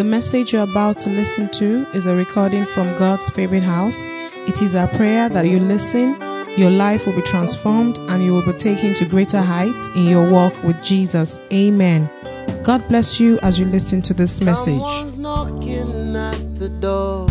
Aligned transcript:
The 0.00 0.04
message 0.04 0.54
you're 0.54 0.62
about 0.62 0.96
to 1.00 1.10
listen 1.10 1.50
to 1.50 1.86
is 1.92 2.06
a 2.06 2.14
recording 2.14 2.64
from 2.64 2.86
God's 2.98 3.28
favorite 3.28 3.64
house. 3.64 4.00
It 4.48 4.62
is 4.62 4.74
our 4.74 4.88
prayer 4.88 5.28
that 5.28 5.46
you 5.46 5.60
listen, 5.60 6.18
your 6.56 6.70
life 6.70 7.04
will 7.04 7.12
be 7.12 7.20
transformed, 7.20 7.98
and 8.08 8.24
you 8.24 8.32
will 8.32 8.46
be 8.50 8.54
taken 8.54 8.94
to 8.94 9.04
greater 9.04 9.42
heights 9.42 9.90
in 9.90 10.04
your 10.04 10.30
walk 10.30 10.54
with 10.62 10.82
Jesus. 10.82 11.38
Amen. 11.52 12.08
God 12.64 12.88
bless 12.88 13.20
you 13.20 13.38
as 13.40 13.60
you 13.60 13.66
listen 13.66 14.00
to 14.00 14.14
this 14.14 14.40
message. 14.40 14.80
At 14.80 15.18
the 16.58 16.70
door. 16.80 17.26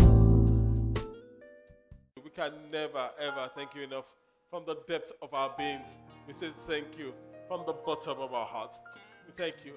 We 2.22 2.30
can 2.30 2.52
never, 2.70 3.10
ever 3.20 3.50
thank 3.56 3.74
you 3.74 3.82
enough 3.82 4.04
from 4.48 4.62
the 4.64 4.76
depth 4.86 5.10
of 5.20 5.34
our 5.34 5.52
beings. 5.58 5.88
We 6.28 6.34
say 6.34 6.52
thank 6.68 6.96
you 6.96 7.14
from 7.48 7.64
the 7.66 7.72
bottom 7.72 8.20
of 8.20 8.32
our 8.32 8.46
heart. 8.46 8.76
We 9.26 9.32
thank 9.36 9.56
you. 9.64 9.72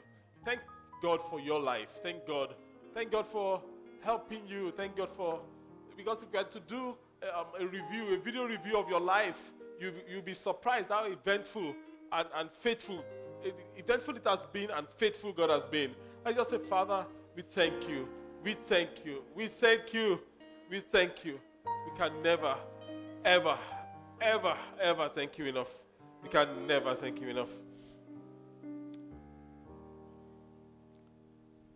Thank 0.45 0.59
God 1.01 1.23
for 1.31 1.39
your 1.39 1.59
life. 1.59 1.89
Thank 2.03 2.27
God. 2.27 2.53
Thank 2.93 3.11
God 3.11 3.27
for 3.27 3.61
helping 4.01 4.47
you. 4.47 4.71
Thank 4.75 4.95
God 4.97 5.09
for, 5.09 5.39
because 5.97 6.23
if 6.23 6.29
you 6.31 6.37
had 6.37 6.51
to 6.51 6.59
do 6.59 6.95
um, 7.35 7.45
a 7.59 7.65
review, 7.65 8.13
a 8.13 8.17
video 8.17 8.45
review 8.45 8.77
of 8.77 8.89
your 8.89 8.99
life, 8.99 9.51
you, 9.79 9.93
you'll 10.09 10.21
be 10.21 10.33
surprised 10.33 10.89
how 10.89 11.05
eventful 11.05 11.73
and, 12.11 12.27
and 12.35 12.51
faithful, 12.51 13.03
it- 13.43 13.55
eventful 13.77 14.15
it 14.15 14.23
has 14.25 14.45
been 14.47 14.69
and 14.71 14.87
faithful 14.97 15.31
God 15.33 15.49
has 15.49 15.67
been. 15.67 15.91
I 16.25 16.33
just 16.33 16.51
say, 16.51 16.57
Father, 16.59 17.05
we 17.35 17.41
thank 17.41 17.87
you. 17.89 18.07
We 18.43 18.53
thank 18.53 19.05
you. 19.05 19.23
We 19.35 19.47
thank 19.47 19.93
you. 19.93 20.19
We 20.69 20.79
thank 20.81 21.25
you. 21.25 21.39
We 21.65 21.97
can 21.97 22.21
never, 22.21 22.55
ever, 23.25 23.57
ever, 24.21 24.55
ever 24.79 25.09
thank 25.09 25.37
you 25.37 25.45
enough. 25.45 25.71
We 26.21 26.29
can 26.29 26.67
never 26.67 26.93
thank 26.93 27.19
you 27.21 27.29
enough. 27.29 27.49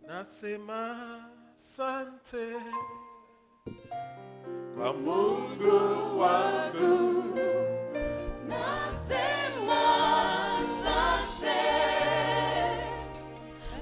Nasema 0.07 0.95
sante 1.55 2.47
kwa 4.75 4.93
Mungu 4.93 6.19
wangu. 6.19 7.07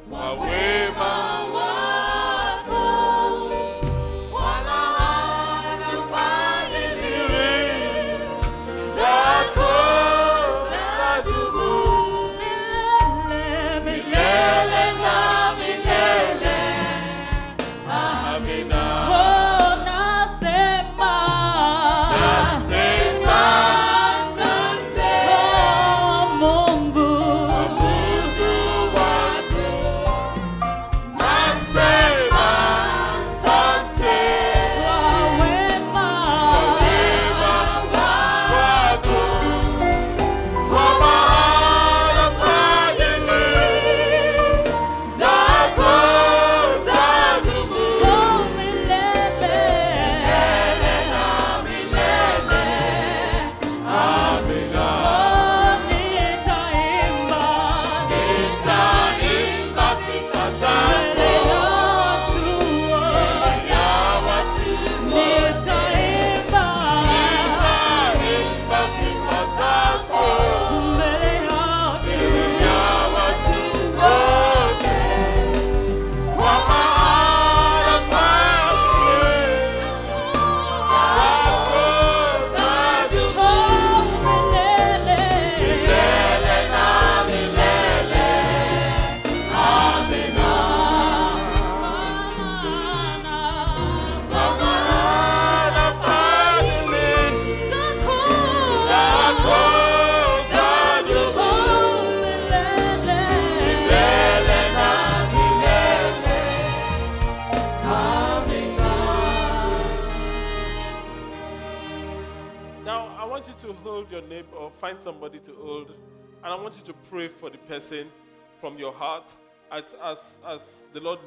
Kwa 0.09 0.33
wema 0.33 0.94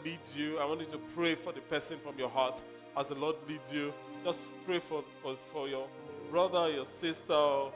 leads 0.05 0.37
you, 0.37 0.59
I 0.59 0.65
want 0.65 0.81
you 0.81 0.87
to 0.87 0.99
pray 1.15 1.35
for 1.35 1.53
the 1.53 1.61
person 1.61 1.99
from 1.99 2.19
your 2.19 2.29
heart 2.29 2.63
as 2.97 3.09
the 3.09 3.15
Lord 3.15 3.37
leads 3.49 3.73
you. 3.73 3.93
Just 4.25 4.45
pray 4.67 4.79
for, 4.79 5.05
for, 5.23 5.37
for 5.53 5.69
your 5.69 5.87
brother, 6.31 6.71
your 6.71 6.85
sister, 6.85 7.71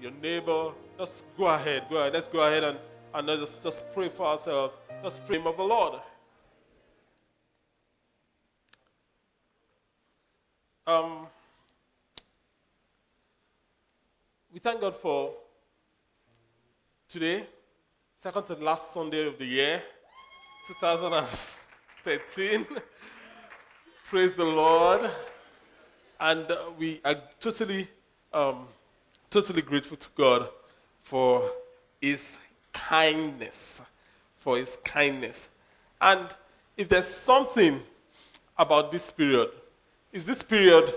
your 0.00 0.12
neighbor. 0.22 0.72
Just 0.96 1.24
go 1.36 1.46
ahead. 1.46 1.84
Go 1.90 1.98
ahead. 1.98 2.12
Let's 2.12 2.28
go 2.28 2.40
ahead 2.40 2.64
and, 2.64 2.78
and 3.14 3.28
just, 3.40 3.62
just 3.62 3.82
pray 3.92 4.08
for 4.08 4.26
ourselves. 4.26 4.78
Just 5.02 5.26
pray 5.26 5.38
of 5.38 5.56
the 5.56 5.62
Lord. 5.62 6.00
Um, 10.86 11.26
we 14.50 14.58
thank 14.58 14.80
God 14.80 14.96
for 14.96 15.34
today, 17.08 17.46
second 18.16 18.46
to 18.46 18.54
last 18.54 18.94
Sunday 18.94 19.26
of 19.26 19.38
the 19.38 19.44
year, 19.44 19.82
2013. 22.08 22.66
Praise 24.08 24.34
the 24.34 24.44
Lord. 24.44 25.10
And 26.18 26.50
uh, 26.50 26.70
we 26.78 27.02
are 27.04 27.16
totally, 27.38 27.86
um, 28.32 28.66
totally 29.28 29.60
grateful 29.60 29.98
to 29.98 30.08
God 30.16 30.48
for 31.02 31.52
His 32.00 32.38
kindness. 32.72 33.82
For 34.38 34.56
His 34.56 34.78
kindness. 34.84 35.48
And 36.00 36.28
if 36.78 36.88
there's 36.88 37.06
something 37.06 37.82
about 38.56 38.90
this 38.90 39.10
period, 39.10 39.50
is 40.10 40.24
this 40.24 40.42
period 40.42 40.94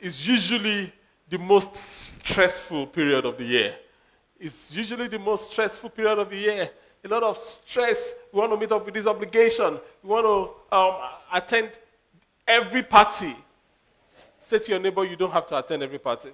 is 0.00 0.26
usually 0.26 0.90
the 1.28 1.38
most 1.38 1.76
stressful 1.76 2.86
period 2.86 3.26
of 3.26 3.36
the 3.36 3.44
year. 3.44 3.74
It's 4.40 4.74
usually 4.74 5.08
the 5.08 5.18
most 5.18 5.52
stressful 5.52 5.90
period 5.90 6.18
of 6.18 6.30
the 6.30 6.36
year. 6.36 6.70
A 7.06 7.08
lot 7.08 7.22
of 7.22 7.38
stress. 7.38 8.14
We 8.32 8.40
want 8.40 8.52
to 8.52 8.56
meet 8.56 8.72
up 8.72 8.84
with 8.84 8.92
this 8.92 9.06
obligation. 9.06 9.78
We 10.02 10.10
want 10.10 10.26
to 10.26 10.76
um, 10.76 10.94
attend 11.32 11.78
every 12.48 12.82
party. 12.82 13.32
Say 14.36 14.58
to 14.58 14.72
your 14.72 14.80
neighbor, 14.80 15.04
you 15.04 15.14
don't 15.14 15.30
have 15.30 15.46
to 15.46 15.58
attend 15.58 15.84
every 15.84 16.00
party. 16.00 16.30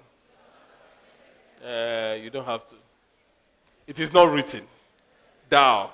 Uh, 1.63 2.15
you 2.19 2.31
don't 2.31 2.45
have 2.45 2.65
to. 2.69 2.75
It 3.85 3.99
is 3.99 4.11
not 4.11 4.33
written. 4.33 4.63
Thou 5.47 5.91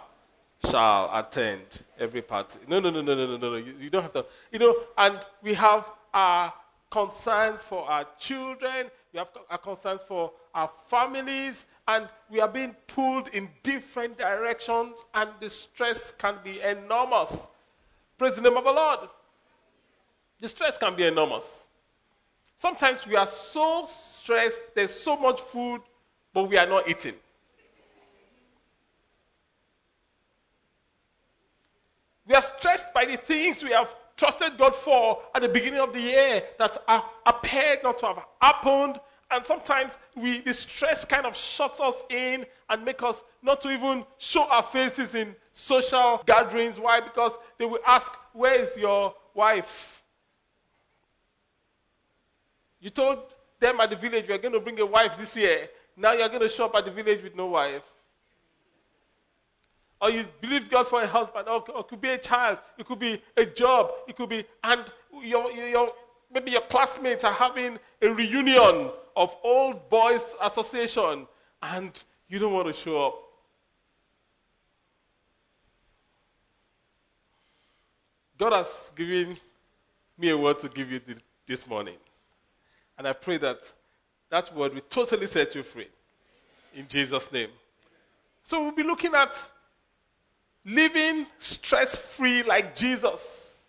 shall 0.66 1.12
attend 1.14 1.84
every 2.00 2.22
party. 2.22 2.60
No, 2.66 2.80
no, 2.80 2.90
no, 2.90 3.02
no, 3.02 3.16
no, 3.16 3.36
no, 3.36 3.38
no. 3.38 3.56
You, 3.58 3.76
you 3.82 3.90
don't 3.90 4.04
have 4.04 4.14
to. 4.14 4.26
You 4.50 4.60
know, 4.60 4.76
and 4.98 5.20
we 5.44 5.56
have 5.56 5.92
our 6.14 6.54
concerns 6.90 7.66
for 7.66 7.84
our 7.90 8.06
children. 8.18 8.90
We 9.12 9.18
have 9.18 9.32
concerns 9.64 10.04
for 10.04 10.32
our 10.54 10.70
families, 10.88 11.66
and 11.88 12.08
we 12.30 12.40
are 12.40 12.48
being 12.48 12.76
pulled 12.88 13.30
in 13.30 13.50
different 13.64 14.18
directions, 14.18 15.04
and 15.14 15.30
the 15.40 15.50
stress 15.50 16.12
can 16.12 16.36
be 16.44 16.62
enormous. 16.62 17.48
Praise 18.18 18.36
the 18.36 18.42
name 18.42 18.58
of 18.58 18.64
the 18.64 18.72
Lord. 18.72 19.00
The 20.40 20.48
stress 20.48 20.78
can 20.78 20.96
be 20.96 21.06
enormous. 21.06 21.66
Sometimes 22.56 23.08
we 23.08 23.16
are 23.16 23.26
so 23.26 23.86
stressed, 23.88 24.76
there's 24.76 24.94
so 24.94 25.18
much 25.18 25.42
food, 25.42 25.82
but 26.34 26.48
we 26.48 26.58
are 26.58 26.68
not 26.68 26.88
eating. 26.88 27.16
We 32.28 32.36
are 32.36 32.42
stressed 32.44 32.94
by 32.94 33.06
the 33.06 33.18
things 33.18 33.64
we 33.64 33.72
have 33.72 33.96
trusted 34.20 34.58
God 34.58 34.76
for 34.76 35.20
at 35.34 35.42
the 35.42 35.48
beginning 35.48 35.80
of 35.80 35.94
the 35.94 36.02
year 36.02 36.44
that 36.58 36.78
appeared 37.26 37.80
not 37.84 37.98
to 38.00 38.08
have 38.08 38.26
happened. 38.42 39.00
And 39.32 39.46
sometimes 39.46 39.98
we, 40.16 40.42
the 40.42 40.54
stress 40.54 41.06
kind 41.06 41.26
of 41.26 41.36
shuts 41.36 41.80
us 41.80 42.04
in 42.10 42.46
and 42.70 42.84
make 42.84 43.02
us 43.02 43.24
not 43.42 43.62
to 43.62 43.72
even 43.72 44.04
show 44.18 44.44
our 44.50 44.64
faces 44.64 45.16
in 45.16 45.36
social 45.54 46.22
gatherings. 46.26 46.80
Why? 46.80 47.00
Because 47.00 47.38
they 47.58 47.66
will 47.66 47.80
ask, 47.88 48.12
Where 48.34 48.62
is 48.62 48.76
your 48.78 49.16
wife? 49.34 50.04
You 52.82 52.90
told 52.90 53.36
them 53.60 53.80
at 53.80 53.90
the 53.90 53.96
village 53.96 54.28
you 54.28 54.36
are 54.36 54.40
going 54.40 54.54
to 54.54 54.60
bring 54.60 54.80
a 54.80 54.86
wife 54.86 55.18
this 55.18 55.38
year. 55.38 55.70
Now 55.96 56.12
you're 56.14 56.30
going 56.30 56.42
to 56.42 56.50
show 56.50 56.66
up 56.66 56.76
at 56.76 56.86
the 56.86 56.92
village 56.92 57.24
with 57.24 57.36
no 57.36 57.48
wife. 57.48 57.84
Or 60.02 60.10
you 60.10 60.26
believed 60.40 60.72
God 60.72 60.88
for 60.88 61.02
a 61.02 61.08
husband, 61.08 61.48
or, 61.48 61.64
or 61.72 61.82
it 61.82 61.88
could 61.88 62.02
be 62.02 62.10
a 62.10 62.18
child, 62.18 62.60
it 62.78 62.86
could 62.86 63.00
be 63.00 63.22
a 63.36 63.46
job, 63.46 63.92
it 64.08 64.16
could 64.16 64.30
be, 64.30 64.46
and 64.64 64.86
your, 65.22 65.52
your, 65.52 65.94
maybe 66.34 66.52
your 66.52 66.62
classmates 66.62 67.24
are 67.24 67.34
having 67.34 67.78
a 68.02 68.08
reunion 68.08 68.92
of 69.16 69.36
old 69.44 69.90
boys 69.90 70.36
association, 70.42 71.28
and 71.62 72.04
you 72.30 72.40
don't 72.40 72.54
want 72.54 72.68
to 72.68 72.74
show 72.74 73.08
up. 73.08 73.16
God 78.38 78.54
has 78.54 78.94
given 78.96 79.36
me 80.18 80.30
a 80.30 80.38
word 80.38 80.60
to 80.60 80.70
give 80.70 80.90
you 80.90 81.02
this 81.46 81.68
morning. 81.68 81.96
And 82.98 83.06
I 83.06 83.12
pray 83.12 83.38
that 83.38 83.60
that 84.30 84.56
word 84.56 84.74
will 84.74 84.82
totally 84.82 85.26
set 85.26 85.56
you 85.56 85.64
free. 85.64 85.88
In 86.74 86.88
Jesus' 86.88 87.30
name. 87.34 87.50
So 88.44 88.64
we'll 88.64 88.72
be 88.72 88.84
looking 88.84 89.14
at 89.14 89.34
living 90.66 91.26
stress 91.38 91.98
free 91.98 92.44
like 92.44 92.76
Jesus. 92.76 93.68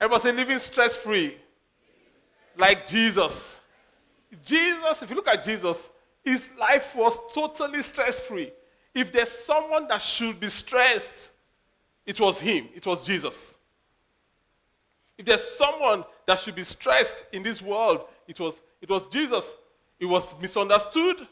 Everybody 0.00 0.22
say 0.22 0.32
living 0.32 0.58
stress 0.58 0.96
free 0.96 1.36
like 2.56 2.86
Jesus. 2.86 3.60
Jesus, 4.44 5.02
if 5.02 5.10
you 5.10 5.16
look 5.16 5.28
at 5.28 5.44
Jesus, 5.44 5.90
his 6.24 6.50
life 6.58 6.94
was 6.94 7.18
totally 7.34 7.82
stress 7.82 8.20
free. 8.20 8.52
If 8.94 9.12
there's 9.12 9.30
someone 9.30 9.86
that 9.88 10.02
should 10.02 10.38
be 10.40 10.48
stressed, 10.48 11.32
it 12.06 12.18
was 12.20 12.40
him, 12.40 12.68
it 12.74 12.86
was 12.86 13.06
Jesus. 13.06 13.56
If 15.16 15.26
there's 15.26 15.44
someone 15.44 16.04
that 16.26 16.38
should 16.38 16.54
be 16.54 16.64
stressed 16.64 17.26
in 17.34 17.42
this 17.42 17.60
world, 17.60 18.04
it 18.26 18.40
was, 18.40 18.60
it 18.80 18.88
was 18.88 19.06
Jesus. 19.08 19.54
He 19.98 20.06
was 20.06 20.34
misunderstood, 20.40 21.26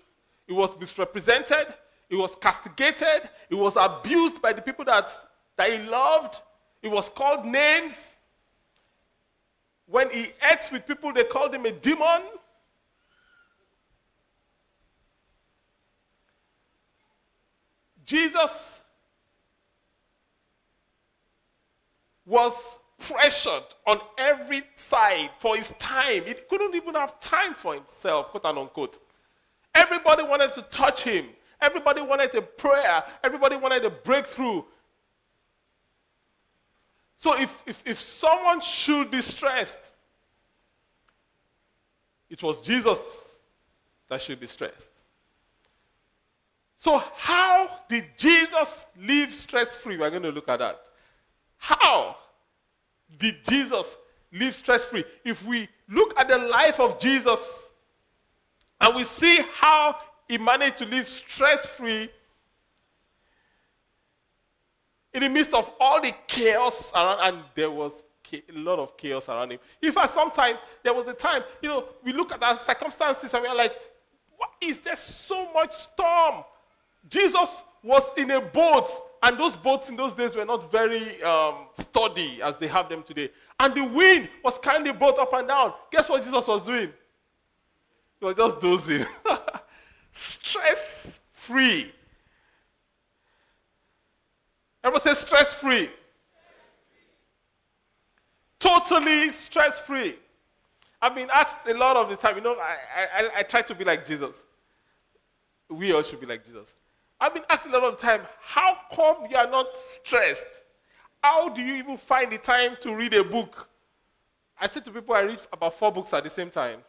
he 0.46 0.52
was 0.52 0.78
misrepresented, 0.78 1.66
he 2.08 2.16
was 2.16 2.34
castigated, 2.34 3.28
he 3.48 3.54
was 3.54 3.76
abused 3.76 4.40
by 4.40 4.52
the 4.52 4.62
people 4.62 4.84
that, 4.86 5.10
that 5.56 5.70
he 5.70 5.78
loved, 5.88 6.40
he 6.80 6.88
was 6.88 7.08
called 7.08 7.44
names. 7.44 8.16
When 9.86 10.10
he 10.10 10.28
ate 10.50 10.70
with 10.70 10.86
people, 10.86 11.12
they 11.12 11.24
called 11.24 11.54
him 11.54 11.64
a 11.64 11.72
demon. 11.72 12.22
Jesus 18.04 18.80
was 22.24 22.78
pressured 22.98 23.64
on 23.86 24.00
every 24.18 24.62
side 24.74 25.30
for 25.38 25.56
his 25.56 25.70
time. 25.78 26.24
He 26.24 26.34
couldn't 26.48 26.74
even 26.74 26.94
have 26.94 27.20
time 27.20 27.54
for 27.54 27.74
himself, 27.74 28.28
quote 28.28 28.44
unquote. 28.44 28.98
Everybody 29.74 30.22
wanted 30.22 30.52
to 30.54 30.62
touch 30.62 31.02
him. 31.02 31.26
Everybody 31.60 32.00
wanted 32.02 32.34
a 32.34 32.42
prayer. 32.42 33.02
Everybody 33.22 33.56
wanted 33.56 33.84
a 33.84 33.90
breakthrough. 33.90 34.62
So 37.16 37.38
if, 37.38 37.62
if, 37.66 37.82
if 37.84 38.00
someone 38.00 38.60
should 38.60 39.10
be 39.10 39.20
stressed, 39.20 39.92
it 42.30 42.42
was 42.42 42.60
Jesus 42.60 43.36
that 44.08 44.20
should 44.20 44.38
be 44.38 44.46
stressed. 44.46 45.02
So, 46.76 47.02
how 47.16 47.68
did 47.88 48.04
Jesus 48.16 48.86
live 49.00 49.34
stress 49.34 49.74
free? 49.74 49.96
We're 49.96 50.10
going 50.10 50.22
to 50.22 50.30
look 50.30 50.48
at 50.48 50.60
that. 50.60 50.80
How 51.56 52.16
did 53.18 53.44
Jesus 53.44 53.96
live 54.32 54.54
stress 54.54 54.84
free? 54.84 55.04
If 55.24 55.44
we 55.44 55.68
look 55.88 56.18
at 56.18 56.28
the 56.28 56.38
life 56.38 56.78
of 56.78 57.00
Jesus 57.00 57.70
and 58.80 58.94
we 58.94 59.02
see 59.02 59.40
how 59.54 59.98
he 60.28 60.38
managed 60.38 60.76
to 60.76 60.86
live 60.86 61.08
stress 61.08 61.66
free 61.66 62.10
in 65.14 65.22
the 65.22 65.28
midst 65.28 65.54
of 65.54 65.72
all 65.80 66.00
the 66.00 66.14
chaos 66.26 66.92
around, 66.94 67.18
and 67.22 67.44
there 67.54 67.70
was 67.70 68.04
a 68.32 68.42
lot 68.52 68.78
of 68.78 68.96
chaos 68.96 69.28
around 69.28 69.52
him. 69.52 69.58
In 69.82 69.90
fact, 69.90 70.12
sometimes 70.12 70.60
there 70.82 70.92
was 70.92 71.08
a 71.08 71.14
time, 71.14 71.42
you 71.62 71.68
know, 71.68 71.86
we 72.04 72.12
look 72.12 72.32
at 72.32 72.42
our 72.42 72.56
circumstances 72.56 73.32
and 73.32 73.42
we're 73.42 73.54
like, 73.54 73.72
what 74.36 74.50
is 74.60 74.80
there 74.80 74.96
so 74.96 75.50
much 75.52 75.72
storm? 75.72 76.44
Jesus 77.08 77.62
was 77.82 78.12
in 78.16 78.30
a 78.30 78.40
boat, 78.40 78.88
and 79.22 79.38
those 79.38 79.56
boats 79.56 79.88
in 79.88 79.96
those 79.96 80.14
days 80.14 80.36
were 80.36 80.44
not 80.44 80.70
very 80.70 81.22
um, 81.22 81.66
sturdy 81.78 82.40
as 82.42 82.58
they 82.58 82.68
have 82.68 82.88
them 82.88 83.02
today. 83.02 83.30
And 83.58 83.74
the 83.74 83.84
wind 83.84 84.28
was 84.44 84.58
carrying 84.58 84.84
the 84.84 84.92
boat 84.92 85.18
up 85.18 85.32
and 85.32 85.48
down. 85.48 85.72
Guess 85.90 86.08
what 86.08 86.22
Jesus 86.22 86.46
was 86.46 86.64
doing? 86.64 86.92
He 88.20 88.26
was 88.26 88.34
just 88.34 88.60
dozing. 88.60 89.06
stress 90.18 91.20
free. 91.32 91.92
Everyone 94.82 95.02
say 95.02 95.14
stress 95.14 95.54
free. 95.54 95.90
Totally 98.58 99.32
stress 99.32 99.78
free. 99.78 100.16
I've 101.00 101.14
been 101.14 101.30
asked 101.32 101.68
a 101.68 101.74
lot 101.74 101.96
of 101.96 102.08
the 102.08 102.16
time, 102.16 102.36
you 102.36 102.42
know, 102.42 102.56
I, 102.56 102.76
I, 103.16 103.30
I 103.38 103.42
try 103.44 103.62
to 103.62 103.74
be 103.74 103.84
like 103.84 104.04
Jesus. 104.04 104.42
We 105.70 105.92
all 105.92 106.02
should 106.02 106.20
be 106.20 106.26
like 106.26 106.44
Jesus. 106.44 106.74
I've 107.20 107.34
been 107.34 107.44
asked 107.48 107.68
a 107.68 107.70
lot 107.70 107.84
of 107.84 107.96
the 107.96 108.02
time, 108.02 108.22
how 108.40 108.76
come 108.92 109.26
you 109.30 109.36
are 109.36 109.48
not 109.48 109.74
stressed? 109.74 110.62
How 111.22 111.48
do 111.48 111.62
you 111.62 111.74
even 111.74 111.96
find 111.96 112.32
the 112.32 112.38
time 112.38 112.76
to 112.80 112.96
read 112.96 113.14
a 113.14 113.22
book? 113.22 113.68
I 114.60 114.66
say 114.66 114.80
to 114.80 114.90
people, 114.90 115.14
I 115.14 115.20
read 115.20 115.40
about 115.52 115.74
four 115.74 115.92
books 115.92 116.12
at 116.12 116.24
the 116.24 116.30
same 116.30 116.50
time. 116.50 116.80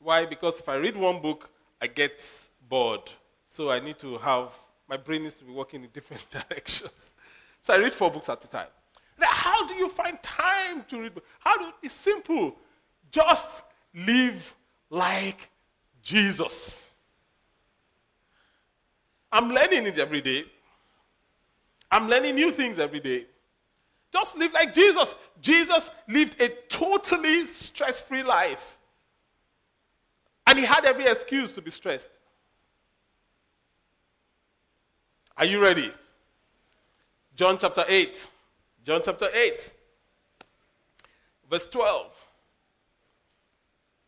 Why? 0.00 0.24
Because 0.24 0.60
if 0.60 0.68
I 0.68 0.76
read 0.76 0.96
one 0.96 1.20
book, 1.20 1.50
I 1.80 1.86
get 1.86 2.20
bored. 2.68 3.10
So 3.46 3.70
I 3.70 3.80
need 3.80 3.98
to 3.98 4.16
have, 4.18 4.58
my 4.88 4.96
brain 4.96 5.22
needs 5.22 5.34
to 5.36 5.44
be 5.44 5.52
working 5.52 5.84
in 5.84 5.90
different 5.90 6.24
directions. 6.48 7.10
So 7.60 7.74
I 7.74 7.76
read 7.76 7.92
four 7.92 8.10
books 8.10 8.28
at 8.28 8.44
a 8.44 8.48
time. 8.48 8.68
Now, 9.18 9.28
how 9.28 9.66
do 9.66 9.74
you 9.74 9.88
find 9.88 10.20
time 10.22 10.84
to 10.88 11.00
read? 11.00 11.12
How 11.38 11.58
do, 11.58 11.72
it's 11.82 11.94
simple. 11.94 12.56
Just 13.10 13.62
live 13.94 14.54
like 14.88 15.50
Jesus. 16.02 16.90
I'm 19.30 19.50
learning 19.50 19.86
it 19.86 19.98
every 19.98 20.22
day. 20.22 20.44
I'm 21.90 22.08
learning 22.08 22.36
new 22.36 22.50
things 22.50 22.78
every 22.78 23.00
day. 23.00 23.26
Just 24.12 24.36
live 24.36 24.52
like 24.52 24.72
Jesus. 24.72 25.14
Jesus 25.40 25.90
lived 26.08 26.40
a 26.40 26.48
totally 26.68 27.46
stress 27.46 28.00
free 28.00 28.22
life. 28.22 28.78
And 30.50 30.58
he 30.58 30.64
had 30.64 30.84
every 30.84 31.06
excuse 31.06 31.52
to 31.52 31.62
be 31.62 31.70
stressed. 31.70 32.18
Are 35.36 35.44
you 35.44 35.62
ready? 35.62 35.92
John 37.36 37.56
chapter 37.56 37.84
8. 37.86 38.26
John 38.84 39.00
chapter 39.04 39.28
8, 39.32 39.72
verse 41.48 41.68
12. 41.68 42.06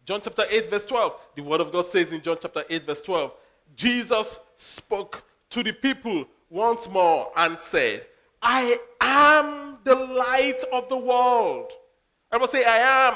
John 0.05 0.21
chapter 0.21 0.43
8, 0.51 0.69
verse 0.69 0.85
12. 0.85 1.13
The 1.37 1.43
word 1.45 1.61
of 1.61 1.71
God 1.71 1.87
says 1.87 2.11
in 2.11 2.21
John 2.21 2.39
chapter 2.43 2.65
8, 2.69 2.87
verse 2.87 3.03
12 3.03 3.33
Jesus 3.77 4.41
spoke 4.57 5.23
to 5.51 5.63
the 5.63 5.73
people 5.73 6.27
once 6.51 6.89
more 6.89 7.31
and 7.37 7.57
said, 7.61 8.05
I 8.43 8.81
am 9.01 9.79
the 9.85 9.95
light 9.95 10.65
of 10.73 10.89
the 10.89 10.97
world. 10.97 11.71
I 12.33 12.35
Everyone 12.35 12.51
say, 12.51 12.65
I 12.65 13.11
am. 13.11 13.15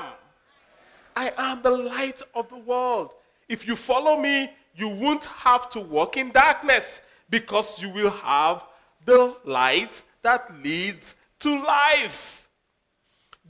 I 1.17 1.33
am 1.39 1.63
the 1.63 1.71
light 1.71 2.21
of 2.35 2.49
the 2.51 2.59
world. 2.59 3.11
If 3.49 3.67
you 3.67 3.77
follow 3.77 4.21
me, 4.21 4.51
you 4.75 4.89
won't 4.89 5.25
have 5.27 5.71
to 5.71 5.81
walk 5.81 6.17
in 6.17 6.31
darkness 6.31 7.01
because 7.31 7.81
you 7.81 7.91
will 7.91 8.11
have 8.11 8.65
the 9.05 9.37
light 9.45 10.03
that 10.23 10.53
leads 10.63 11.15
to 11.41 11.63
life. 11.63 12.49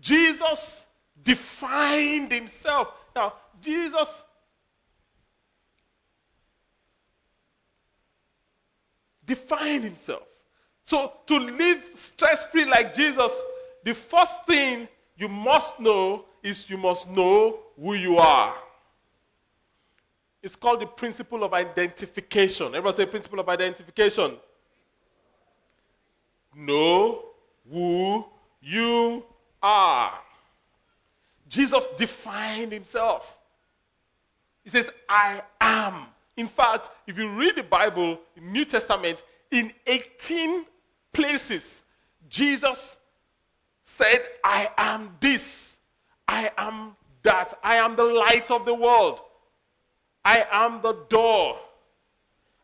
Jesus 0.00 0.87
defined 1.23 2.31
himself. 2.31 2.93
Now, 3.15 3.33
Jesus 3.61 4.23
defined 9.25 9.85
himself. 9.85 10.23
So, 10.85 11.12
to 11.26 11.38
live 11.38 11.83
stress 11.95 12.49
free 12.50 12.65
like 12.65 12.95
Jesus, 12.95 13.41
the 13.83 13.93
first 13.95 14.47
thing 14.47 14.87
you 15.17 15.29
must 15.29 15.81
know 15.81 16.26
is 16.43 16.71
you 16.71 16.76
must 16.76 17.11
know 17.11 17.59
who 17.81 17.95
you 17.95 18.19
are. 18.19 18.55
It's 20.47 20.55
called 20.55 20.79
the 20.79 20.87
principle 20.87 21.43
of 21.43 21.53
identification. 21.53 22.69
Everybody 22.69 22.99
say 22.99 23.07
principle 23.07 23.41
of 23.41 23.49
identification. 23.49 24.37
know 26.55 27.25
who 27.69 28.25
you 28.62 29.25
are. 29.61 30.21
Jesus 31.49 31.88
defined 31.99 32.71
himself. 32.71 33.37
He 34.62 34.71
says, 34.71 34.88
I 35.09 35.43
am. 35.61 36.07
In 36.37 36.47
fact, 36.47 36.91
if 37.09 37.19
you 37.19 37.29
read 37.29 37.57
the 37.57 37.65
Bible, 37.65 38.21
New 38.41 38.65
Testament, 38.65 39.25
in 39.50 39.73
18 39.85 40.65
places, 41.12 41.83
Jesus 42.29 42.99
said, 43.83 44.21
I 44.45 44.71
am 44.79 45.17
this, 45.19 45.79
I 46.29 46.53
am 46.57 46.95
that, 47.25 47.59
I 47.65 47.75
am 47.76 47.97
the 47.97 48.05
light 48.05 48.53
of 48.53 48.65
the 48.65 48.75
world, 48.75 49.23
I 50.26 50.45
am 50.50 50.83
the 50.83 50.95
door, 51.09 51.56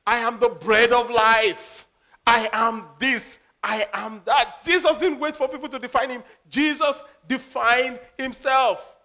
I 0.05 0.19
am 0.19 0.41
the 0.41 0.49
bread 0.49 0.91
of 0.91 1.09
life, 1.11 1.87
I 2.27 2.51
am 2.53 2.87
this, 2.99 3.39
I 3.63 3.87
am 3.95 4.21
that. 4.25 4.65
Jesus 4.65 4.97
didn't 4.97 5.21
wait 5.21 5.37
for 5.37 5.47
people 5.47 5.69
to 5.69 5.79
define 5.79 6.11
him, 6.11 6.25
Jesus 6.51 7.01
defined 7.29 8.01
himself. 8.19 8.97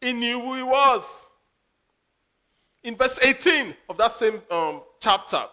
He 0.00 0.12
knew 0.12 0.40
who 0.40 0.56
he 0.56 0.64
was. 0.64 1.30
In 2.82 2.96
verse 2.96 3.16
18 3.22 3.76
of 3.88 3.96
that 3.96 4.10
same 4.10 4.42
um, 4.50 4.80
chapter 4.98 5.44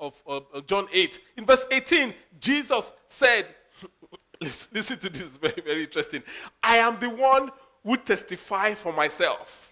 of, 0.00 0.20
of 0.26 0.66
John 0.66 0.88
8, 0.92 1.20
in 1.36 1.46
verse 1.46 1.64
18, 1.70 2.12
Jesus 2.40 2.90
said, 3.06 3.46
Listen 4.40 4.98
to 4.98 5.08
this, 5.08 5.36
very, 5.40 5.62
very 5.64 5.84
interesting. 5.84 6.24
I 6.60 6.78
am 6.78 6.98
the 6.98 7.10
one 7.10 7.52
who 7.84 7.96
testify 7.98 8.74
for 8.74 8.92
myself. 8.92 9.67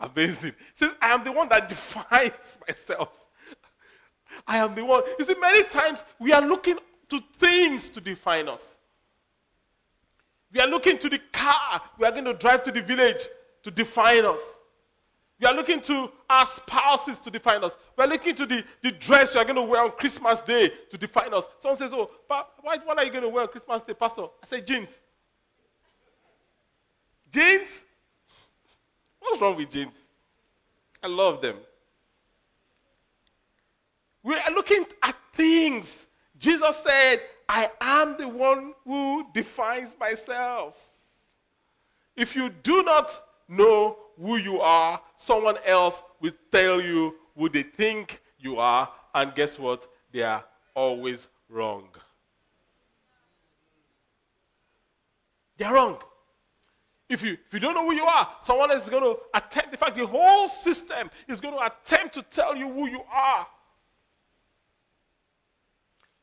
Amazing. 0.00 0.54
Says, 0.74 0.94
I 1.00 1.12
am 1.12 1.22
the 1.24 1.32
one 1.32 1.48
that 1.50 1.68
defines 1.68 2.56
myself. 2.66 3.12
I 4.46 4.58
am 4.58 4.74
the 4.74 4.84
one. 4.84 5.02
You 5.18 5.24
see, 5.24 5.34
many 5.38 5.64
times 5.64 6.02
we 6.18 6.32
are 6.32 6.42
looking 6.42 6.78
to 7.10 7.20
things 7.36 7.88
to 7.90 8.00
define 8.00 8.48
us. 8.48 8.78
We 10.52 10.60
are 10.60 10.66
looking 10.66 10.98
to 10.98 11.08
the 11.08 11.20
car 11.32 11.80
we 11.98 12.06
are 12.06 12.10
going 12.10 12.24
to 12.24 12.34
drive 12.34 12.62
to 12.64 12.72
the 12.72 12.82
village 12.82 13.26
to 13.62 13.70
define 13.70 14.24
us. 14.24 14.58
We 15.40 15.46
are 15.46 15.54
looking 15.54 15.80
to 15.82 16.10
our 16.28 16.44
spouses 16.44 17.18
to 17.20 17.30
define 17.30 17.64
us. 17.64 17.74
We 17.96 18.04
are 18.04 18.08
looking 18.08 18.34
to 18.34 18.46
the, 18.46 18.64
the 18.82 18.90
dress 18.92 19.34
you 19.34 19.40
are 19.40 19.44
going 19.44 19.56
to 19.56 19.62
wear 19.62 19.82
on 19.82 19.92
Christmas 19.92 20.42
Day 20.42 20.70
to 20.90 20.98
define 20.98 21.32
us. 21.32 21.46
Someone 21.58 21.78
says, 21.78 21.92
Oh, 21.94 22.10
but 22.28 22.52
what 22.62 22.98
are 22.98 23.04
you 23.04 23.10
going 23.10 23.22
to 23.22 23.28
wear 23.28 23.44
on 23.44 23.48
Christmas 23.48 23.82
Day, 23.82 23.94
Pastor? 23.94 24.22
I 24.22 24.46
say, 24.46 24.60
Jeans. 24.60 24.98
Jeans? 27.32 27.80
What's 29.20 29.40
wrong 29.40 29.56
with 29.56 29.70
jeans? 29.70 30.08
I 31.02 31.06
love 31.06 31.40
them. 31.40 31.56
We 34.22 34.34
are 34.34 34.50
looking 34.50 34.84
at 35.02 35.16
things. 35.32 36.06
Jesus 36.38 36.76
said, 36.78 37.20
I 37.48 37.70
am 37.80 38.16
the 38.18 38.28
one 38.28 38.74
who 38.84 39.26
defines 39.32 39.96
myself. 39.98 40.82
If 42.16 42.36
you 42.36 42.50
do 42.62 42.82
not 42.82 43.18
know 43.48 43.96
who 44.20 44.36
you 44.36 44.60
are, 44.60 45.00
someone 45.16 45.56
else 45.64 46.02
will 46.20 46.32
tell 46.50 46.80
you 46.80 47.16
who 47.36 47.48
they 47.48 47.62
think 47.62 48.20
you 48.38 48.58
are, 48.58 48.90
and 49.14 49.34
guess 49.34 49.58
what? 49.58 49.86
They 50.12 50.22
are 50.22 50.44
always 50.74 51.28
wrong. 51.48 51.88
They're 55.56 55.72
wrong. 55.72 55.98
If 57.10 57.24
you, 57.24 57.32
if 57.32 57.52
you 57.52 57.58
don't 57.58 57.74
know 57.74 57.84
who 57.84 57.92
you 57.92 58.04
are, 58.04 58.28
someone 58.40 58.70
is 58.70 58.88
going 58.88 59.02
to 59.02 59.18
attempt, 59.34 59.72
in 59.72 59.76
fact, 59.76 59.96
the 59.96 60.06
whole 60.06 60.46
system 60.46 61.10
is 61.26 61.40
going 61.40 61.54
to 61.54 61.66
attempt 61.66 62.14
to 62.14 62.22
tell 62.22 62.54
you 62.54 62.72
who 62.72 62.88
you 62.88 63.02
are. 63.12 63.48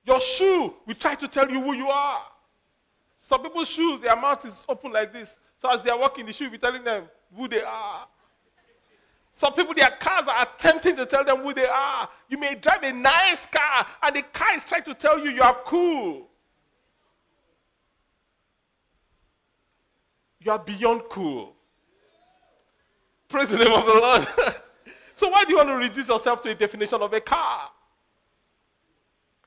Your 0.06 0.22
shoe 0.22 0.74
will 0.86 0.96
try 0.96 1.16
to 1.16 1.28
tell 1.28 1.52
you 1.52 1.60
who 1.60 1.74
you 1.74 1.90
are. 1.90 2.22
Some 3.18 3.44
people's 3.44 3.70
shoes, 3.70 4.00
their 4.00 4.16
mouth 4.16 4.46
is 4.46 4.64
open 4.70 4.94
like 4.94 5.12
this. 5.12 5.38
So 5.58 5.70
as 5.70 5.84
they 5.84 5.90
are 5.90 6.00
walking, 6.00 6.26
the 6.26 6.32
shoe 6.32 6.46
will 6.46 6.52
be 6.52 6.58
telling 6.58 6.86
them 6.86 7.10
who 7.36 7.50
they 7.50 7.64
are. 7.64 8.08
Some 9.34 9.52
people, 9.54 9.74
their 9.74 9.92
cars 9.92 10.30
are 10.30 10.44
attempting 10.44 10.96
to 10.96 11.06
tell 11.06 11.26
them 11.26 11.40
who 11.40 11.54
they 11.54 11.68
are. 11.68 12.08
You 12.30 12.38
may 12.38 12.56
drive 12.56 12.84
a 12.84 12.94
nice 12.94 13.46
car, 13.46 13.86
and 14.04 14.16
the 14.16 14.22
car 14.22 14.56
is 14.56 14.64
trying 14.64 14.84
to 14.84 14.94
tell 14.94 15.20
you 15.20 15.32
you 15.32 15.42
are 15.42 15.58
cool. 15.66 16.27
You 20.40 20.52
are 20.52 20.60
beyond 20.60 21.04
cool. 21.10 21.56
Praise 23.28 23.50
the 23.50 23.58
name 23.58 23.74
of 23.74 23.86
the 23.86 23.94
Lord. 23.94 24.28
so, 25.16 25.30
why 25.30 25.44
do 25.44 25.52
you 25.52 25.58
want 25.58 25.70
to 25.70 25.76
reduce 25.76 26.08
yourself 26.08 26.42
to 26.42 26.50
a 26.50 26.56
definition 26.56 27.02
of 27.02 27.12
a 27.12 27.20
car? 27.20 27.70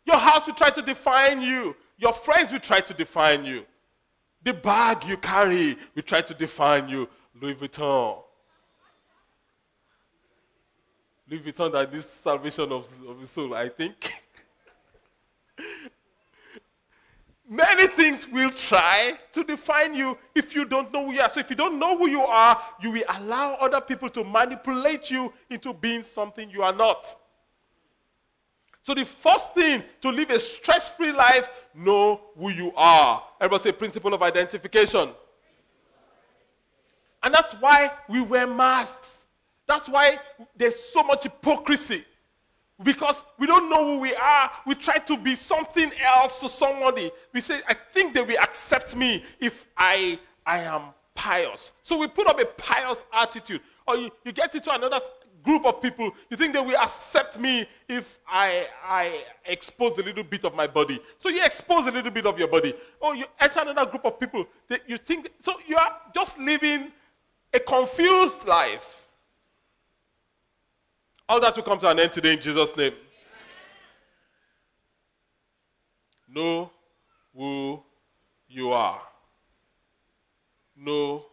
Your 0.05 0.19
house 0.19 0.47
will 0.47 0.55
try 0.55 0.71
to 0.71 0.83
define 0.83 1.41
you. 1.41 1.77
Your 1.99 2.13
friends 2.13 2.53
will 2.53 2.61
try 2.61 2.81
to 2.81 2.95
define 2.95 3.45
you. 3.45 3.65
The 4.43 4.55
bag 4.55 5.05
you 5.05 5.17
carry 5.17 5.77
will 5.95 6.03
try 6.03 6.23
to 6.23 6.35
define 6.35 6.89
you. 6.89 7.09
Louis 7.41 7.55
Vuitton. 7.55 8.23
Louis 11.29 11.41
Vuitton 11.41 11.73
that 11.73 11.93
this 11.93 12.11
salvation 12.11 12.73
of, 12.73 12.89
of 13.07 13.21
the 13.21 13.27
soul, 13.27 13.55
I 13.55 13.69
think. 13.69 14.13
Many 17.53 17.89
things 17.89 18.29
will 18.29 18.51
try 18.51 19.19
to 19.33 19.43
define 19.43 19.93
you 19.93 20.17
if 20.37 20.55
you 20.55 20.65
don't 20.65 20.93
know 20.93 21.07
who 21.07 21.15
you 21.15 21.21
are. 21.21 21.29
So, 21.29 21.41
if 21.41 21.51
you 21.51 21.57
don't 21.57 21.81
know 21.81 21.99
who 21.99 22.09
you 22.09 22.23
are, 22.23 22.63
you 22.81 22.93
will 22.93 23.03
allow 23.09 23.55
other 23.55 23.81
people 23.81 24.09
to 24.11 24.23
manipulate 24.23 25.11
you 25.11 25.33
into 25.51 25.75
being 25.75 26.05
something 26.05 26.49
you 26.49 26.63
are 26.63 26.73
not. 26.73 27.13
So 28.83 28.95
the 28.95 29.05
first 29.05 29.53
thing 29.55 29.83
to 30.01 30.11
live 30.11 30.31
a 30.31 30.39
stress-free 30.39 31.13
life, 31.13 31.49
know 31.75 32.21
who 32.39 32.51
you 32.51 32.73
are. 32.77 33.23
Everybody 33.41 33.65
say 33.65 33.73
principle 33.73 34.15
of 34.15 34.23
identification. 34.23 35.11
And 37.23 37.35
that's 37.35 37.53
why 37.55 37.91
we 38.09 38.21
wear 38.23 38.47
masks. 38.47 39.27
That's 39.67 39.89
why 39.89 40.19
there's 40.57 40.79
so 40.79 41.03
much 41.03 41.25
hypocrisy. 41.25 42.05
Because 42.83 43.23
we 43.39 43.47
don't 43.47 43.69
know 43.69 43.85
who 43.85 44.01
we 44.01 44.15
are. 44.15 44.51
We 44.67 44.75
try 44.75 44.99
to 44.99 45.17
be 45.17 45.35
something 45.35 45.93
else 46.03 46.41
to 46.41 46.49
somebody. 46.49 47.11
We 47.33 47.41
say, 47.41 47.61
I 47.69 47.75
think 47.75 48.15
they 48.15 48.23
will 48.23 48.39
accept 48.39 48.97
me 48.97 49.23
if 49.39 49.67
I, 49.77 50.19
I 50.47 50.61
am 50.61 50.83
pious. 51.15 51.73
So 51.83 51.99
we 51.99 52.09
put 52.09 52.27
up 52.27 52.41
a 52.41 52.47
pious 52.47 53.05
attitude. 53.13 53.61
Or 53.87 53.97
you, 53.97 54.11
you 54.25 54.33
get 54.33 54.55
into 54.55 54.75
another 54.75 55.01
group 55.43 55.65
of 55.65 55.81
people, 55.81 56.11
you 56.29 56.37
think 56.37 56.53
they 56.53 56.61
will 56.61 56.77
accept 56.77 57.39
me 57.39 57.67
if 57.89 58.19
I, 58.29 58.67
I 58.85 59.25
expose 59.45 59.99
a 59.99 60.03
little 60.03 60.25
bit 60.25 60.45
of 60.45 60.55
my 60.55 60.67
body. 60.67 61.01
So 61.17 61.29
you 61.29 61.45
expose 61.45 61.87
a 61.87 61.91
little 61.91 62.11
bit 62.11 62.27
of 62.27 62.39
your 62.39 62.49
body. 62.49 62.75
Or 63.01 63.15
you 63.15 63.25
enter 63.39 63.61
another 63.61 63.91
group 63.91 64.05
of 64.05 64.19
people, 64.19 64.47
you 64.87 64.97
think, 64.97 65.31
so 65.41 65.55
you 65.67 65.77
are 65.77 65.97
just 66.15 66.39
living 66.39 66.93
a 67.53 67.61
confused 67.61 68.47
life. 68.47 69.09
All 71.31 71.41
that 71.41 71.55
will 71.55 71.63
come 71.63 71.79
to 71.79 71.89
an 71.89 72.01
end 72.01 72.13
today 72.13 72.35
in 72.35 72.41
Jesus' 72.41 72.77
name. 72.77 72.93
Know 76.29 76.71
who 77.35 77.83
you 78.49 78.73
are. 78.73 79.01
Know 80.77 81.25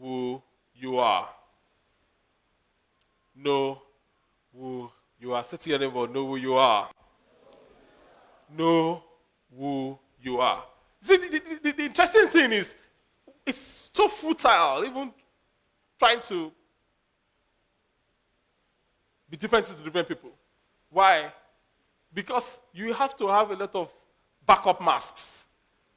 who 0.00 0.42
you 0.74 0.98
are 0.98 1.28
know 3.34 3.82
who 4.56 4.90
you 5.18 5.34
are. 5.34 5.42
To 5.42 5.70
your 5.70 5.78
neighbor, 5.78 6.06
know 6.06 6.26
who 6.26 6.36
you 6.36 6.54
are. 6.54 6.88
Know 8.56 9.02
who 9.56 9.98
you 10.20 10.38
are. 10.38 10.64
See, 11.00 11.16
the, 11.16 11.28
the, 11.28 11.58
the, 11.62 11.72
the 11.72 11.84
interesting 11.84 12.28
thing 12.28 12.52
is, 12.52 12.74
it's 13.46 13.90
so 13.92 14.08
futile, 14.08 14.84
even 14.84 15.12
trying 15.98 16.20
to 16.22 16.50
be 19.34 19.38
different 19.38 19.66
to 19.66 19.82
different 19.82 20.06
people. 20.06 20.30
Why? 20.90 21.32
Because 22.12 22.58
you 22.72 22.92
have 22.92 23.16
to 23.16 23.26
have 23.26 23.50
a 23.50 23.56
lot 23.56 23.74
of 23.74 23.92
backup 24.46 24.80
masks. 24.80 25.44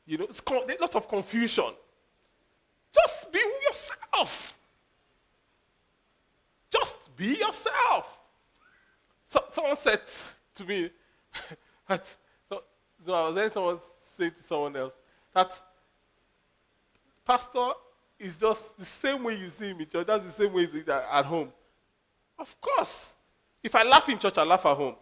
You 0.07 0.17
know, 0.17 0.23
it's 0.23 0.41
a 0.47 0.81
lot 0.81 0.95
of 0.95 1.07
confusion. 1.07 1.71
Just 2.91 3.31
be 3.31 3.43
yourself. 3.67 4.57
Just 6.71 7.15
be 7.15 7.35
yourself. 7.35 8.17
So, 9.23 9.43
someone 9.49 9.75
said 9.75 10.01
to 10.55 10.65
me, 10.65 10.89
that, 11.87 12.07
so, 12.49 12.63
so 13.05 13.13
I 13.13 13.27
was 13.27 13.35
hearing 13.35 13.49
someone 13.51 13.77
say 14.15 14.29
to 14.31 14.41
someone 14.41 14.75
else 14.75 14.97
that 15.31 15.61
pastor 17.23 17.69
is 18.17 18.35
just 18.35 18.75
the 18.79 18.85
same 18.85 19.23
way 19.23 19.37
you 19.37 19.49
see 19.49 19.67
him. 19.67 19.85
That's 19.91 20.25
the 20.25 20.31
same 20.31 20.53
way 20.53 20.65
he's 20.65 20.87
at 20.87 21.25
home. 21.25 21.51
Of 22.39 22.59
course. 22.59 23.13
If 23.67 23.75
I 23.75 23.83
laugh 23.83 24.07
in 24.07 24.17
church, 24.17 24.37
I 24.37 24.43
laugh 24.43 24.65
at 24.65 24.77
home. 24.77 24.95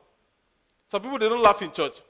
Some 0.88 1.00
people 1.00 1.20
they 1.20 1.30
don't 1.30 1.40
laugh 1.40 1.62
in 1.62 1.72
church. 1.72 2.02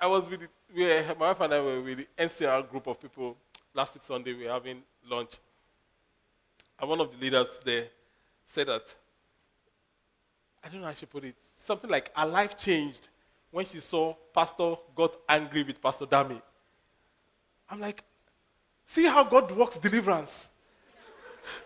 I 0.00 0.06
was 0.06 0.26
with 0.26 0.40
we 0.74 0.84
were, 0.84 1.04
my 1.18 1.26
wife 1.26 1.40
and 1.42 1.52
I 1.52 1.60
were 1.60 1.82
with 1.82 1.98
the 1.98 2.08
NCR 2.18 2.66
group 2.70 2.86
of 2.86 2.98
people 2.98 3.36
last 3.74 3.94
week 3.94 4.04
Sunday. 4.04 4.32
We 4.32 4.46
were 4.46 4.52
having 4.52 4.82
lunch. 5.06 5.32
And 6.80 6.88
one 6.88 7.02
of 7.02 7.12
the 7.12 7.18
leaders 7.18 7.60
there 7.62 7.88
said 8.46 8.68
that, 8.68 8.94
I 10.64 10.70
don't 10.70 10.80
know 10.80 10.86
how 10.86 10.94
she 10.94 11.04
put 11.04 11.24
it, 11.24 11.36
something 11.54 11.90
like 11.90 12.10
her 12.16 12.26
life 12.26 12.56
changed 12.56 13.10
when 13.50 13.66
she 13.66 13.80
saw 13.80 14.14
Pastor 14.34 14.76
got 14.94 15.14
angry 15.28 15.62
with 15.62 15.82
Pastor 15.82 16.06
Dami. 16.06 16.40
I'm 17.68 17.80
like, 17.80 18.02
see 18.86 19.04
how 19.04 19.24
God 19.24 19.50
works 19.52 19.78
deliverance. 19.78 20.48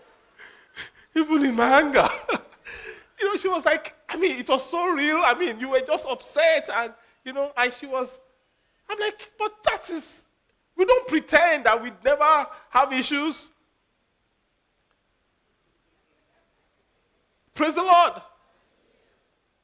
Even 1.14 1.44
in 1.44 1.54
my 1.54 1.80
anger. 1.80 2.08
you 3.20 3.26
know, 3.26 3.36
she 3.36 3.48
was 3.48 3.64
like, 3.64 3.94
I 4.08 4.16
mean, 4.16 4.40
it 4.40 4.48
was 4.48 4.68
so 4.68 4.92
real. 4.92 5.22
I 5.24 5.34
mean, 5.34 5.60
you 5.60 5.70
were 5.70 5.80
just 5.80 6.06
upset 6.06 6.68
and, 6.74 6.92
you 7.24 7.32
know, 7.32 7.52
and 7.56 7.72
she 7.72 7.86
was, 7.86 8.18
I'm 8.88 8.98
like, 8.98 9.30
but 9.38 9.52
that 9.64 9.88
is, 9.90 10.24
we 10.76 10.84
don't 10.84 11.06
pretend 11.06 11.64
that 11.64 11.80
we 11.80 11.92
never 12.04 12.46
have 12.70 12.92
issues. 12.92 13.50
Praise 17.54 17.74
the 17.74 17.82
Lord. 17.82 18.12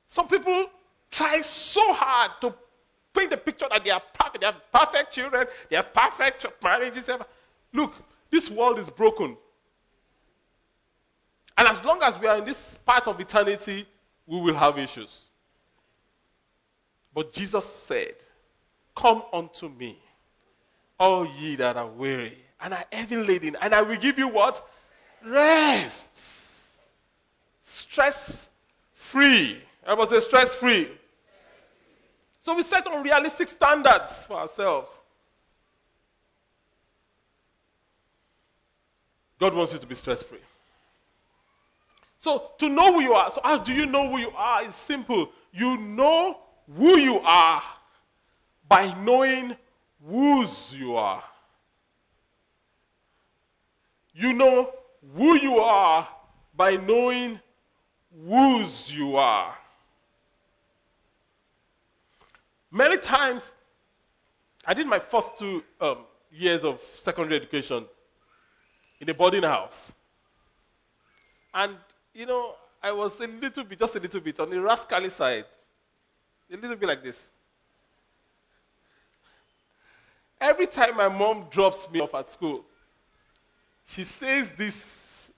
Some 0.06 0.28
people 0.28 0.66
try 1.10 1.40
so 1.40 1.92
hard 1.94 2.32
to 2.42 2.54
paint 3.12 3.30
the 3.30 3.36
picture 3.36 3.66
that 3.70 3.84
they 3.84 3.90
are 3.90 4.02
perfect. 4.12 4.40
They 4.40 4.46
have 4.46 4.70
perfect 4.70 5.12
children, 5.12 5.46
they 5.70 5.76
have 5.76 5.92
perfect 5.92 6.46
marriages. 6.62 7.08
Look, 7.72 7.94
this 8.30 8.50
world 8.50 8.78
is 8.78 8.90
broken. 8.90 9.36
And 11.58 11.68
as 11.68 11.84
long 11.84 12.02
as 12.02 12.18
we 12.18 12.26
are 12.26 12.38
in 12.38 12.44
this 12.44 12.78
part 12.78 13.06
of 13.06 13.18
eternity, 13.20 13.86
we 14.26 14.40
will 14.40 14.54
have 14.54 14.78
issues. 14.78 15.24
But 17.14 17.32
Jesus 17.32 17.64
said, 17.64 18.14
Come 18.94 19.22
unto 19.32 19.68
me, 19.68 19.98
all 20.98 21.26
ye 21.26 21.56
that 21.56 21.76
are 21.76 21.86
weary 21.86 22.38
and 22.60 22.74
are 22.74 22.84
heavy 22.90 23.16
laden, 23.16 23.56
and 23.60 23.74
I 23.74 23.82
will 23.82 23.96
give 23.96 24.18
you 24.18 24.28
what? 24.28 24.66
Rest 25.24 26.46
stress 27.62 28.48
free. 28.92 29.60
Everybody 29.84 30.16
say 30.16 30.20
stress 30.20 30.54
free. 30.54 30.88
So 32.40 32.54
we 32.54 32.62
set 32.62 32.86
on 32.86 33.02
realistic 33.02 33.48
standards 33.48 34.24
for 34.24 34.34
ourselves. 34.34 35.02
God 39.38 39.54
wants 39.54 39.72
you 39.72 39.78
to 39.78 39.86
be 39.86 39.94
stress 39.94 40.22
free. 40.22 40.38
So 42.18 42.50
to 42.58 42.68
know 42.68 42.94
who 42.94 43.00
you 43.00 43.12
are, 43.12 43.30
so 43.30 43.40
how 43.44 43.58
do 43.58 43.72
you 43.72 43.86
know 43.86 44.08
who 44.08 44.18
you 44.18 44.30
are? 44.36 44.64
It's 44.64 44.76
simple. 44.76 45.30
You 45.52 45.76
know 45.76 46.38
who 46.76 46.98
you 46.98 47.20
are 47.20 47.62
by 48.68 48.94
knowing 49.02 49.56
whose 50.04 50.74
you 50.74 50.96
are. 50.96 51.22
You 54.14 54.32
know 54.32 54.72
who 55.14 55.36
you 55.36 55.58
are 55.58 56.08
by 56.56 56.76
knowing 56.76 57.38
whose 58.26 58.92
you 58.92 59.16
are. 59.16 59.54
Many 62.70 62.96
times, 62.96 63.52
I 64.64 64.74
did 64.74 64.86
my 64.86 64.98
first 64.98 65.36
two 65.36 65.62
um, 65.80 65.98
years 66.32 66.64
of 66.64 66.80
secondary 66.80 67.36
education 67.36 67.84
in 69.00 69.08
a 69.10 69.14
boarding 69.14 69.42
house. 69.42 69.92
And, 71.52 71.76
you 72.14 72.26
know, 72.26 72.54
I 72.82 72.92
was 72.92 73.20
a 73.20 73.26
little 73.26 73.64
bit, 73.64 73.78
just 73.78 73.96
a 73.96 74.00
little 74.00 74.20
bit, 74.20 74.38
on 74.40 74.50
the 74.50 74.60
rascally 74.60 75.10
side. 75.10 75.44
A 76.52 76.56
little 76.56 76.76
bit 76.76 76.88
like 76.88 77.02
this. 77.02 77.32
Every 80.40 80.66
time 80.66 80.96
my 80.96 81.08
mom 81.08 81.46
drops 81.50 81.90
me 81.90 82.00
off 82.00 82.14
at 82.14 82.28
school, 82.28 82.64
she 83.86 84.04
says 84.04 84.52
this 84.52 85.30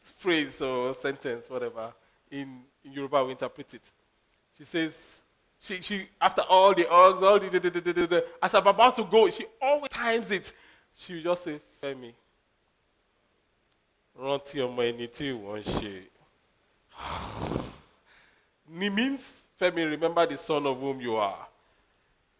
phrase 0.00 0.60
or 0.62 0.94
sentence, 0.94 1.50
whatever 1.50 1.92
in, 2.30 2.60
in 2.84 2.92
Yoruba, 2.92 3.24
we 3.24 3.32
interpret 3.32 3.74
it. 3.74 3.90
She 4.56 4.64
says, 4.64 5.20
she, 5.60 5.82
she 5.82 6.06
after 6.20 6.42
all 6.42 6.74
the 6.74 6.86
hugs, 6.88 7.22
all 7.22 7.38
the, 7.38 7.48
the, 7.48 7.60
the, 7.60 7.70
the, 7.80 7.92
the, 7.92 8.26
as 8.42 8.54
I'm 8.54 8.66
about 8.66 8.96
to 8.96 9.04
go, 9.04 9.28
she 9.30 9.44
always 9.60 9.90
times 9.90 10.30
it. 10.30 10.52
She 10.94 11.14
will 11.14 11.22
just 11.22 11.44
say, 11.44 11.60
Femi, 11.82 12.12
rántí 14.20 14.60
ọmọ 14.66 14.80
ẹni 14.88 15.06
tí 15.08 15.26
wọ́n 15.32 15.62
ṣe. 15.64 16.06
It 18.72 18.92
means, 18.92 19.42
Femi, 19.60 19.84
remember 19.90 20.24
the 20.26 20.36
son 20.36 20.64
of 20.66 20.78
whom 20.78 21.00
you 21.00 21.16
are. 21.16 21.46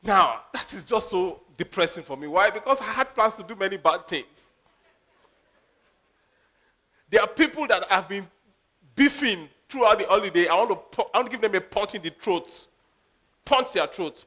Now, 0.03 0.43
that 0.53 0.73
is 0.73 0.85
just 0.85 1.11
so 1.11 1.41
depressing 1.57 2.05
for 2.05 2.17
me. 2.17 2.29
Why? 2.29 2.51
Because 2.51 2.81
I 2.81 2.85
had 2.85 3.13
plans 3.15 3.35
to 3.37 3.43
do 3.43 3.57
many 3.57 3.77
bad 3.77 4.07
things. 4.07 4.53
There 7.11 7.21
are 7.21 7.27
people 7.27 7.67
that 7.67 7.91
have 7.91 8.09
been 8.09 8.27
beefing 8.95 9.49
throughout 9.69 9.99
the 9.99 10.07
holiday, 10.07 10.47
I 10.47 10.55
want 10.55 10.93
to, 10.93 11.03
I 11.13 11.19
want 11.19 11.27
to 11.27 11.31
give 11.31 11.41
them 11.41 11.55
a 11.55 11.61
punch 11.61 11.95
in 11.95 12.03
the 12.03 12.11
throat. 12.11 12.49
Punch 13.45 13.73
their 13.73 13.87
throat. 13.89 14.25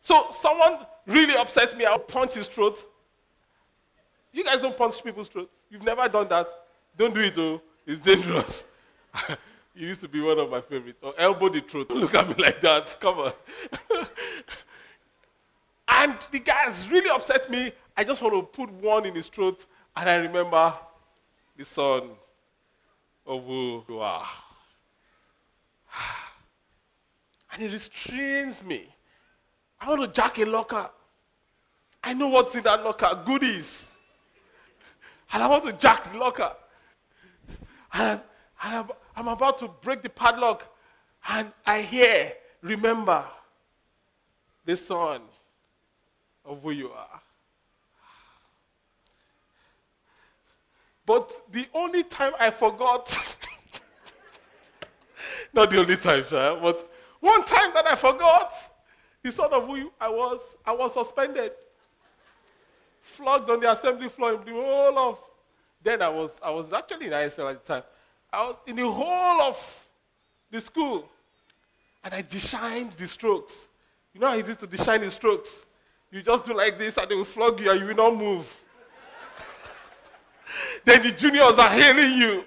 So 0.00 0.28
someone 0.32 0.86
really 1.06 1.34
upsets 1.34 1.74
me, 1.74 1.84
I'll 1.84 1.98
punch 1.98 2.34
his 2.34 2.46
throat. 2.46 2.84
You 4.34 4.42
guys 4.42 4.60
don't 4.60 4.76
punch 4.76 5.02
people's 5.04 5.28
throats. 5.28 5.58
You've 5.70 5.84
never 5.84 6.08
done 6.08 6.26
that. 6.28 6.48
Don't 6.98 7.14
do 7.14 7.20
it, 7.20 7.36
though. 7.36 7.62
It's 7.86 8.00
dangerous. 8.00 8.72
it 9.28 9.38
used 9.74 10.00
to 10.00 10.08
be 10.08 10.20
one 10.20 10.40
of 10.40 10.50
my 10.50 10.60
favorites. 10.60 10.98
Or 11.02 11.14
elbow 11.16 11.48
the 11.48 11.60
throat. 11.60 11.88
Don't 11.88 12.00
look 12.00 12.14
at 12.16 12.28
me 12.28 12.34
like 12.42 12.60
that. 12.60 12.96
Come 12.98 13.20
on. 13.20 13.32
and 15.88 16.18
the 16.32 16.40
guy 16.40 16.64
has 16.64 16.90
really 16.90 17.08
upset 17.10 17.48
me. 17.48 17.70
I 17.96 18.02
just 18.02 18.22
want 18.22 18.34
to 18.34 18.42
put 18.42 18.72
one 18.72 19.06
in 19.06 19.14
his 19.14 19.28
throat. 19.28 19.66
And 19.94 20.10
I 20.10 20.16
remember 20.16 20.74
the 21.56 21.64
son 21.64 22.10
of 23.24 23.48
are. 23.48 24.26
And 27.52 27.62
it 27.62 27.70
restrains 27.70 28.64
me. 28.64 28.88
I 29.80 29.88
want 29.88 30.00
to 30.00 30.08
jack 30.08 30.40
a 30.40 30.44
locker. 30.44 30.90
I 32.02 32.14
know 32.14 32.26
what's 32.26 32.56
in 32.56 32.64
that 32.64 32.82
locker 32.82 33.22
goodies. 33.24 33.93
And 35.34 35.42
I 35.42 35.48
want 35.48 35.64
to 35.64 35.72
jack 35.72 36.12
the 36.12 36.18
locker. 36.18 36.52
And, 37.92 38.20
I'm, 38.62 38.88
I'm 39.16 39.26
about 39.26 39.58
to 39.58 39.68
break 39.68 40.00
the 40.00 40.08
padlock. 40.08 40.72
And 41.28 41.50
I 41.66 41.82
hear, 41.82 42.32
remember, 42.62 43.24
the 44.64 44.76
son 44.76 45.22
of 46.44 46.62
who 46.62 46.70
you 46.70 46.90
are. 46.90 47.20
But 51.04 51.32
the 51.50 51.66
only 51.74 52.04
time 52.04 52.32
I 52.38 52.50
forgot, 52.50 53.12
not 55.52 55.68
the 55.68 55.80
only 55.80 55.96
time, 55.96 56.22
sir, 56.22 56.56
but 56.62 56.88
one 57.18 57.44
time 57.44 57.74
that 57.74 57.88
I 57.88 57.96
forgot, 57.96 58.52
the 59.22 59.32
son 59.32 59.52
of 59.52 59.66
who 59.66 59.90
I 60.00 60.08
was, 60.08 60.54
I 60.64 60.72
was 60.72 60.94
suspended. 60.94 61.50
Flogged 63.04 63.50
on 63.50 63.60
the 63.60 63.70
assembly 63.70 64.08
floor 64.08 64.34
in 64.34 64.44
the 64.44 64.52
whole 64.52 64.98
of. 64.98 65.18
Then 65.82 66.00
I 66.00 66.08
was, 66.08 66.40
I 66.42 66.50
was 66.50 66.72
actually 66.72 67.06
in 67.06 67.12
ISL 67.12 67.50
at 67.50 67.62
the 67.62 67.74
time. 67.74 67.82
I 68.32 68.46
was 68.46 68.56
in 68.66 68.76
the 68.76 68.90
whole 68.90 69.42
of 69.42 69.86
the 70.50 70.60
school. 70.60 71.06
And 72.02 72.14
I 72.14 72.22
deshined 72.22 72.92
the 72.92 73.06
strokes. 73.06 73.68
You 74.14 74.20
know 74.20 74.28
how 74.28 74.38
it 74.38 74.48
is 74.48 74.56
to 74.56 74.66
deshine 74.66 75.00
the 75.00 75.10
strokes? 75.10 75.66
You 76.10 76.22
just 76.22 76.46
do 76.46 76.54
like 76.54 76.78
this 76.78 76.96
and 76.96 77.08
they 77.08 77.14
will 77.14 77.24
flog 77.24 77.60
you 77.60 77.70
and 77.70 77.80
you 77.80 77.86
will 77.86 77.94
not 77.94 78.16
move. 78.16 78.62
Then 80.84 81.02
the 81.02 81.10
juniors 81.10 81.58
are 81.58 81.68
hailing 81.68 82.18
you. 82.18 82.44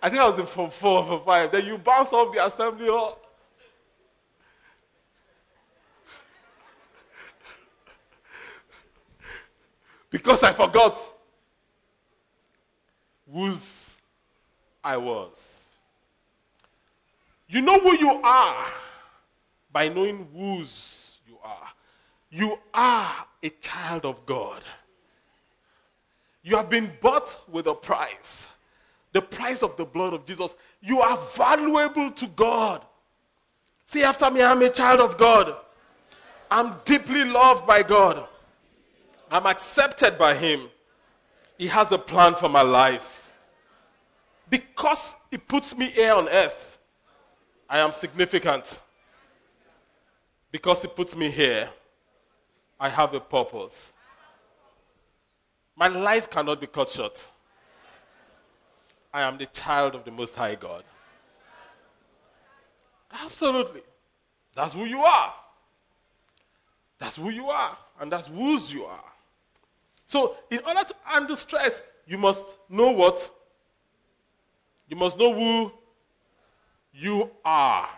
I 0.00 0.10
think 0.10 0.20
I 0.20 0.28
was 0.28 0.38
in 0.38 0.46
Form 0.46 0.70
4 0.70 1.04
or 1.04 1.20
5. 1.24 1.52
Then 1.52 1.66
you 1.66 1.78
bounce 1.78 2.12
off 2.12 2.32
the 2.32 2.44
assembly 2.46 2.86
hall. 2.86 3.18
Because 10.14 10.44
I 10.44 10.52
forgot 10.52 10.96
whose 13.32 13.98
I 14.84 14.96
was. 14.96 15.72
You 17.48 17.60
know 17.60 17.80
who 17.80 17.98
you 17.98 18.20
are 18.22 18.64
by 19.72 19.88
knowing 19.88 20.28
whose 20.32 21.18
you 21.26 21.36
are. 21.42 21.66
You 22.30 22.56
are 22.72 23.26
a 23.42 23.48
child 23.48 24.04
of 24.04 24.24
God. 24.24 24.62
You 26.44 26.58
have 26.58 26.70
been 26.70 26.92
bought 27.00 27.36
with 27.50 27.66
a 27.66 27.74
price 27.74 28.46
the 29.10 29.20
price 29.20 29.64
of 29.64 29.76
the 29.76 29.84
blood 29.84 30.14
of 30.14 30.26
Jesus. 30.26 30.54
You 30.80 31.00
are 31.00 31.16
valuable 31.34 32.12
to 32.12 32.26
God. 32.28 32.84
See 33.84 34.04
after 34.04 34.30
me, 34.30 34.44
I'm 34.44 34.62
a 34.62 34.70
child 34.70 35.00
of 35.00 35.18
God. 35.18 35.56
I'm 36.52 36.76
deeply 36.84 37.24
loved 37.24 37.66
by 37.66 37.82
God. 37.82 38.28
I'm 39.30 39.46
accepted 39.46 40.18
by 40.18 40.34
Him. 40.34 40.68
He 41.58 41.66
has 41.68 41.92
a 41.92 41.98
plan 41.98 42.34
for 42.34 42.48
my 42.48 42.62
life. 42.62 43.36
Because 44.48 45.16
He 45.30 45.38
puts 45.38 45.76
me 45.76 45.90
here 45.90 46.14
on 46.14 46.28
earth, 46.28 46.78
I 47.68 47.78
am 47.78 47.92
significant. 47.92 48.80
Because 50.50 50.82
He 50.82 50.88
puts 50.88 51.16
me 51.16 51.30
here, 51.30 51.68
I 52.78 52.88
have 52.88 53.14
a 53.14 53.20
purpose. 53.20 53.92
My 55.76 55.88
life 55.88 56.30
cannot 56.30 56.60
be 56.60 56.66
cut 56.66 56.88
short. 56.88 57.26
I 59.12 59.22
am 59.22 59.38
the 59.38 59.46
child 59.46 59.94
of 59.94 60.04
the 60.04 60.10
Most 60.10 60.34
High 60.34 60.54
God. 60.54 60.84
Absolutely. 63.24 63.82
That's 64.54 64.72
who 64.72 64.84
you 64.84 65.02
are. 65.02 65.34
That's 66.98 67.16
who 67.16 67.30
you 67.30 67.48
are, 67.48 67.76
and 68.00 68.10
that's 68.10 68.28
whose 68.28 68.72
you 68.72 68.84
are. 68.84 69.04
So, 70.14 70.36
in 70.48 70.60
order 70.64 70.84
to 70.84 70.94
handle 71.02 71.34
stress, 71.34 71.82
you 72.06 72.16
must 72.18 72.56
know 72.68 72.92
what? 72.92 73.28
You 74.88 74.94
must 74.94 75.18
know 75.18 75.34
who 75.34 75.72
you 76.92 77.32
are. 77.44 77.88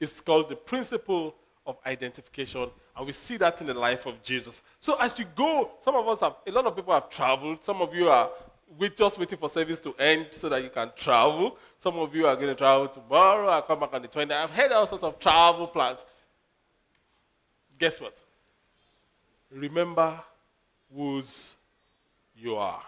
It's 0.00 0.20
called 0.20 0.48
the 0.48 0.56
principle 0.56 1.36
of 1.64 1.78
identification, 1.86 2.68
and 2.96 3.06
we 3.06 3.12
see 3.12 3.36
that 3.36 3.60
in 3.60 3.68
the 3.68 3.74
life 3.74 4.04
of 4.04 4.20
Jesus. 4.24 4.62
So, 4.80 4.96
as 4.98 5.16
you 5.16 5.26
go, 5.36 5.70
some 5.78 5.94
of 5.94 6.08
us 6.08 6.18
have, 6.22 6.34
a 6.44 6.50
lot 6.50 6.66
of 6.66 6.74
people 6.74 6.92
have 6.92 7.08
traveled. 7.08 7.62
Some 7.62 7.80
of 7.82 7.94
you 7.94 8.08
are 8.08 8.28
we're 8.76 8.88
just 8.90 9.16
waiting 9.16 9.38
for 9.38 9.48
service 9.48 9.78
to 9.78 9.94
end 9.96 10.26
so 10.32 10.48
that 10.48 10.60
you 10.64 10.70
can 10.70 10.90
travel. 10.96 11.56
Some 11.78 12.00
of 12.00 12.12
you 12.16 12.26
are 12.26 12.34
going 12.34 12.48
to 12.48 12.56
travel 12.56 12.88
tomorrow. 12.88 13.46
I'll 13.46 13.62
come 13.62 13.78
back 13.78 13.94
on 13.94 14.02
the 14.02 14.08
20th. 14.08 14.32
I've 14.32 14.50
heard 14.50 14.72
all 14.72 14.88
sorts 14.88 15.04
of 15.04 15.20
travel 15.20 15.68
plans. 15.68 16.04
Guess 17.78 18.00
what? 18.00 18.20
Remember 19.52 20.20
whose 20.94 21.56
you 22.36 22.56
are. 22.56 22.82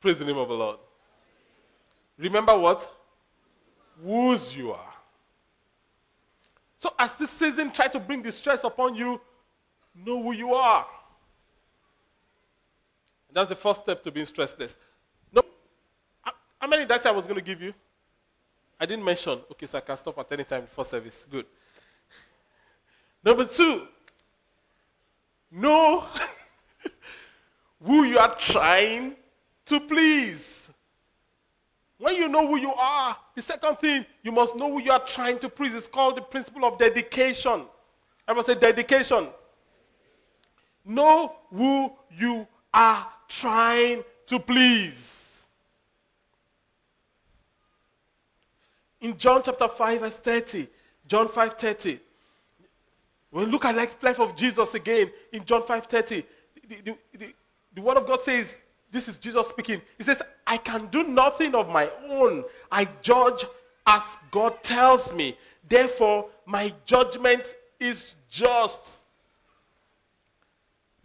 Praise 0.00 0.18
the 0.18 0.24
name 0.24 0.38
of 0.38 0.48
the 0.48 0.54
Lord. 0.54 0.78
Remember 2.16 2.58
what? 2.58 2.88
Whose 4.02 4.56
you 4.56 4.72
are. 4.72 4.92
So, 6.76 6.92
as 6.98 7.14
this 7.16 7.30
season 7.30 7.72
tries 7.72 7.90
to 7.90 8.00
bring 8.00 8.22
distress 8.22 8.62
upon 8.62 8.94
you, 8.94 9.20
know 9.94 10.22
who 10.22 10.32
you 10.32 10.54
are. 10.54 10.86
And 13.28 13.36
that's 13.36 13.48
the 13.48 13.56
first 13.56 13.82
step 13.82 14.02
to 14.04 14.12
being 14.12 14.26
stressless. 14.26 14.76
No, 15.32 15.42
how 16.22 16.68
many 16.68 16.84
dice 16.86 17.04
I 17.06 17.10
was 17.10 17.26
going 17.26 17.38
to 17.38 17.44
give 17.44 17.60
you? 17.60 17.74
I 18.80 18.86
didn't 18.86 19.04
mention. 19.04 19.40
Okay, 19.50 19.66
so 19.66 19.78
I 19.78 19.80
can 19.80 19.96
stop 19.96 20.16
at 20.18 20.30
any 20.30 20.44
time 20.44 20.62
before 20.62 20.84
service. 20.84 21.26
Good. 21.28 21.46
Number 23.24 23.44
two, 23.44 23.88
know 25.50 26.04
who 27.84 28.04
you 28.04 28.18
are 28.18 28.34
trying 28.34 29.14
to 29.66 29.80
please. 29.80 30.70
When 31.98 32.14
you 32.14 32.28
know 32.28 32.46
who 32.46 32.56
you 32.56 32.72
are, 32.72 33.16
the 33.34 33.42
second 33.42 33.78
thing, 33.78 34.06
you 34.22 34.30
must 34.30 34.56
know 34.56 34.70
who 34.70 34.80
you 34.80 34.92
are 34.92 35.04
trying 35.04 35.38
to 35.40 35.48
please. 35.48 35.74
It's 35.74 35.86
called 35.86 36.16
the 36.16 36.22
principle 36.22 36.64
of 36.64 36.78
dedication. 36.78 37.64
Everyone 38.26 38.44
say 38.44 38.54
dedication. 38.54 39.28
Know 40.84 41.34
who 41.50 41.92
you 42.16 42.46
are 42.72 43.06
trying 43.28 44.04
to 44.26 44.38
please. 44.38 45.48
In 49.00 49.16
John 49.16 49.42
chapter 49.44 49.68
5, 49.68 50.00
verse 50.00 50.18
30, 50.18 50.68
John 51.06 51.28
5 51.28 51.52
30, 51.54 52.00
when 53.30 53.46
we 53.46 53.50
look 53.50 53.64
at 53.64 53.74
the 53.74 54.06
life 54.06 54.20
of 54.20 54.34
Jesus 54.36 54.74
again 54.74 55.10
in 55.32 55.44
John 55.44 55.64
5 55.64 55.86
30, 55.86 56.24
the, 56.68 56.76
the, 56.82 56.98
the, 57.16 57.34
the 57.78 57.84
word 57.84 57.96
of 57.96 58.08
God 58.08 58.18
says, 58.18 58.60
this 58.90 59.06
is 59.06 59.16
Jesus 59.16 59.46
speaking. 59.46 59.80
He 59.98 60.02
says, 60.02 60.20
I 60.44 60.56
can 60.56 60.86
do 60.86 61.04
nothing 61.04 61.54
of 61.54 61.68
my 61.68 61.88
own. 62.08 62.42
I 62.72 62.88
judge 63.02 63.44
as 63.86 64.18
God 64.32 64.60
tells 64.64 65.14
me. 65.14 65.36
Therefore, 65.68 66.26
my 66.44 66.72
judgment 66.86 67.54
is 67.78 68.16
just 68.28 69.02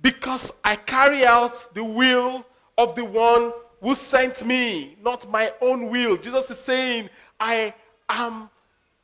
because 0.01 0.51
I 0.63 0.75
carry 0.75 1.23
out 1.23 1.75
the 1.75 1.83
will 1.83 2.43
of 2.75 2.95
the 2.95 3.05
one 3.05 3.53
who 3.79 3.93
sent 3.93 4.43
me, 4.43 4.97
not 5.03 5.29
my 5.29 5.53
own 5.62 5.89
will. 5.89 6.17
Jesus 6.17 6.49
is 6.49 6.57
saying, 6.57 7.07
I 7.39 7.71
am 8.09 8.49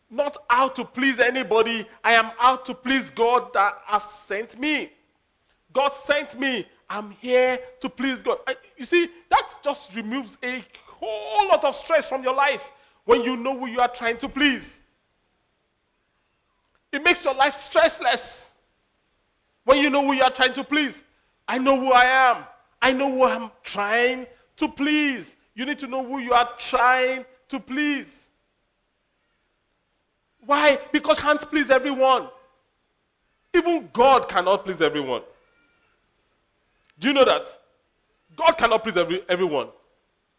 not 0.09 0.37
out 0.49 0.75
to 0.77 0.85
please 0.85 1.19
anybody. 1.19 1.87
I 2.03 2.13
am 2.13 2.31
out 2.39 2.65
to 2.65 2.73
please 2.73 3.11
God 3.11 3.53
that 3.53 3.77
have 3.85 4.03
sent 4.03 4.59
me. 4.59 4.91
God 5.71 5.89
sent 5.89 6.39
me. 6.39 6.65
I'm 6.89 7.11
here 7.11 7.59
to 7.81 7.89
please 7.89 8.23
God. 8.23 8.39
I, 8.47 8.55
you 8.77 8.85
see, 8.85 9.09
that 9.29 9.49
just 9.63 9.95
removes 9.95 10.37
a 10.43 10.63
whole 10.87 11.47
lot 11.47 11.63
of 11.63 11.75
stress 11.75 12.09
from 12.09 12.23
your 12.23 12.33
life 12.33 12.71
when 13.05 13.21
you 13.23 13.37
know 13.37 13.57
who 13.57 13.67
you 13.67 13.79
are 13.79 13.87
trying 13.87 14.17
to 14.17 14.29
please. 14.29 14.81
It 16.91 17.03
makes 17.03 17.23
your 17.23 17.35
life 17.35 17.53
stressless 17.53 18.49
when 19.63 19.77
you 19.77 19.89
know 19.89 20.03
who 20.05 20.13
you 20.13 20.23
are 20.23 20.31
trying 20.31 20.53
to 20.53 20.63
please. 20.63 21.03
I 21.47 21.57
know 21.59 21.79
who 21.79 21.91
I 21.91 22.05
am. 22.05 22.43
I 22.81 22.91
know 22.91 23.11
who 23.11 23.23
I'm 23.23 23.51
trying 23.63 24.25
to 24.57 24.67
please. 24.67 25.35
You 25.53 25.65
need 25.65 25.79
to 25.79 25.87
know 25.87 26.03
who 26.03 26.19
you 26.19 26.33
are 26.33 26.49
trying 26.57 27.25
to 27.49 27.59
please. 27.59 28.27
Why? 30.45 30.79
Because 30.91 31.19
can't 31.19 31.41
please 31.41 31.69
everyone. 31.69 32.29
Even 33.53 33.89
God 33.91 34.27
cannot 34.27 34.65
please 34.65 34.81
everyone. 34.81 35.21
Do 36.99 37.07
you 37.07 37.13
know 37.13 37.25
that? 37.25 37.45
God 38.35 38.57
cannot 38.57 38.83
please 38.83 38.97
every, 38.97 39.23
everyone. 39.27 39.69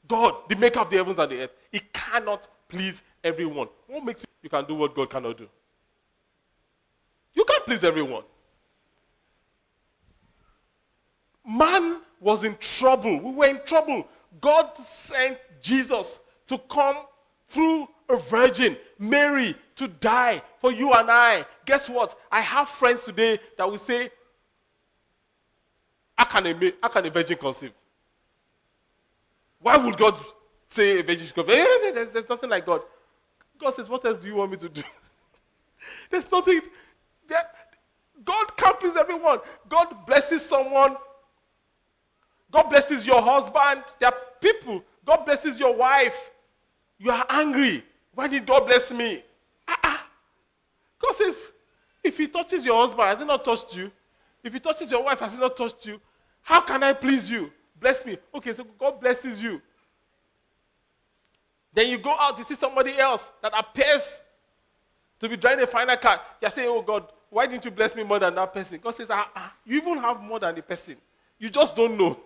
God, 0.06 0.34
the 0.48 0.56
maker 0.56 0.80
of 0.80 0.90
the 0.90 0.96
heavens 0.96 1.18
and 1.18 1.30
the 1.30 1.42
earth, 1.42 1.52
He 1.72 1.80
cannot 1.92 2.46
please 2.68 3.02
everyone. 3.24 3.68
What 3.86 4.04
makes 4.04 4.22
you, 4.22 4.28
you 4.42 4.50
can 4.50 4.64
do 4.64 4.74
what 4.74 4.94
God 4.94 5.10
cannot 5.10 5.38
do? 5.38 5.48
You 7.34 7.44
can't 7.44 7.64
please 7.64 7.84
everyone. 7.84 8.22
Man 11.46 12.00
was 12.20 12.44
in 12.44 12.56
trouble. 12.58 13.18
We 13.18 13.32
were 13.32 13.46
in 13.46 13.60
trouble. 13.64 14.06
God 14.40 14.76
sent 14.76 15.38
Jesus 15.60 16.20
to 16.46 16.58
come 16.58 16.98
through 17.48 17.88
a 18.08 18.16
virgin, 18.16 18.76
Mary, 18.98 19.54
to 19.76 19.88
die 19.88 20.42
for 20.58 20.72
you 20.72 20.92
and 20.92 21.10
I. 21.10 21.44
Guess 21.64 21.88
what? 21.88 22.14
I 22.30 22.40
have 22.40 22.68
friends 22.68 23.04
today 23.04 23.38
that 23.56 23.68
will 23.68 23.78
say, 23.78 24.10
How 26.20 26.26
can 26.26 26.46
a, 26.46 26.72
how 26.82 26.88
can 26.88 27.06
a 27.06 27.10
virgin 27.10 27.38
conceive? 27.38 27.72
Why 29.58 29.76
would 29.78 29.96
God 29.96 30.18
say 30.68 31.00
a 31.00 31.02
virgin 31.02 31.26
should 31.26 31.34
conceive? 31.34 31.56
Eh, 31.58 31.92
there's, 31.92 32.12
there's 32.12 32.28
nothing 32.28 32.50
like 32.50 32.66
God. 32.66 32.82
God 33.58 33.70
says, 33.70 33.88
What 33.88 34.04
else 34.04 34.18
do 34.18 34.28
you 34.28 34.36
want 34.36 34.50
me 34.50 34.56
to 34.58 34.68
do? 34.68 34.82
there's 36.10 36.30
nothing. 36.30 36.60
There, 37.26 37.42
God 38.22 38.56
can't 38.56 38.78
please 38.78 38.96
everyone. 38.96 39.38
God 39.68 40.04
blesses 40.06 40.44
someone 40.44 40.96
God 42.50 42.64
blesses 42.64 43.06
your 43.06 43.22
husband. 43.22 43.84
There 43.98 44.08
are 44.08 44.16
people. 44.40 44.82
God 45.04 45.24
blesses 45.24 45.60
your 45.60 45.74
wife. 45.74 46.30
You 46.98 47.10
are 47.12 47.24
angry. 47.30 47.84
Why 48.14 48.28
did 48.28 48.44
God 48.44 48.66
bless 48.66 48.92
me? 48.92 49.22
Ah, 49.68 50.06
God 51.00 51.14
says, 51.14 51.52
if 52.02 52.18
He 52.18 52.26
touches 52.26 52.66
your 52.66 52.80
husband, 52.80 53.08
has 53.08 53.20
He 53.20 53.24
not 53.24 53.44
touched 53.44 53.76
you? 53.76 53.90
If 54.42 54.52
He 54.52 54.58
touches 54.58 54.90
your 54.90 55.04
wife, 55.04 55.20
has 55.20 55.34
He 55.34 55.40
not 55.40 55.56
touched 55.56 55.86
you? 55.86 56.00
How 56.42 56.60
can 56.60 56.82
I 56.82 56.92
please 56.92 57.30
you? 57.30 57.52
Bless 57.78 58.04
me. 58.04 58.18
Okay, 58.34 58.52
so 58.52 58.64
God 58.78 59.00
blesses 59.00 59.42
you. 59.42 59.60
Then 61.72 61.88
you 61.88 61.98
go 61.98 62.14
out, 62.18 62.36
you 62.36 62.44
see 62.44 62.54
somebody 62.54 62.98
else 62.98 63.30
that 63.42 63.52
appears 63.56 64.20
to 65.20 65.28
be 65.28 65.36
driving 65.36 65.64
a 65.64 65.66
final 65.66 65.96
car. 65.96 66.20
You're 66.40 66.50
saying, 66.50 66.68
Oh 66.68 66.82
God, 66.82 67.06
why 67.30 67.46
didn't 67.46 67.64
you 67.64 67.70
bless 67.70 67.94
me 67.94 68.02
more 68.02 68.18
than 68.18 68.34
that 68.34 68.52
person? 68.52 68.80
God 68.82 68.94
says, 68.94 69.08
ah, 69.10 69.30
ah, 69.34 69.54
You 69.64 69.76
even 69.76 69.98
have 69.98 70.20
more 70.20 70.40
than 70.40 70.54
the 70.54 70.62
person. 70.62 70.96
You 71.38 71.48
just 71.48 71.76
don't 71.76 71.96
know. 71.96 72.18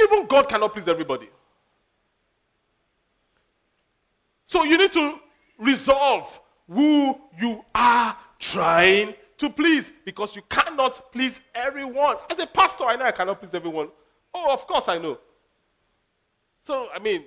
Even 0.00 0.26
God 0.26 0.48
cannot 0.48 0.72
please 0.72 0.88
everybody. 0.88 1.28
So 4.44 4.64
you 4.64 4.76
need 4.76 4.92
to 4.92 5.18
resolve 5.58 6.40
who 6.68 7.18
you 7.40 7.64
are 7.74 8.16
trying 8.38 9.14
to 9.38 9.50
please 9.50 9.92
because 10.04 10.34
you 10.36 10.42
cannot 10.48 11.12
please 11.12 11.40
everyone. 11.54 12.16
As 12.30 12.38
a 12.38 12.46
pastor, 12.46 12.84
I 12.84 12.96
know 12.96 13.04
I 13.04 13.12
cannot 13.12 13.40
please 13.40 13.54
everyone. 13.54 13.88
Oh, 14.34 14.52
of 14.52 14.66
course 14.66 14.88
I 14.88 14.98
know. 14.98 15.18
So, 16.60 16.88
I 16.94 16.98
mean, 16.98 17.24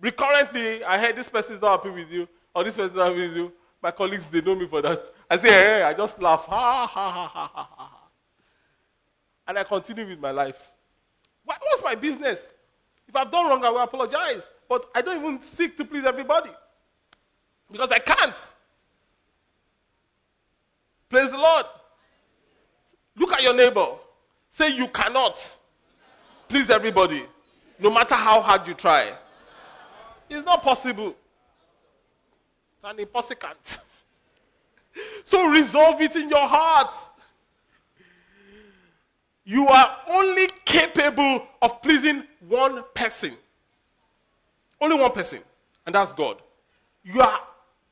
recurrently, 0.00 0.84
I 0.84 0.98
heard 0.98 1.16
this 1.16 1.28
person 1.28 1.54
is 1.54 1.62
not 1.62 1.78
happy 1.78 1.90
with 1.90 2.10
you, 2.10 2.28
or 2.54 2.64
this 2.64 2.76
person 2.76 2.90
is 2.90 2.96
not 2.96 3.08
happy 3.08 3.28
with 3.28 3.36
you. 3.36 3.52
My 3.82 3.90
colleagues, 3.90 4.26
they 4.26 4.40
know 4.40 4.54
me 4.54 4.66
for 4.66 4.82
that. 4.82 5.10
I 5.30 5.36
say, 5.36 5.50
hey, 5.50 5.82
I 5.82 5.94
just 5.94 6.20
laugh. 6.20 6.44
Ha, 6.46 6.86
ha, 6.86 7.08
ha, 7.08 7.28
ha, 7.28 7.50
ha, 7.54 7.68
ha. 7.76 8.08
And 9.48 9.58
I 9.58 9.64
continue 9.64 10.06
with 10.06 10.18
my 10.18 10.32
life. 10.32 10.72
What's 11.44 11.82
my 11.84 11.94
business? 11.94 12.50
If 13.08 13.14
I've 13.14 13.30
done 13.30 13.48
wrong, 13.48 13.64
I 13.64 13.70
will 13.70 13.78
apologize. 13.78 14.48
But 14.68 14.86
I 14.94 15.02
don't 15.02 15.18
even 15.20 15.40
seek 15.40 15.76
to 15.76 15.84
please 15.84 16.04
everybody 16.04 16.50
because 17.70 17.92
I 17.92 18.00
can't. 18.00 18.36
Praise 21.08 21.30
the 21.30 21.38
Lord. 21.38 21.66
Look 23.16 23.32
at 23.32 23.42
your 23.42 23.54
neighbor. 23.54 23.86
Say 24.48 24.70
you 24.70 24.88
cannot 24.88 25.38
please 26.48 26.70
everybody, 26.70 27.24
no 27.78 27.90
matter 27.90 28.14
how 28.14 28.40
hard 28.40 28.66
you 28.66 28.74
try. 28.74 29.12
It's 30.28 30.44
not 30.44 30.62
possible. 30.62 31.14
It's 32.76 32.84
an 32.84 32.98
impossible. 32.98 33.48
so 35.24 35.48
resolve 35.50 36.00
it 36.00 36.16
in 36.16 36.28
your 36.28 36.46
heart. 36.46 36.94
you 39.44 39.68
are 39.68 39.96
only 40.08 40.48
capable 40.64 41.46
of 41.62 41.80
pleasing 41.82 42.24
one 42.48 42.82
person. 42.94 43.32
Only 44.80 44.98
one 44.98 45.12
person, 45.12 45.40
and 45.86 45.94
that's 45.94 46.12
God. 46.12 46.38
You 47.04 47.20
are. 47.20 47.40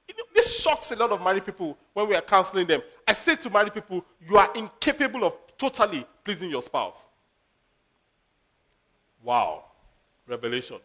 You 0.09 0.14
know, 0.17 0.25
this 0.35 0.61
shocks 0.61 0.90
a 0.93 0.97
lot 0.97 1.11
of 1.12 1.23
married 1.23 1.45
people 1.45 1.77
when 1.93 2.09
we 2.09 2.14
are 2.14 2.21
counseling 2.21 2.67
them. 2.67 2.83
I 3.07 3.12
say 3.12 3.37
to 3.37 3.51
married 3.51 3.75
people, 3.75 4.05
you 4.29 4.37
are 4.37 4.51
incapable 4.55 5.25
of 5.25 5.35
totally 5.57 6.07
pleasing 6.25 6.51
your 6.51 6.62
spouse. 6.62 7.07
Wow. 9.23 9.64
Revelation. 10.27 10.79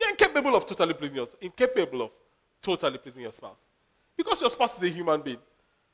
You're 0.00 0.10
incapable 0.10 0.54
of 0.54 0.66
totally 0.66 0.94
pleasing 0.94 1.16
your 1.16 1.28
incapable 1.40 2.02
of 2.02 2.10
totally 2.62 2.98
pleasing 2.98 3.22
your 3.22 3.32
spouse. 3.32 3.58
Because 4.16 4.40
your 4.40 4.50
spouse 4.50 4.76
is 4.76 4.82
a 4.82 4.88
human 4.88 5.20
being. 5.20 5.38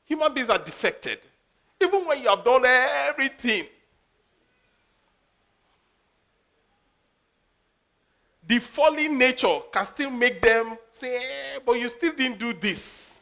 Human 0.05 0.33
beings 0.33 0.49
are 0.49 0.57
defected. 0.57 1.19
Even 1.81 2.05
when 2.05 2.21
you 2.21 2.29
have 2.29 2.43
done 2.43 2.65
everything. 2.65 3.65
The 8.47 8.59
fallen 8.59 9.17
nature 9.17 9.59
can 9.71 9.85
still 9.85 10.11
make 10.11 10.41
them 10.41 10.77
say, 10.91 11.17
eh, 11.17 11.59
but 11.65 11.73
you 11.73 11.87
still 11.89 12.13
didn't 12.13 12.37
do 12.37 12.53
this. 12.53 13.21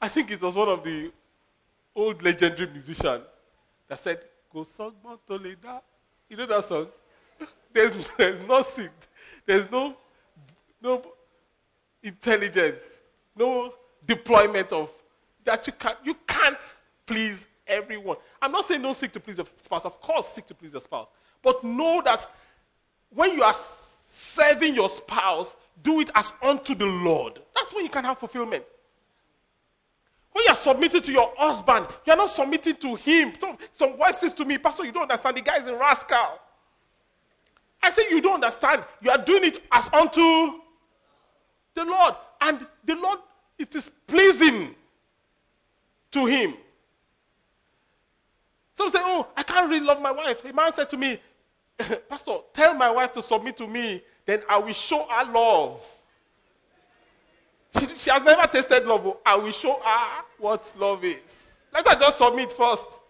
I 0.00 0.08
think 0.08 0.30
it 0.30 0.40
was 0.40 0.54
one 0.54 0.68
of 0.68 0.82
the 0.82 1.12
old 1.94 2.22
legendary 2.22 2.70
musicians 2.70 3.24
that 3.88 4.00
said, 4.00 4.20
Go 4.52 4.64
song 4.64 4.94
Toleda. 5.28 5.82
You 6.28 6.36
know 6.36 6.46
that 6.46 6.64
song? 6.64 6.88
There's, 7.72 7.92
there's 8.16 8.40
nothing. 8.48 8.88
There's 9.46 9.70
no, 9.70 9.96
no 10.82 11.02
intelligence, 12.02 13.00
no 13.36 13.72
deployment 14.04 14.72
of 14.72 14.90
that 15.44 15.66
you 15.66 15.72
can't, 15.72 15.98
you 16.04 16.16
can't 16.26 16.58
please 17.06 17.46
everyone. 17.70 18.16
I'm 18.42 18.52
not 18.52 18.66
saying 18.66 18.82
don't 18.82 18.94
seek 18.94 19.12
to 19.12 19.20
please 19.20 19.38
your 19.38 19.46
spouse. 19.60 19.84
Of 19.84 20.00
course, 20.00 20.28
seek 20.28 20.46
to 20.46 20.54
please 20.54 20.72
your 20.72 20.80
spouse. 20.80 21.08
But 21.42 21.64
know 21.64 22.02
that 22.04 22.26
when 23.10 23.34
you 23.34 23.42
are 23.42 23.56
serving 24.04 24.74
your 24.74 24.88
spouse, 24.88 25.56
do 25.82 26.00
it 26.00 26.10
as 26.14 26.34
unto 26.42 26.74
the 26.74 26.86
Lord. 26.86 27.40
That's 27.54 27.72
when 27.72 27.84
you 27.84 27.90
can 27.90 28.04
have 28.04 28.18
fulfillment. 28.18 28.64
When 30.32 30.44
you 30.44 30.50
are 30.50 30.56
submitting 30.56 31.00
to 31.02 31.12
your 31.12 31.32
husband, 31.36 31.86
you 32.06 32.12
are 32.12 32.16
not 32.16 32.30
submitting 32.30 32.76
to 32.76 32.94
him. 32.94 33.32
Some, 33.38 33.58
some 33.72 33.98
wife 33.98 34.16
says 34.16 34.32
to 34.34 34.44
me, 34.44 34.58
Pastor, 34.58 34.84
you 34.84 34.92
don't 34.92 35.02
understand. 35.02 35.36
The 35.36 35.42
guy 35.42 35.56
is 35.56 35.66
a 35.66 35.76
rascal. 35.76 36.40
I 37.82 37.90
say, 37.90 38.02
You 38.10 38.20
don't 38.20 38.34
understand. 38.34 38.84
You 39.00 39.10
are 39.10 39.18
doing 39.18 39.44
it 39.44 39.62
as 39.72 39.92
unto 39.92 40.20
the 41.74 41.84
Lord. 41.84 42.14
And 42.40 42.66
the 42.84 42.94
Lord, 42.94 43.18
it 43.58 43.74
is 43.74 43.90
pleasing 44.06 44.74
to 46.12 46.26
him. 46.26 46.54
Some 48.80 48.88
say, 48.88 48.98
Oh, 49.02 49.28
I 49.36 49.42
can't 49.42 49.68
really 49.68 49.84
love 49.84 50.00
my 50.00 50.10
wife. 50.10 50.42
A 50.42 50.54
man 50.54 50.72
said 50.72 50.88
to 50.88 50.96
me, 50.96 51.20
Pastor, 52.08 52.38
tell 52.54 52.72
my 52.72 52.90
wife 52.90 53.12
to 53.12 53.20
submit 53.20 53.58
to 53.58 53.66
me, 53.66 54.00
then 54.24 54.40
I 54.48 54.56
will 54.56 54.72
show 54.72 55.06
her 55.06 55.30
love. 55.30 55.86
She, 57.78 57.86
she 57.88 58.10
has 58.10 58.22
never 58.22 58.46
tasted 58.48 58.86
love. 58.86 59.06
Oh. 59.06 59.18
I 59.26 59.36
will 59.36 59.50
show 59.50 59.78
her 59.84 60.24
what 60.38 60.72
love 60.78 61.04
is. 61.04 61.58
Let 61.74 61.86
her 61.88 61.94
just 61.94 62.16
submit 62.16 62.52
first. 62.52 63.00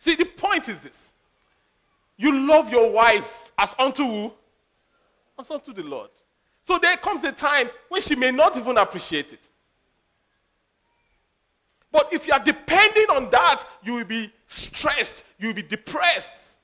See, 0.00 0.16
the 0.16 0.24
point 0.24 0.68
is 0.68 0.80
this 0.80 1.12
you 2.16 2.32
love 2.44 2.68
your 2.68 2.90
wife 2.90 3.52
as 3.56 3.76
unto 3.78 4.02
who? 4.04 4.32
As 5.38 5.52
unto 5.52 5.72
the 5.72 5.84
Lord. 5.84 6.10
So 6.64 6.80
there 6.80 6.96
comes 6.96 7.22
a 7.22 7.30
time 7.30 7.70
when 7.88 8.02
she 8.02 8.16
may 8.16 8.32
not 8.32 8.56
even 8.56 8.76
appreciate 8.76 9.32
it. 9.32 9.46
But 11.92 12.12
if 12.12 12.26
you 12.26 12.32
are 12.32 12.40
depending 12.40 13.06
on 13.10 13.28
that, 13.30 13.64
you 13.82 13.94
will 13.94 14.04
be 14.04 14.32
stressed, 14.48 15.24
you 15.38 15.48
will 15.48 15.54
be 15.54 15.62
depressed. 15.62 16.58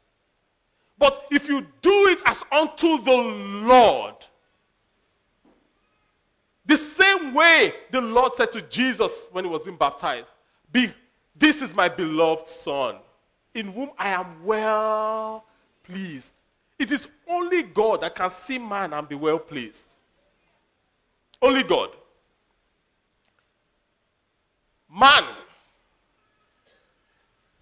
But 0.99 1.27
if 1.31 1.49
you 1.49 1.65
do 1.81 2.09
it 2.09 2.23
as 2.25 2.43
unto 2.51 3.01
the 3.03 3.17
Lord, 3.17 4.15
the 6.67 6.77
same 6.77 7.33
way 7.35 7.73
the 7.91 8.01
Lord 8.01 8.35
said 8.35 8.51
to 8.53 8.63
Jesus 8.63 9.29
when 9.31 9.45
he 9.45 9.51
was 9.51 9.63
being 9.63 9.77
baptized, 9.77 10.33
Be, 10.73 10.93
This 11.37 11.63
is 11.63 11.75
my 11.75 11.89
beloved 11.89 12.49
Son, 12.49 12.97
in 13.55 13.69
whom 13.69 13.91
I 13.99 14.11
am 14.11 14.45
well 14.45 15.45
pleased. 15.85 16.33
It 16.79 16.91
is 16.91 17.09
only 17.29 17.63
God 17.63 18.01
that 18.01 18.15
can 18.15 18.31
see 18.31 18.59
man 18.59 18.93
and 18.93 19.09
be 19.09 19.15
well 19.15 19.39
pleased. 19.39 19.89
Only 21.41 21.63
God. 21.63 21.91
Man 24.91 25.25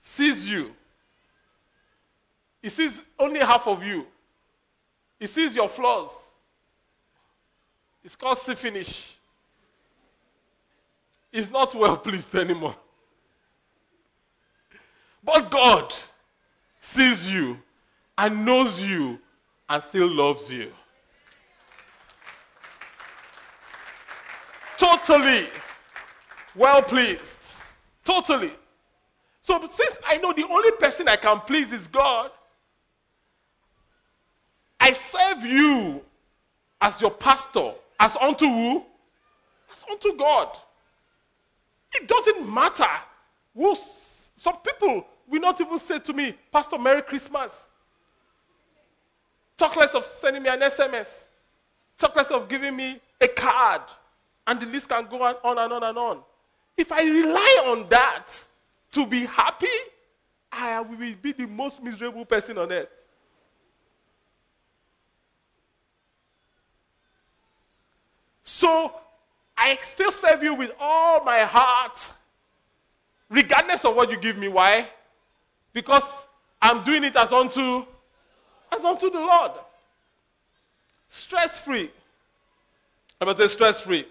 sees 0.00 0.48
you. 0.48 0.72
He 2.62 2.68
sees 2.68 3.04
only 3.18 3.40
half 3.40 3.66
of 3.66 3.82
you. 3.82 4.06
He 5.18 5.26
sees 5.26 5.56
your 5.56 5.68
flaws. 5.68 6.30
It's 8.04 8.14
called 8.14 8.38
see 8.38 8.54
finish. 8.54 9.16
He's 11.32 11.50
not 11.50 11.74
well 11.74 11.96
pleased 11.96 12.34
anymore. 12.34 12.76
But 15.22 15.50
God 15.50 15.92
sees 16.78 17.28
you 17.28 17.58
and 18.16 18.44
knows 18.44 18.80
you 18.80 19.18
and 19.68 19.82
still 19.82 20.08
loves 20.08 20.50
you. 20.50 20.72
Totally 24.76 25.48
well 26.56 26.82
pleased. 26.82 27.54
Totally. 28.04 28.52
So, 29.42 29.64
since 29.70 29.98
I 30.06 30.16
know 30.16 30.32
the 30.32 30.46
only 30.48 30.72
person 30.72 31.08
I 31.08 31.16
can 31.16 31.40
please 31.40 31.72
is 31.72 31.86
God, 31.86 32.30
I 34.80 34.92
serve 34.92 35.44
you 35.44 36.02
as 36.80 37.00
your 37.00 37.10
pastor 37.10 37.72
as 37.98 38.16
unto 38.16 38.46
who? 38.46 38.84
As 39.72 39.84
unto 39.90 40.16
God. 40.16 40.56
It 41.94 42.06
doesn't 42.06 42.52
matter. 42.52 42.84
Who, 43.54 43.74
some 43.74 44.56
people 44.58 45.06
will 45.26 45.40
not 45.40 45.60
even 45.60 45.78
say 45.78 45.98
to 45.98 46.12
me, 46.12 46.34
Pastor, 46.52 46.78
Merry 46.78 47.02
Christmas. 47.02 47.68
Talk 49.56 49.76
less 49.76 49.94
of 49.94 50.04
sending 50.04 50.42
me 50.42 50.48
an 50.50 50.60
SMS. 50.60 51.26
Talk 51.98 52.14
less 52.16 52.30
of 52.30 52.48
giving 52.48 52.76
me 52.76 53.00
a 53.20 53.28
card. 53.28 53.82
And 54.46 54.60
the 54.60 54.66
list 54.66 54.88
can 54.88 55.06
go 55.06 55.22
on 55.22 55.58
and 55.58 55.72
on 55.72 55.82
and 55.82 55.98
on. 55.98 56.18
If 56.76 56.92
I 56.92 57.02
rely 57.04 57.64
on 57.66 57.88
that 57.88 58.32
to 58.92 59.06
be 59.06 59.26
happy, 59.26 59.66
I 60.52 60.80
will 60.80 61.14
be 61.20 61.32
the 61.32 61.46
most 61.46 61.82
miserable 61.82 62.24
person 62.24 62.58
on 62.58 62.70
earth. 62.70 62.88
So 68.44 68.92
I 69.56 69.76
still 69.82 70.12
serve 70.12 70.42
you 70.42 70.54
with 70.54 70.72
all 70.78 71.24
my 71.24 71.40
heart, 71.40 72.10
regardless 73.28 73.84
of 73.84 73.96
what 73.96 74.10
you 74.10 74.18
give 74.18 74.36
me. 74.36 74.48
Why? 74.48 74.88
Because 75.72 76.26
I'm 76.60 76.84
doing 76.84 77.04
it 77.04 77.16
as 77.16 77.32
unto 77.32 77.84
as 78.72 78.84
unto 78.84 79.10
the 79.10 79.18
Lord. 79.18 79.52
Stress 81.08 81.58
free. 81.58 81.90
I 83.20 83.24
must 83.24 83.38
say 83.38 83.46
stress 83.46 83.80
free. 83.80 84.06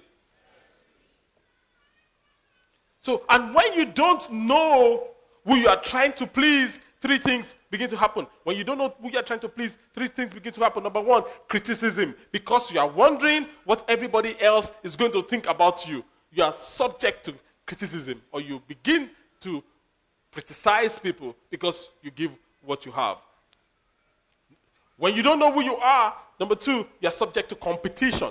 So, 3.06 3.22
and 3.30 3.54
when 3.54 3.72
you 3.76 3.86
don't 3.86 4.32
know 4.32 5.10
who 5.46 5.58
you 5.58 5.68
are 5.68 5.80
trying 5.80 6.13
to 6.13 6.26
please, 6.26 6.80
three 7.00 7.20
things 7.20 7.54
begin 7.70 7.88
to 7.89 7.96
happen. 7.96 8.26
When 8.46 8.58
you 8.58 8.63
don't 8.63 8.80
know 8.80 8.96
who 9.00 9.12
you're 9.12 9.22
trying 9.22 9.41
to 9.41 9.48
please, 9.48 9.78
three 9.94 10.08
things 10.08 10.34
begin 10.34 10.52
to 10.54 10.62
happen. 10.62 10.82
Number 10.82 11.02
one, 11.02 11.22
criticism. 11.48 12.15
Because 12.32 12.72
you 12.72 12.80
are 12.80 12.88
wondering 12.88 13.46
what 13.63 13.86
everybody 13.88 14.36
else 14.41 14.72
is 14.82 14.96
going 14.96 15.12
to 15.12 15.22
think 15.22 15.48
about 15.48 15.88
you, 15.88 16.04
you 16.32 16.44
are 16.44 16.52
subject 16.52 17.24
to 17.26 17.36
criticism, 17.68 18.24
or 18.32 18.41
you 18.41 18.60
begin 18.68 19.12
to 19.41 19.63
criticize 20.32 20.98
people 20.98 21.36
because 21.52 21.91
you 22.02 22.10
give 22.10 22.32
what 22.63 22.88
you 22.88 22.91
have. 22.91 23.18
When 24.98 25.15
you 25.15 25.22
don't 25.22 25.38
know 25.38 25.52
who 25.52 25.62
you 25.62 25.76
are, 25.76 26.12
number 26.39 26.56
two, 26.56 26.88
you 27.00 27.08
are 27.08 27.12
subject 27.12 27.50
to 27.50 27.56
competition. 27.56 28.30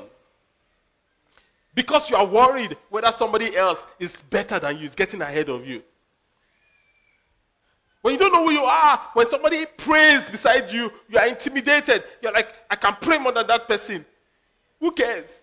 Because 1.75 2.09
you 2.09 2.17
are 2.17 2.27
worried 2.27 2.77
whether 2.89 3.11
somebody 3.11 3.57
else 3.57 3.87
is 3.99 4.23
better 4.23 4.59
than 4.59 4.79
you, 4.79 4.87
is 4.87 4.95
getting 4.95 5.21
ahead 5.21 5.49
of 5.49 5.67
you. 5.67 5.83
When 8.01 8.13
you 8.13 8.19
don't 8.19 8.33
know 8.33 8.45
who 8.45 8.53
you 8.53 8.65
are, 8.65 9.01
when 9.15 9.27
somebody 9.29 9.65
prays 9.65 10.29
beside 10.29 10.71
you, 10.71 10.93
you 11.09 11.19
are 11.19 11.27
intimidated. 11.27 12.05
You're 12.23 12.33
like, 12.33 12.55
I 12.71 12.77
can 12.77 12.97
pray 13.01 13.19
more 13.19 13.33
than 13.33 13.47
that 13.47 13.67
person. 13.67 14.05
Who 14.79 14.93
cares? 14.93 15.41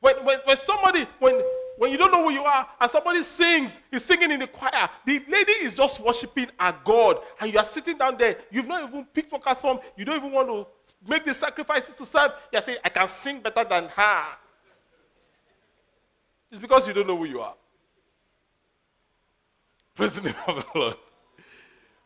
When, 0.00 0.24
when, 0.24 0.38
when 0.44 0.56
somebody, 0.56 1.06
when, 1.18 1.42
when 1.76 1.90
you 1.90 1.98
don't 1.98 2.10
know 2.10 2.24
who 2.24 2.32
you 2.32 2.44
are, 2.44 2.66
and 2.80 2.90
somebody 2.90 3.22
sings, 3.22 3.80
he's 3.90 4.04
singing 4.04 4.30
in 4.30 4.40
the 4.40 4.46
choir, 4.46 4.88
the 5.04 5.22
lady 5.28 5.52
is 5.52 5.74
just 5.74 6.00
worshiping 6.00 6.46
a 6.58 6.74
God, 6.82 7.18
and 7.40 7.52
you 7.52 7.58
are 7.58 7.64
sitting 7.64 7.98
down 7.98 8.16
there. 8.16 8.38
You've 8.50 8.66
not 8.66 8.88
even 8.88 9.04
picked 9.04 9.30
focus 9.30 9.60
from, 9.60 9.80
you 9.96 10.06
don't 10.06 10.16
even 10.16 10.32
want 10.32 10.48
to 10.48 10.66
make 11.06 11.24
the 11.24 11.34
sacrifices 11.34 11.94
to 11.94 12.06
serve. 12.06 12.32
You're 12.52 12.62
saying, 12.62 12.78
I 12.84 12.88
can 12.88 13.08
sing 13.08 13.40
better 13.40 13.64
than 13.64 13.88
her. 13.88 14.24
It's 16.50 16.60
because 16.60 16.86
you 16.88 16.94
don't 16.94 17.06
know 17.06 17.16
who 17.16 17.26
you 17.26 17.40
are. 17.40 17.54
Praise 19.94 20.16
the 20.16 20.22
name 20.22 20.34
of 20.46 20.56
the 20.72 20.78
Lord. 20.78 20.96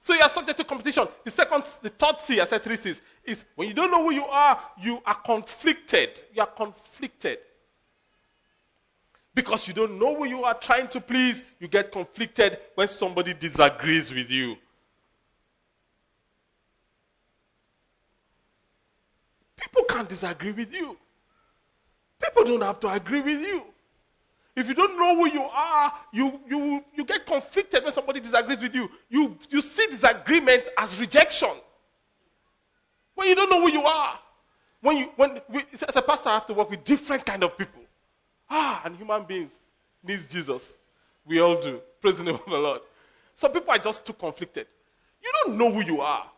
So 0.02 0.12
you 0.12 0.20
are 0.20 0.28
subject 0.28 0.58
to 0.58 0.64
competition. 0.64 1.08
The 1.24 1.30
second, 1.30 1.64
the 1.80 1.88
third 1.88 2.20
C, 2.20 2.40
I 2.40 2.44
said 2.44 2.62
three 2.62 2.76
C's, 2.76 3.00
is 3.24 3.44
when 3.54 3.68
you 3.68 3.74
don't 3.74 3.90
know 3.90 4.02
who 4.02 4.12
you 4.12 4.26
are, 4.26 4.60
you 4.82 5.00
are 5.06 5.14
conflicted. 5.14 6.20
You 6.34 6.42
are 6.42 6.46
conflicted. 6.46 7.38
Because 9.34 9.66
you 9.66 9.72
don't 9.72 9.98
know 9.98 10.14
who 10.14 10.26
you 10.26 10.44
are 10.44 10.54
trying 10.54 10.88
to 10.88 11.00
please, 11.00 11.42
you 11.58 11.68
get 11.68 11.90
conflicted 11.90 12.58
when 12.74 12.86
somebody 12.86 13.32
disagrees 13.32 14.12
with 14.12 14.30
you. 14.30 14.56
People 19.74 19.96
can't 19.96 20.08
disagree 20.08 20.52
with 20.52 20.72
you. 20.72 20.96
People 22.22 22.44
don't 22.44 22.62
have 22.62 22.78
to 22.80 22.88
agree 22.92 23.20
with 23.20 23.40
you. 23.40 23.64
If 24.54 24.68
you 24.68 24.74
don't 24.74 24.96
know 24.96 25.16
who 25.16 25.28
you 25.28 25.42
are, 25.42 25.92
you, 26.12 26.40
you, 26.48 26.84
you 26.94 27.04
get 27.04 27.26
conflicted 27.26 27.82
when 27.82 27.92
somebody 27.92 28.20
disagrees 28.20 28.62
with 28.62 28.72
you. 28.72 28.88
You, 29.10 29.36
you 29.50 29.60
see 29.60 29.86
disagreement 29.86 30.68
as 30.78 31.00
rejection. 31.00 31.50
When 33.16 33.26
you 33.26 33.34
don't 33.34 33.50
know 33.50 33.60
who 33.62 33.72
you 33.72 33.82
are. 33.82 34.16
When 34.80 34.96
you, 34.96 35.10
when 35.16 35.40
we, 35.48 35.64
as 35.72 35.96
a 35.96 36.02
pastor, 36.02 36.28
I 36.28 36.34
have 36.34 36.46
to 36.46 36.54
work 36.54 36.70
with 36.70 36.84
different 36.84 37.26
kind 37.26 37.42
of 37.42 37.58
people. 37.58 37.82
Ah, 38.48 38.82
and 38.84 38.94
human 38.94 39.24
beings 39.24 39.56
needs 40.04 40.28
Jesus. 40.28 40.74
We 41.26 41.40
all 41.40 41.60
do. 41.60 41.80
Praise 42.00 42.18
the 42.18 42.24
name 42.24 42.36
of 42.36 42.44
the 42.44 42.58
Lord. 42.58 42.80
Some 43.34 43.50
people 43.50 43.72
are 43.72 43.78
just 43.78 44.06
too 44.06 44.12
conflicted. 44.12 44.68
You 45.20 45.32
don't 45.42 45.58
know 45.58 45.72
who 45.72 45.82
you 45.82 46.00
are. 46.00 46.30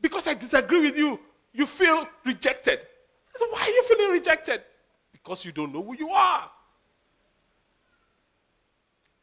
Because 0.00 0.26
I 0.26 0.34
disagree 0.34 0.80
with 0.80 0.96
you, 0.96 1.20
you 1.56 1.64
feel 1.64 2.06
rejected. 2.24 2.80
Why 3.38 3.62
are 3.62 3.70
you 3.70 3.82
feeling 3.84 4.12
rejected? 4.12 4.62
Because 5.10 5.44
you 5.44 5.52
don't 5.52 5.72
know 5.72 5.82
who 5.82 5.96
you 5.96 6.10
are. 6.10 6.50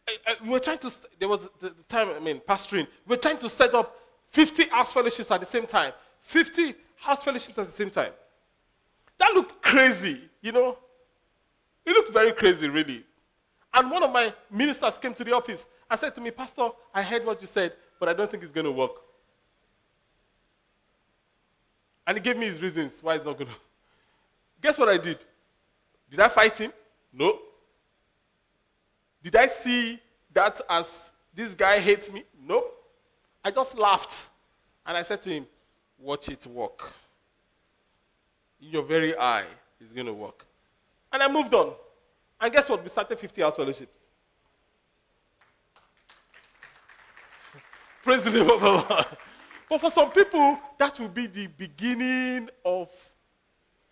I, 0.07 0.17
I, 0.27 0.35
we 0.43 0.49
were 0.49 0.59
trying 0.59 0.79
to, 0.79 0.91
there 1.19 1.29
was 1.29 1.47
the, 1.59 1.69
the 1.69 1.83
time, 1.87 2.09
I 2.09 2.19
mean, 2.19 2.41
pastoring, 2.47 2.87
we 3.07 3.15
were 3.15 3.21
trying 3.21 3.37
to 3.37 3.47
set 3.47 3.73
up 3.73 3.95
50 4.29 4.67
house 4.69 4.91
fellowships 4.91 5.29
at 5.31 5.39
the 5.39 5.45
same 5.45 5.67
time. 5.67 5.93
50 6.21 6.73
house 6.97 7.23
fellowships 7.23 7.57
at 7.57 7.65
the 7.65 7.71
same 7.71 7.91
time. 7.91 8.11
That 9.19 9.33
looked 9.33 9.61
crazy, 9.61 10.21
you 10.41 10.51
know. 10.51 10.77
It 11.85 11.91
looked 11.91 12.11
very 12.11 12.31
crazy, 12.33 12.67
really. 12.67 13.03
And 13.73 13.91
one 13.91 14.03
of 14.03 14.11
my 14.11 14.33
ministers 14.51 14.97
came 14.97 15.13
to 15.13 15.23
the 15.23 15.33
office 15.33 15.65
and 15.89 15.99
said 15.99 16.15
to 16.15 16.21
me, 16.21 16.31
Pastor, 16.31 16.69
I 16.93 17.03
heard 17.03 17.25
what 17.25 17.41
you 17.41 17.47
said, 17.47 17.73
but 17.99 18.09
I 18.09 18.13
don't 18.13 18.29
think 18.29 18.43
it's 18.43 18.51
going 18.51 18.65
to 18.65 18.71
work. 18.71 19.01
And 22.05 22.17
he 22.17 22.21
gave 22.21 22.37
me 22.37 22.45
his 22.47 22.61
reasons 22.61 23.01
why 23.01 23.15
it's 23.15 23.25
not 23.25 23.37
going 23.37 23.49
to. 23.49 23.57
Guess 24.61 24.77
what 24.77 24.89
I 24.89 24.97
did? 24.97 25.23
Did 26.09 26.19
I 26.19 26.27
fight 26.27 26.57
him? 26.57 26.71
No. 27.11 27.39
Did 29.21 29.35
I 29.35 29.47
see 29.47 29.99
that 30.33 30.59
as 30.69 31.11
this 31.33 31.53
guy 31.53 31.79
hates 31.79 32.11
me? 32.11 32.23
No. 32.45 32.65
I 33.43 33.51
just 33.51 33.77
laughed. 33.77 34.29
And 34.85 34.97
I 34.97 35.01
said 35.01 35.21
to 35.23 35.29
him, 35.29 35.47
Watch 35.97 36.27
it 36.29 36.45
work. 36.47 36.91
In 38.61 38.69
your 38.69 38.83
very 38.83 39.17
eye, 39.17 39.45
it's 39.79 39.93
going 39.93 40.05
to 40.05 40.13
work. 40.13 40.45
And 41.11 41.23
I 41.23 41.31
moved 41.31 41.53
on. 41.53 41.73
And 42.41 42.51
guess 42.51 42.67
what? 42.69 42.83
We 42.83 42.89
started 42.89 43.17
50 43.17 43.41
house 43.41 43.55
fellowships. 43.55 43.97
Praise 48.03 48.25
the 48.25 48.31
name 48.31 48.49
of 48.49 48.59
the 48.59 48.67
Lord. 48.67 49.05
But 49.73 49.81
for 49.81 49.89
some 49.89 50.11
people, 50.11 50.59
that 50.77 50.99
will 50.99 51.09
be 51.09 51.25
the 51.25 51.47
beginning 51.47 52.47
of. 52.63 52.89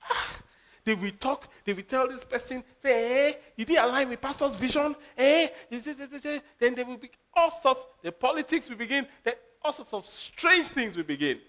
Ah, 0.04 0.38
they 0.86 0.94
will 0.94 1.10
talk, 1.20 1.48
they 1.66 1.74
will 1.74 1.82
tell 1.82 2.08
this 2.08 2.24
person, 2.24 2.64
say, 2.78 3.30
eh, 3.30 3.34
you 3.56 3.66
didn't 3.66 3.86
align 3.86 4.08
with 4.10 4.22
pastor's 4.22 4.56
vision, 4.56 4.96
eh? 5.18 5.48
Then 5.72 6.76
there 6.76 6.86
will 6.86 6.98
be 6.98 7.10
all 7.34 7.50
sorts, 7.50 7.84
the 8.04 8.12
politics 8.12 8.70
will 8.70 8.78
begin, 8.78 9.08
then 9.24 9.34
all 9.60 9.74
sorts 9.74 9.92
of 9.92 10.06
strange 10.06 10.68
things 10.68 10.96
will 10.96 11.04
begin. 11.04 11.40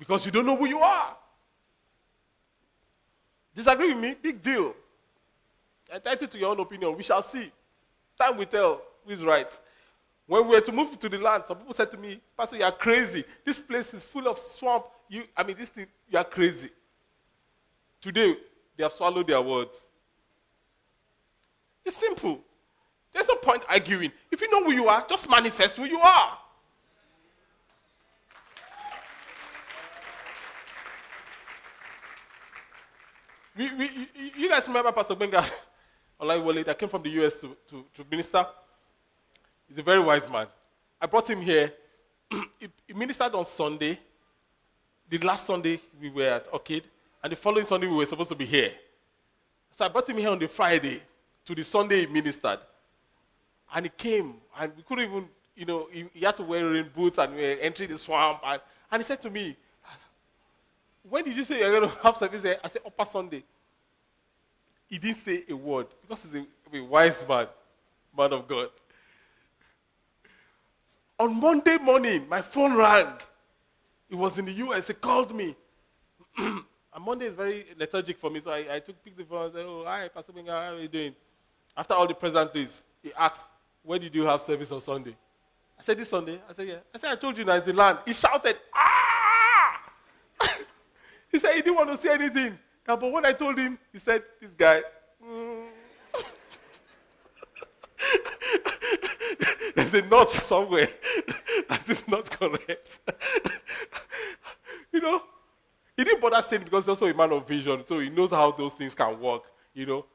Because 0.00 0.26
you 0.26 0.32
don't 0.32 0.46
know 0.46 0.56
who 0.56 0.66
you 0.66 0.80
are. 0.80 1.16
Disagree 3.54 3.92
with 3.92 4.02
me? 4.02 4.16
Big 4.20 4.42
deal. 4.42 4.74
Entitled 5.94 6.28
to 6.28 6.38
your 6.38 6.50
own 6.50 6.58
opinion. 6.58 6.96
We 6.96 7.04
shall 7.04 7.22
see. 7.22 7.52
Time 8.18 8.36
will 8.36 8.46
tell 8.46 8.82
who 9.04 9.12
is 9.12 9.24
right. 9.24 9.56
When 10.32 10.48
we 10.48 10.54
were 10.54 10.62
to 10.62 10.72
move 10.72 10.98
to 10.98 11.10
the 11.10 11.18
land, 11.18 11.44
some 11.46 11.58
people 11.58 11.74
said 11.74 11.90
to 11.90 11.98
me, 11.98 12.18
Pastor, 12.34 12.56
you 12.56 12.64
are 12.64 12.72
crazy. 12.72 13.22
This 13.44 13.60
place 13.60 13.92
is 13.92 14.02
full 14.02 14.26
of 14.26 14.38
swamp. 14.38 14.86
You, 15.06 15.24
I 15.36 15.42
mean, 15.42 15.58
this 15.58 15.68
thing, 15.68 15.84
you 16.08 16.16
are 16.16 16.24
crazy. 16.24 16.70
Today, 18.00 18.38
they 18.74 18.82
have 18.82 18.92
swallowed 18.92 19.26
their 19.26 19.42
words. 19.42 19.90
It's 21.84 21.96
simple. 21.96 22.40
There's 23.12 23.28
no 23.28 23.34
point 23.34 23.66
arguing. 23.68 24.10
If 24.30 24.40
you 24.40 24.50
know 24.50 24.64
who 24.64 24.72
you 24.72 24.88
are, 24.88 25.04
just 25.06 25.28
manifest 25.28 25.76
who 25.76 25.84
you 25.84 25.98
are. 26.00 26.38
We, 33.54 33.74
we, 33.74 34.08
you 34.34 34.48
guys 34.48 34.66
remember 34.66 34.92
Pastor 34.92 35.14
Benga 35.14 35.44
Olaiwale 36.18 36.64
that 36.64 36.78
came 36.78 36.88
from 36.88 37.02
the 37.02 37.10
US 37.22 37.38
to, 37.42 37.54
to, 37.68 37.84
to 37.92 38.06
minister? 38.10 38.46
He's 39.72 39.78
a 39.78 39.82
very 39.82 40.00
wise 40.00 40.28
man. 40.28 40.48
I 41.00 41.06
brought 41.06 41.30
him 41.30 41.40
here. 41.40 41.72
he, 42.60 42.68
ministered 42.94 43.34
on 43.34 43.46
Sunday. 43.46 43.98
The 45.08 45.16
last 45.16 45.46
Sunday 45.46 45.80
we 45.98 46.10
were 46.10 46.28
at 46.28 46.46
Orchid, 46.52 46.84
and 47.24 47.32
the 47.32 47.36
following 47.36 47.64
Sunday 47.64 47.86
we 47.86 47.96
were 47.96 48.04
supposed 48.04 48.28
to 48.28 48.34
be 48.34 48.44
here. 48.44 48.72
So 49.70 49.86
I 49.86 49.88
brought 49.88 50.06
him 50.10 50.18
here 50.18 50.28
on 50.28 50.38
the 50.38 50.46
Friday 50.46 51.00
to 51.46 51.54
the 51.54 51.64
Sunday 51.64 52.00
he 52.00 52.06
ministered. 52.06 52.58
And 53.74 53.86
he 53.86 53.92
came, 53.96 54.34
and 54.60 54.76
we 54.76 54.82
couldn't 54.82 55.04
even, 55.08 55.28
you 55.56 55.64
know, 55.64 55.88
he, 55.90 56.04
he 56.12 56.22
had 56.22 56.36
to 56.36 56.42
wear 56.42 56.68
rain 56.68 56.90
boots 56.94 57.16
and 57.16 57.34
we 57.34 57.58
entering 57.62 57.88
the 57.88 57.96
swamp. 57.96 58.40
And, 58.44 58.60
and 58.90 59.00
he 59.00 59.06
said 59.06 59.22
to 59.22 59.30
me, 59.30 59.56
When 61.08 61.24
did 61.24 61.34
you 61.34 61.44
say 61.44 61.60
you're 61.60 61.80
going 61.80 61.90
to 61.96 61.98
have 62.02 62.18
service 62.18 62.42
here? 62.42 62.58
I 62.62 62.68
said, 62.68 62.82
Upper 62.84 63.06
Sunday. 63.06 63.42
He 64.86 64.98
didn't 64.98 65.16
say 65.16 65.44
a 65.48 65.56
word 65.56 65.86
because 66.02 66.24
he's 66.24 66.34
a, 66.34 66.76
a 66.76 66.84
wise 66.84 67.26
man, 67.26 67.46
man 68.14 68.34
of 68.34 68.46
God. 68.46 68.68
On 71.22 71.38
Monday 71.38 71.78
morning, 71.78 72.28
my 72.28 72.42
phone 72.42 72.76
rang. 72.76 73.06
It 74.10 74.16
was 74.16 74.40
in 74.40 74.44
the 74.44 74.52
US. 74.64 74.88
He 74.88 74.94
called 74.94 75.32
me. 75.32 75.54
and 76.36 76.64
Monday 76.98 77.26
is 77.26 77.36
very 77.36 77.64
lethargic 77.78 78.18
for 78.18 78.28
me, 78.28 78.40
so 78.40 78.50
I, 78.50 78.66
I 78.68 78.80
took 78.80 79.00
picked 79.04 79.18
the 79.18 79.24
phone 79.24 79.44
and 79.44 79.54
said, 79.54 79.64
"Oh, 79.64 79.84
hi, 79.86 80.08
Pastor 80.08 80.32
Benga, 80.32 80.50
how 80.50 80.74
are 80.74 80.80
you 80.80 80.88
doing?" 80.88 81.14
After 81.76 81.94
all 81.94 82.08
the 82.08 82.14
pleasantries, 82.14 82.82
he 83.04 83.12
asked, 83.16 83.46
"Where 83.84 84.00
did 84.00 84.12
you 84.12 84.24
have 84.24 84.42
service 84.42 84.72
on 84.72 84.80
Sunday?" 84.80 85.16
I 85.78 85.82
said, 85.82 85.96
"This 85.96 86.08
Sunday." 86.08 86.40
I 86.50 86.52
said, 86.54 86.66
"Yeah." 86.66 86.78
I 86.92 86.98
said, 86.98 87.12
"I 87.12 87.14
told 87.14 87.38
you 87.38 87.44
now 87.44 87.60
the 87.60 87.72
land." 87.72 87.98
He 88.04 88.12
shouted, 88.14 88.56
"Ah!" 88.74 89.92
he 91.30 91.38
said 91.38 91.54
he 91.54 91.62
didn't 91.62 91.76
want 91.76 91.90
to 91.90 91.96
say 91.98 92.14
anything. 92.14 92.58
But 92.84 93.00
when 93.00 93.24
I 93.24 93.32
told 93.32 93.56
him, 93.56 93.78
he 93.92 94.00
said, 94.00 94.24
"This 94.40 94.54
guy." 94.54 94.82
There's 99.92 100.04
a 100.04 100.08
knot 100.08 100.32
somewhere 100.32 100.88
that 101.68 101.88
is 101.88 102.08
not 102.08 102.30
correct. 102.30 102.98
you 104.92 105.00
know, 105.00 105.22
he 105.96 106.04
didn't 106.04 106.20
bother 106.20 106.40
saying 106.40 106.64
because 106.64 106.84
he's 106.84 106.88
also 106.90 107.06
a 107.06 107.14
man 107.14 107.32
of 107.32 107.46
vision, 107.46 107.84
so 107.84 107.98
he 107.98 108.08
knows 108.08 108.30
how 108.30 108.50
those 108.52 108.74
things 108.74 108.94
can 108.94 109.20
work. 109.20 109.42
You 109.74 109.86
know, 109.86 110.06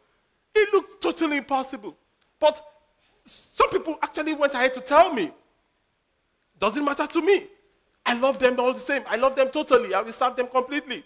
it 0.56 0.74
looked 0.74 1.02
totally 1.02 1.38
impossible. 1.38 1.96
But 2.40 2.60
some 3.26 3.70
people 3.70 3.98
actually 4.02 4.34
went 4.34 4.54
ahead 4.54 4.74
to 4.76 4.82
tell 4.82 5.14
me, 5.14 5.32
doesn't 6.60 6.84
matter 6.84 7.06
to 7.06 7.22
me. 7.22 7.48
I 8.06 8.14
love 8.14 8.40
them 8.40 8.60
all 8.60 8.74
the 8.74 8.80
same. 8.80 9.04
I 9.08 9.18
love 9.18 9.36
them 9.36 9.50
totally. 9.50 9.94
I 9.94 10.02
will 10.02 10.14
serve 10.14 10.36
them 10.36 10.48
completely. 10.48 11.04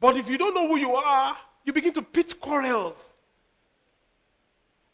But 0.00 0.16
if 0.16 0.28
you 0.28 0.38
don't 0.38 0.54
know 0.54 0.66
who 0.66 0.78
you 0.78 0.94
are, 0.94 1.36
you 1.64 1.72
begin 1.72 1.92
to 1.92 2.02
pitch 2.02 2.40
quarrels. 2.40 3.14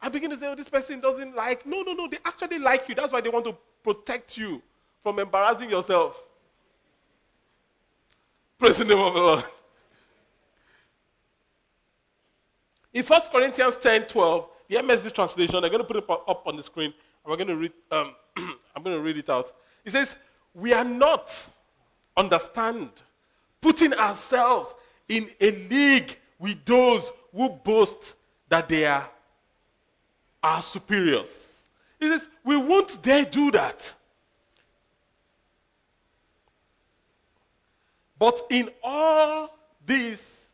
I 0.05 0.11
begin 0.11 0.29
to 0.29 0.37
say, 0.37 0.47
oh, 0.47 0.55
this 0.55 0.69
person 0.69 1.01
doesn't 1.01 1.35
like. 1.35 1.65
No, 1.65 1.81
no, 1.81 1.95
no. 1.95 2.07
They 2.07 2.19
actually 2.27 2.59
like 2.59 2.87
you. 2.91 2.95
That's 2.95 3.11
why 3.11 3.23
they 3.23 3.31
want 3.31 3.47
to 3.47 3.57
protect 3.83 4.37
you 4.37 4.61
from 5.03 5.19
embarrassing 5.19 5.71
yourself. 5.71 6.23
Praise 8.59 8.77
the 8.77 8.85
name 8.85 8.99
of 8.99 9.15
the 9.15 9.21
Lord. 9.21 9.45
In 12.93 13.03
1 13.03 13.21
Corinthians 13.33 13.79
10 13.79 14.03
12, 14.03 14.49
the 14.69 14.77
MSG 14.77 15.15
translation, 15.15 15.63
they're 15.63 15.71
going 15.71 15.81
to 15.83 15.89
put 15.89 15.97
it 15.97 16.05
up 16.11 16.47
on 16.47 16.57
the 16.57 16.63
screen, 16.63 16.93
and 16.93 17.31
we're 17.31 17.37
going 17.37 17.49
to 17.49 17.57
read, 17.57 17.73
um, 17.91 18.15
I'm 18.77 18.83
going 18.83 18.97
to 18.97 19.03
read 19.03 19.17
it 19.17 19.31
out. 19.31 19.51
It 19.87 19.93
says, 19.93 20.17
We 20.53 20.75
are 20.75 20.85
not, 20.85 21.49
understand, 22.15 22.91
putting 23.59 23.95
ourselves 23.95 24.75
in 25.09 25.31
a 25.41 25.51
league 25.51 26.19
with 26.39 26.63
those 26.67 27.11
who 27.33 27.49
boast 27.49 28.17
that 28.51 28.69
they 28.69 28.85
are 28.85 29.09
our 30.45 30.61
superiors. 30.61 31.65
He 31.99 32.09
says, 32.09 32.29
We 32.45 32.57
won't 32.57 33.03
dare 33.03 33.25
do 33.25 33.51
that. 33.53 33.93
But 38.19 38.43
in 38.51 38.71
all 38.83 39.57
this, 39.85 40.47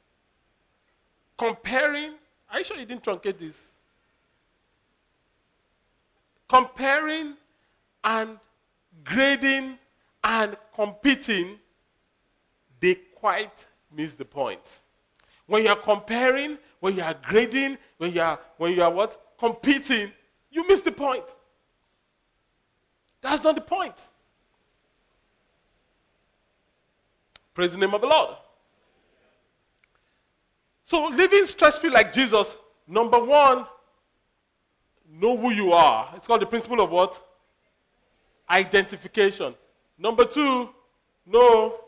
comparing. 1.37 2.15
Are 2.51 2.59
you 2.59 2.65
sure 2.65 2.79
you 2.79 2.87
didn't 2.87 3.03
truncate 3.03 3.39
this? 3.39 3.75
Comparing 6.49 7.35
and 8.03 8.39
grading 9.05 9.79
and 10.25 10.57
competing, 10.75 11.59
they 12.81 12.95
quite 13.15 13.67
miss 13.95 14.15
the 14.15 14.25
point. 14.25 14.81
When 15.47 15.65
you 15.65 15.69
are 15.69 15.77
comparing, 15.77 16.59
when 16.81 16.97
you 16.97 17.03
are 17.03 17.15
grading, 17.23 17.79
when 17.99 18.13
you 18.13 18.21
are 18.21 18.39
when 18.57 18.73
you 18.73 18.83
are 18.83 18.91
what? 18.91 19.21
Competing, 19.41 20.13
you 20.51 20.69
miss 20.69 20.83
the 20.83 20.93
point. 20.93 21.25
That's 23.23 23.43
not 23.43 23.55
the 23.55 23.63
point. 23.63 24.09
Praise 27.55 27.73
the 27.73 27.79
name 27.79 27.95
of 27.95 28.03
the 28.03 28.07
Lord. 28.07 28.37
So, 30.85 31.07
living 31.09 31.47
stress 31.47 31.79
free 31.79 31.89
like 31.89 32.13
Jesus, 32.13 32.55
number 32.87 33.19
one, 33.19 33.65
know 35.11 35.39
who 35.39 35.51
you 35.51 35.73
are. 35.73 36.11
It's 36.15 36.27
called 36.27 36.43
the 36.43 36.47
principle 36.47 36.81
of 36.83 36.91
what? 36.91 37.19
Identification. 38.51 39.55
Number 39.99 40.27
two, 40.27 40.69
know 41.25 41.81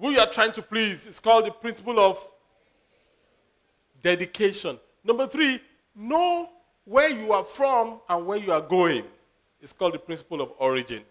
who 0.00 0.10
you 0.12 0.20
are 0.20 0.30
trying 0.30 0.52
to 0.52 0.62
please. 0.62 1.06
It's 1.06 1.18
called 1.18 1.44
the 1.44 1.50
principle 1.50 2.00
of 2.00 2.26
dedication. 4.02 4.78
Number 5.06 5.28
three, 5.28 5.60
know 5.94 6.50
where 6.84 7.08
you 7.08 7.32
are 7.32 7.44
from 7.44 8.00
and 8.08 8.26
where 8.26 8.38
you 8.38 8.50
are 8.50 8.60
going. 8.60 9.04
It's 9.62 9.72
called 9.72 9.94
the 9.94 9.98
principle 10.00 10.40
of 10.40 10.50
origin. 10.58 11.02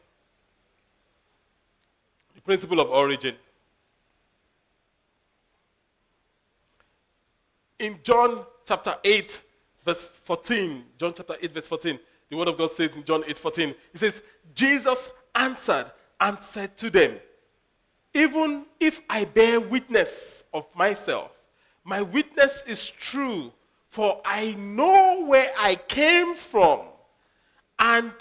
The 2.36 2.42
principle 2.42 2.82
of 2.82 2.90
origin. 2.90 3.36
In 7.80 8.00
John 8.04 8.46
chapter 8.66 8.96
8, 9.02 9.42
verse 9.86 10.04
14, 10.04 10.84
John 10.98 11.14
chapter 11.16 11.36
8, 11.42 11.52
verse 11.54 11.68
14, 11.68 12.00
the 12.30 12.38
word 12.38 12.50
of 12.50 12.58
God 12.58 12.72
says 12.72 12.98
in 12.98 13.04
John 13.06 13.24
8, 13.26 13.38
14, 13.38 13.70
it 13.70 13.98
says, 13.98 14.22
Jesus 14.54 15.10
answered 15.34 15.90
and 16.20 16.42
said 16.42 16.76
to 16.78 16.90
them, 16.90 17.18
Even 18.14 18.66
if 18.80 19.02
I 19.10 19.24
bear 19.24 19.62
witness 19.62 20.44
of 20.54 20.68
myself, 20.76 21.32
my 21.84 22.02
witness 22.02 22.64
is 22.68 22.90
true, 22.90 23.52
for 23.96 24.20
I 24.26 24.56
know 24.56 25.24
where 25.26 25.54
I 25.58 25.76
came 25.76 26.36
from 26.36 26.82
and 27.80 28.12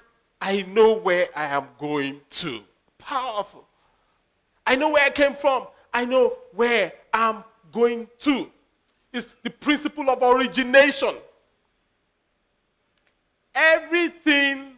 I 0.41 0.63
know 0.63 0.93
where 0.93 1.27
I 1.35 1.47
am 1.47 1.67
going 1.81 2.21
to. 2.31 2.61
Powerful. 2.97 3.67
I 4.65 4.77
know 4.77 4.91
where 4.91 5.03
I 5.03 5.11
came 5.11 5.35
from. 5.35 5.67
I 5.93 6.05
know 6.05 6.35
where 6.53 6.93
I'm 7.13 7.43
going 7.73 8.07
to. 8.21 8.49
It's 9.13 9.35
the 9.43 9.51
principle 9.51 10.09
of 10.11 10.23
origination. 10.23 11.13
Everything 13.53 14.75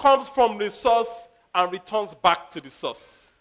comes 0.00 0.28
from 0.28 0.58
the 0.58 0.68
source 0.68 1.28
and 1.54 1.70
returns 1.70 2.12
back 2.12 2.50
to 2.50 2.60
the 2.60 2.70
source. 2.70 3.34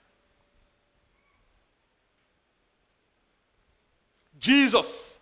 Jesus, 4.37 5.18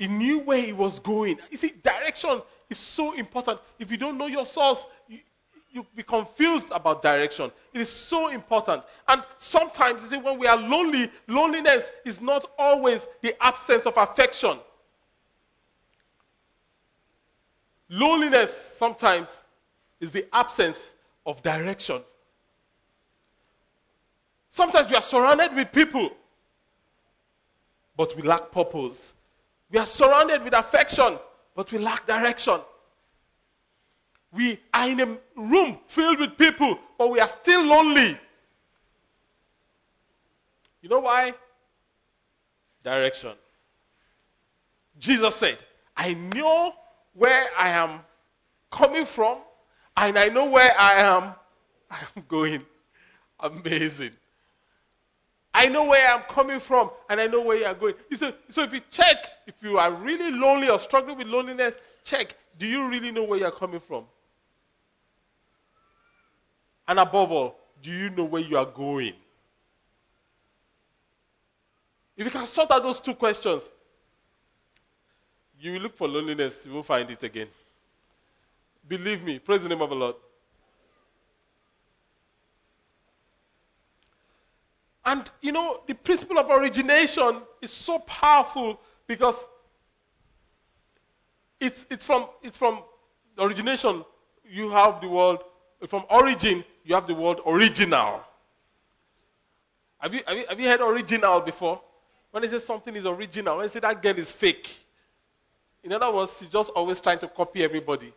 he 0.00 0.08
knew 0.08 0.38
where 0.38 0.62
he 0.62 0.72
was 0.72 0.98
going. 0.98 1.36
You 1.50 1.58
see, 1.58 1.74
direction 1.82 2.40
is 2.70 2.78
so 2.78 3.12
important. 3.12 3.60
If 3.78 3.90
you 3.90 3.98
don't 3.98 4.16
know 4.16 4.28
your 4.28 4.46
source, 4.46 4.86
you, 5.06 5.18
you 5.70 5.84
be 5.94 6.02
confused 6.02 6.72
about 6.72 7.02
direction. 7.02 7.52
It 7.74 7.82
is 7.82 7.90
so 7.90 8.30
important. 8.30 8.84
And 9.06 9.22
sometimes, 9.36 10.00
you 10.00 10.08
see, 10.08 10.16
when 10.16 10.38
we 10.38 10.46
are 10.46 10.56
lonely, 10.56 11.10
loneliness 11.28 11.90
is 12.06 12.18
not 12.18 12.46
always 12.58 13.06
the 13.20 13.36
absence 13.44 13.84
of 13.84 13.94
affection. 13.98 14.58
Loneliness 17.90 18.56
sometimes 18.56 19.44
is 20.00 20.12
the 20.12 20.26
absence 20.32 20.94
of 21.26 21.42
direction. 21.42 22.00
Sometimes 24.48 24.88
we 24.88 24.96
are 24.96 25.02
surrounded 25.02 25.54
with 25.54 25.70
people, 25.70 26.10
but 27.98 28.16
we 28.16 28.22
lack 28.22 28.50
purpose. 28.50 29.12
We 29.70 29.78
are 29.78 29.86
surrounded 29.86 30.42
with 30.42 30.54
affection, 30.54 31.18
but 31.54 31.70
we 31.70 31.78
lack 31.78 32.06
direction. 32.06 32.58
We 34.32 34.60
are 34.72 34.88
in 34.88 35.00
a 35.00 35.16
room 35.36 35.78
filled 35.86 36.20
with 36.20 36.36
people, 36.36 36.78
but 36.98 37.10
we 37.10 37.20
are 37.20 37.28
still 37.28 37.64
lonely. 37.64 38.18
You 40.82 40.88
know 40.88 41.00
why? 41.00 41.34
Direction. 42.82 43.32
Jesus 44.98 45.36
said, 45.36 45.58
I 45.96 46.14
know 46.14 46.74
where 47.14 47.48
I 47.56 47.70
am 47.70 48.00
coming 48.70 49.04
from, 49.04 49.38
and 49.96 50.18
I 50.18 50.28
know 50.28 50.48
where 50.48 50.72
I 50.78 50.94
am 50.94 51.34
I 51.90 51.98
am 52.16 52.24
going. 52.28 52.64
Amazing. 53.40 54.12
I 55.60 55.68
know 55.68 55.84
where 55.84 56.08
I'm 56.08 56.22
coming 56.22 56.58
from, 56.58 56.90
and 57.10 57.20
I 57.20 57.26
know 57.26 57.42
where 57.42 57.58
you 57.58 57.66
are 57.66 57.74
going. 57.74 57.94
So, 58.14 58.32
so 58.48 58.62
if 58.62 58.72
you 58.72 58.80
check, 58.90 59.26
if 59.46 59.56
you 59.60 59.76
are 59.76 59.92
really 59.92 60.30
lonely 60.30 60.70
or 60.70 60.78
struggling 60.78 61.18
with 61.18 61.26
loneliness, 61.26 61.74
check. 62.02 62.34
Do 62.58 62.66
you 62.66 62.88
really 62.88 63.12
know 63.12 63.24
where 63.24 63.40
you 63.40 63.44
are 63.44 63.50
coming 63.50 63.78
from? 63.78 64.04
And 66.88 66.98
above 66.98 67.30
all, 67.30 67.56
do 67.82 67.90
you 67.90 68.08
know 68.08 68.24
where 68.24 68.40
you 68.40 68.56
are 68.56 68.64
going? 68.64 69.12
If 72.16 72.24
you 72.24 72.30
can 72.30 72.46
sort 72.46 72.70
out 72.70 72.82
those 72.82 72.98
two 72.98 73.14
questions, 73.14 73.68
you 75.60 75.72
will 75.72 75.80
look 75.80 75.94
for 75.94 76.08
loneliness, 76.08 76.64
you 76.64 76.72
won't 76.72 76.86
find 76.86 77.10
it 77.10 77.22
again. 77.22 77.48
Believe 78.88 79.22
me, 79.22 79.38
praise 79.38 79.62
the 79.62 79.68
name 79.68 79.82
of 79.82 79.90
the 79.90 79.96
Lord. 79.96 80.14
And 85.04 85.30
you 85.40 85.52
know, 85.52 85.80
the 85.86 85.94
principle 85.94 86.38
of 86.38 86.50
origination 86.50 87.42
is 87.62 87.70
so 87.70 87.98
powerful 88.00 88.80
because 89.06 89.44
it's, 91.58 91.86
it's, 91.90 92.04
from, 92.04 92.26
it's 92.42 92.56
from 92.56 92.82
origination, 93.38 94.04
you 94.48 94.70
have 94.70 95.00
the 95.00 95.08
word, 95.08 95.38
from 95.86 96.04
origin, 96.10 96.64
you 96.84 96.94
have 96.94 97.06
the 97.06 97.14
word 97.14 97.38
original. 97.46 98.20
Have 99.98 100.14
you, 100.14 100.20
have 100.26 100.36
you, 100.36 100.44
have 100.48 100.60
you 100.60 100.66
heard 100.66 100.80
original 100.80 101.40
before? 101.40 101.80
When 102.30 102.42
they 102.42 102.48
say 102.48 102.58
something 102.58 102.94
is 102.94 103.06
original, 103.06 103.56
when 103.56 103.66
they 103.66 103.72
say 103.72 103.80
that 103.80 104.02
girl 104.02 104.18
is 104.18 104.32
fake, 104.32 104.70
in 105.82 105.92
other 105.92 106.10
words, 106.10 106.38
she's 106.38 106.48
just 106.48 106.70
always 106.70 107.00
trying 107.00 107.18
to 107.18 107.28
copy 107.28 107.62
everybody. 107.62 108.12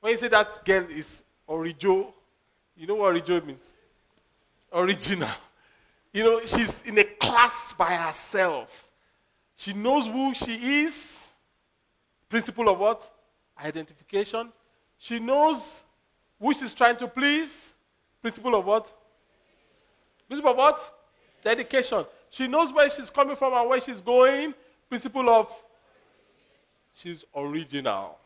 When 0.00 0.10
you 0.10 0.16
say 0.16 0.28
that 0.28 0.64
girl 0.64 0.84
is 0.90 1.22
orijo, 1.48 2.12
you 2.76 2.86
know 2.86 2.96
what 2.96 3.14
orijo 3.14 3.44
means? 3.44 3.74
Original. 4.72 5.28
You 6.12 6.24
know, 6.24 6.44
she's 6.44 6.82
in 6.82 6.98
a 6.98 7.04
class 7.04 7.72
by 7.72 7.94
herself. 7.94 8.90
She 9.56 9.72
knows 9.72 10.06
who 10.06 10.34
she 10.34 10.82
is. 10.82 11.32
Principle 12.28 12.68
of 12.68 12.78
what? 12.78 13.10
Identification. 13.62 14.52
She 14.98 15.18
knows 15.18 15.82
who 16.38 16.52
she's 16.52 16.74
trying 16.74 16.96
to 16.96 17.08
please. 17.08 17.72
Principle 18.20 18.54
of 18.54 18.66
what? 18.66 18.92
Principle 20.28 20.50
of 20.50 20.56
what? 20.56 20.92
Dedication. 21.42 22.04
She 22.30 22.46
knows 22.46 22.72
where 22.72 22.88
she's 22.90 23.10
coming 23.10 23.36
from 23.36 23.52
and 23.54 23.68
where 23.68 23.80
she's 23.80 24.00
going. 24.00 24.54
Principle 24.88 25.28
of 25.28 25.50
she's 26.94 27.24
original. 27.34 28.18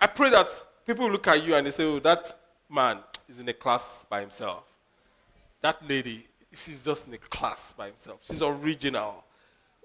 I 0.00 0.08
pray 0.08 0.30
that 0.30 0.48
people 0.84 1.08
look 1.10 1.28
at 1.28 1.44
you 1.44 1.54
and 1.54 1.66
they 1.66 1.70
say, 1.70 1.84
oh, 1.84 2.00
that 2.00 2.32
man 2.68 2.98
is 3.28 3.38
in 3.38 3.48
a 3.48 3.52
class 3.52 4.04
by 4.08 4.20
himself. 4.20 4.64
That 5.62 5.88
lady, 5.88 6.26
she's 6.52 6.84
just 6.84 7.08
in 7.08 7.14
a 7.14 7.18
class 7.18 7.72
by 7.72 7.86
himself. 7.86 8.20
She's 8.22 8.42
original. 8.42 9.24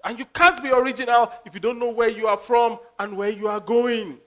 And 0.04 0.18
you 0.18 0.26
can't 0.26 0.62
be 0.62 0.70
original 0.70 1.32
if 1.46 1.54
you 1.54 1.60
don't 1.60 1.78
know 1.78 1.90
where 1.90 2.08
you 2.08 2.26
are 2.26 2.36
from 2.36 2.78
and 2.98 3.16
where 3.16 3.30
you 3.30 3.48
are 3.48 3.60
going. 3.60 4.18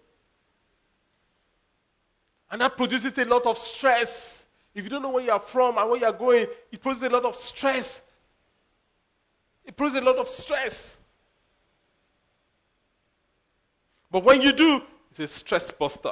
And 2.49 2.61
that 2.61 2.75
produces 2.75 3.17
a 3.17 3.25
lot 3.25 3.45
of 3.45 3.57
stress. 3.57 4.45
If 4.73 4.85
you 4.85 4.89
don't 4.89 5.01
know 5.01 5.09
where 5.09 5.23
you 5.23 5.31
are 5.31 5.39
from 5.39 5.77
and 5.77 5.89
where 5.89 5.99
you 5.99 6.05
are 6.05 6.13
going, 6.13 6.47
it 6.71 6.81
produces 6.81 7.03
a 7.03 7.09
lot 7.09 7.25
of 7.25 7.35
stress. 7.35 8.03
It 9.65 9.75
produces 9.75 10.01
a 10.01 10.05
lot 10.05 10.17
of 10.17 10.27
stress. 10.27 10.97
But 14.09 14.23
when 14.23 14.41
you 14.41 14.51
do, 14.51 14.81
it's 15.09 15.19
a 15.19 15.27
stress 15.27 15.71
buster. 15.71 16.11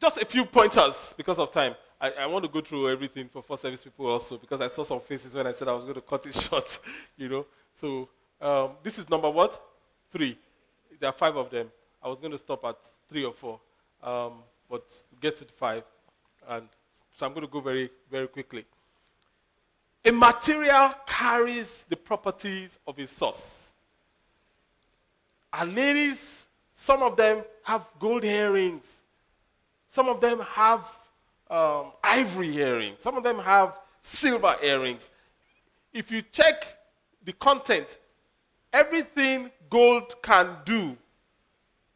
Just 0.00 0.18
a 0.18 0.24
few 0.24 0.44
pointers 0.44 1.14
because 1.16 1.38
of 1.38 1.50
time. 1.50 1.74
I, 2.00 2.10
I, 2.20 2.26
want 2.26 2.44
to 2.44 2.50
go 2.50 2.60
through 2.62 2.88
everything 2.88 3.28
for 3.28 3.42
first 3.42 3.62
service 3.62 3.82
people 3.82 4.06
also 4.06 4.38
because 4.38 4.60
I 4.60 4.68
saw 4.68 4.82
some 4.82 5.00
faces 5.00 5.34
when 5.34 5.46
I 5.46 5.52
said 5.52 5.68
I 5.68 5.72
was 5.74 5.84
going 5.84 5.96
to 5.96 6.00
cut 6.00 6.24
it 6.24 6.34
short, 6.48 6.78
you 7.16 7.28
know. 7.28 7.46
So 7.74 8.08
um, 8.40 8.70
this 8.82 8.98
is 8.98 9.08
number 9.10 9.28
what? 9.28 9.60
Three. 10.10 10.38
There 10.98 11.08
are 11.10 11.12
five 11.12 11.36
of 11.36 11.50
them. 11.50 11.70
I 12.02 12.08
was 12.08 12.18
going 12.18 12.32
to 12.32 12.38
stop 12.38 12.64
at 12.64 12.76
three 13.08 13.24
or 13.24 13.32
four, 13.32 13.60
um, 14.02 14.32
but 14.68 15.02
get 15.20 15.36
to 15.36 15.44
the 15.44 15.52
five, 15.52 15.82
and 16.48 16.66
so 17.14 17.26
I'm 17.26 17.32
going 17.34 17.46
to 17.46 17.52
go 17.52 17.60
very 17.60 17.90
very 18.10 18.28
quickly. 18.28 18.64
A 20.04 20.10
material 20.10 20.94
carries 21.06 21.84
the 21.84 21.96
properties 21.96 22.78
of 22.86 22.98
a 22.98 23.06
source. 23.06 23.72
And 25.52 25.74
ladies, 25.74 26.46
some 26.74 27.02
of 27.02 27.16
them 27.16 27.44
have 27.64 27.86
gold 27.98 28.24
earrings. 28.24 29.02
Some 29.88 30.08
of 30.08 30.20
them 30.20 30.40
have 30.40 30.99
um, 31.50 31.92
ivory 32.02 32.56
earrings. 32.56 33.00
Some 33.00 33.16
of 33.16 33.24
them 33.24 33.38
have 33.38 33.78
silver 34.02 34.56
earrings. 34.62 35.10
If 35.92 36.10
you 36.10 36.22
check 36.22 36.78
the 37.24 37.32
content, 37.32 37.98
everything 38.72 39.50
gold 39.68 40.14
can 40.22 40.56
do, 40.64 40.96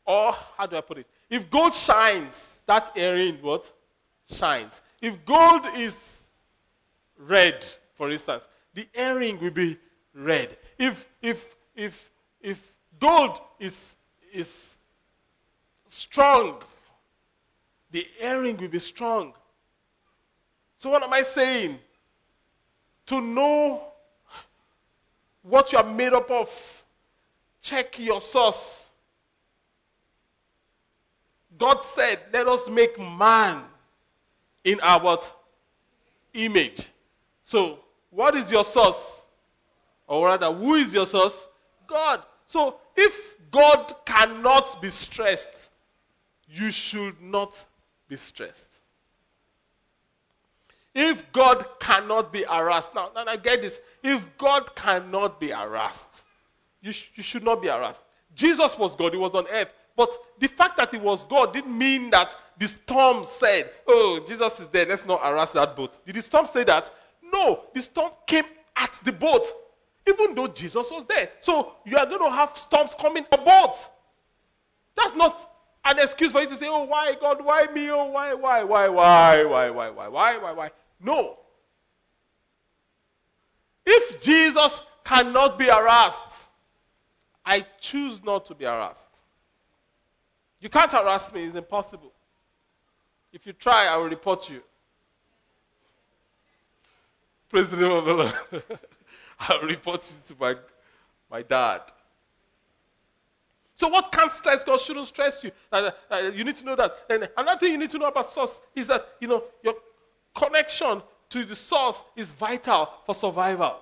or 0.05 0.33
how 0.57 0.67
do 0.67 0.77
I 0.77 0.81
put 0.81 0.99
it? 0.99 1.07
If 1.31 1.49
gold 1.49 1.73
shines, 1.73 2.61
that 2.67 2.91
earring 2.97 3.37
what? 3.41 3.73
Shines. 4.31 4.83
If 5.01 5.25
gold 5.25 5.67
is 5.77 6.25
red, 7.19 7.65
for 7.95 8.11
instance, 8.11 8.49
the 8.75 8.89
earring 8.95 9.41
will 9.41 9.51
be 9.51 9.79
red. 10.15 10.57
If 10.79 11.07
if 11.23 11.55
if 11.77 12.11
if 12.41 12.75
gold 12.99 13.39
is 13.61 13.95
is 14.33 14.77
strong, 15.89 16.63
the 17.91 18.07
earring 18.21 18.57
will 18.57 18.69
be 18.69 18.81
strong. 18.81 19.33
So 20.85 20.91
what 20.91 21.03
am 21.03 21.15
I 21.15 21.23
saying? 21.23 21.79
To 23.07 23.19
know 23.19 23.85
what 25.41 25.73
you 25.73 25.79
are 25.79 25.95
made 25.95 26.13
up 26.13 26.31
of, 26.31 26.85
check 27.63 27.99
your 27.99 28.21
source. 28.21 28.91
God 31.57 31.83
said, 31.83 32.19
Let 32.31 32.49
us 32.49 32.69
make 32.69 33.01
man 33.01 33.63
in 34.63 34.79
our? 34.83 35.21
Image. 36.35 36.87
So, 37.43 37.79
what 38.11 38.35
is 38.35 38.53
your 38.53 38.63
source? 38.63 39.27
Or 40.07 40.27
rather, 40.27 40.53
who 40.53 40.75
is 40.75 40.93
your 40.93 41.07
source? 41.07 41.47
God. 41.87 42.23
So, 42.45 42.77
if 42.95 43.37
God 43.51 43.95
cannot 44.05 44.83
be 44.83 44.91
stressed, 44.91 45.71
you 46.47 46.71
should 46.71 47.23
not 47.23 47.65
be 48.07 48.17
stressed. 48.17 48.81
If 50.95 51.31
God 51.33 51.67
cannot 51.81 52.33
be 52.33 52.45
harassed, 52.45 52.95
now, 52.95 53.11
now 53.15 53.25
I 53.27 53.37
get 53.37 53.63
this. 53.63 53.81
If 54.03 54.37
God 54.39 54.75
cannot 54.77 55.41
be 55.41 55.51
harassed, 55.51 56.25
you, 56.81 56.93
sh- 56.93 57.11
you 57.17 57.23
should 57.23 57.43
not 57.43 57.61
be 57.61 57.69
harassed. 57.69 58.05
Jesus 58.35 58.79
was 58.79 58.95
God, 58.95 59.13
he 59.13 59.19
was 59.19 59.35
on 59.35 59.47
earth. 59.51 59.73
But 59.97 60.17
the 60.39 60.49
fact 60.49 60.77
that 60.77 60.93
he 60.93 60.99
was 60.99 61.25
God 61.25 61.53
didn't 61.53 61.77
mean 61.77 62.11
that 62.11 62.35
the 62.59 62.69
storm 62.69 63.25
said, 63.25 63.71
Oh, 63.87 64.25
Jesus 64.27 64.61
is 64.61 64.67
there, 64.69 64.87
let's 64.87 65.07
not 65.07 65.23
harass 65.23 65.53
that 65.53 65.77
boat. 65.77 66.05
Did 66.05 66.15
the 66.17 66.23
storm 66.23 66.47
say 66.47 66.65
that? 66.65 66.91
No, 67.23 67.65
the 67.75 67.83
storm 67.83 68.13
came 68.27 68.45
at 68.77 68.93
the 69.05 69.13
boat, 69.13 69.47
even 70.07 70.35
though 70.35 70.49
Jesus 70.49 70.91
was 70.91 71.05
there. 71.07 71.31
So 71.41 71.75
you 71.85 71.97
are 71.97 72.07
going 72.07 72.21
to 72.21 72.31
have 72.31 72.57
storms 72.57 72.95
coming 72.99 73.25
about. 73.33 73.77
That's 74.97 75.15
not 75.15 75.51
an 75.85 75.99
excuse 75.99 76.33
for 76.33 76.41
you 76.41 76.49
to 76.49 76.57
say, 76.57 76.67
Oh, 76.69 76.85
why, 76.85 77.17
God, 77.21 77.45
why 77.45 77.67
me? 77.75 77.91
Oh, 77.91 78.11
why, 78.11 78.35
why, 78.35 78.63
why, 78.63 78.89
why, 78.89 79.43
why, 79.43 79.71
why, 79.71 79.91
why, 79.91 80.09
why, 80.09 80.37
why, 80.39 80.53
why? 80.53 80.71
No. 81.05 81.37
If 83.85 84.23
Jesus 84.23 84.81
cannot 85.05 85.59
be 85.59 85.67
harassed, 85.67 86.47
I 87.45 87.67
choose 87.79 88.25
not 88.25 88.47
to 88.47 88.55
be 88.55 88.65
harassed. 88.65 89.21
You 90.61 90.71
can't 90.71 90.91
harass 90.91 91.31
me, 91.33 91.45
it's 91.45 91.55
impossible. 91.55 92.11
If 93.33 93.47
you 93.47 93.53
try, 93.53 93.87
I 93.87 93.97
will 93.97 94.09
report 94.09 94.49
you. 94.49 94.63
Praise 97.51 97.69
the 97.69 97.77
name 97.77 97.97
of 97.97 98.07
the 98.07 98.15
Lord. 98.15 98.35
I'll 99.41 99.61
report 99.61 100.11
you 100.11 100.35
to 100.35 100.41
my, 100.41 100.57
my 101.31 101.43
dad. 101.43 101.83
So, 103.75 103.89
what 103.89 104.11
can't 104.11 104.33
stress 104.33 104.65
God 104.65 104.81
shouldn't 104.81 105.09
stress 105.09 105.45
you. 105.45 105.51
Uh, 105.71 105.91
uh, 106.11 106.31
you 106.35 106.45
need 106.45 106.57
to 106.57 106.65
know 106.65 106.77
that. 106.77 106.97
And 107.11 107.29
another 107.37 107.59
thing 107.59 107.73
you 107.73 107.79
need 107.79 107.91
to 107.91 107.99
know 107.99 108.07
about 108.07 108.29
source 108.29 108.61
is 108.75 108.87
that, 108.87 109.07
you 109.21 109.29
know, 109.29 109.43
your 109.63 109.75
connection 110.35 111.03
to 111.31 111.45
the 111.45 111.55
source 111.55 112.03
is 112.17 112.31
vital 112.31 112.91
for 113.05 113.15
survival. 113.15 113.77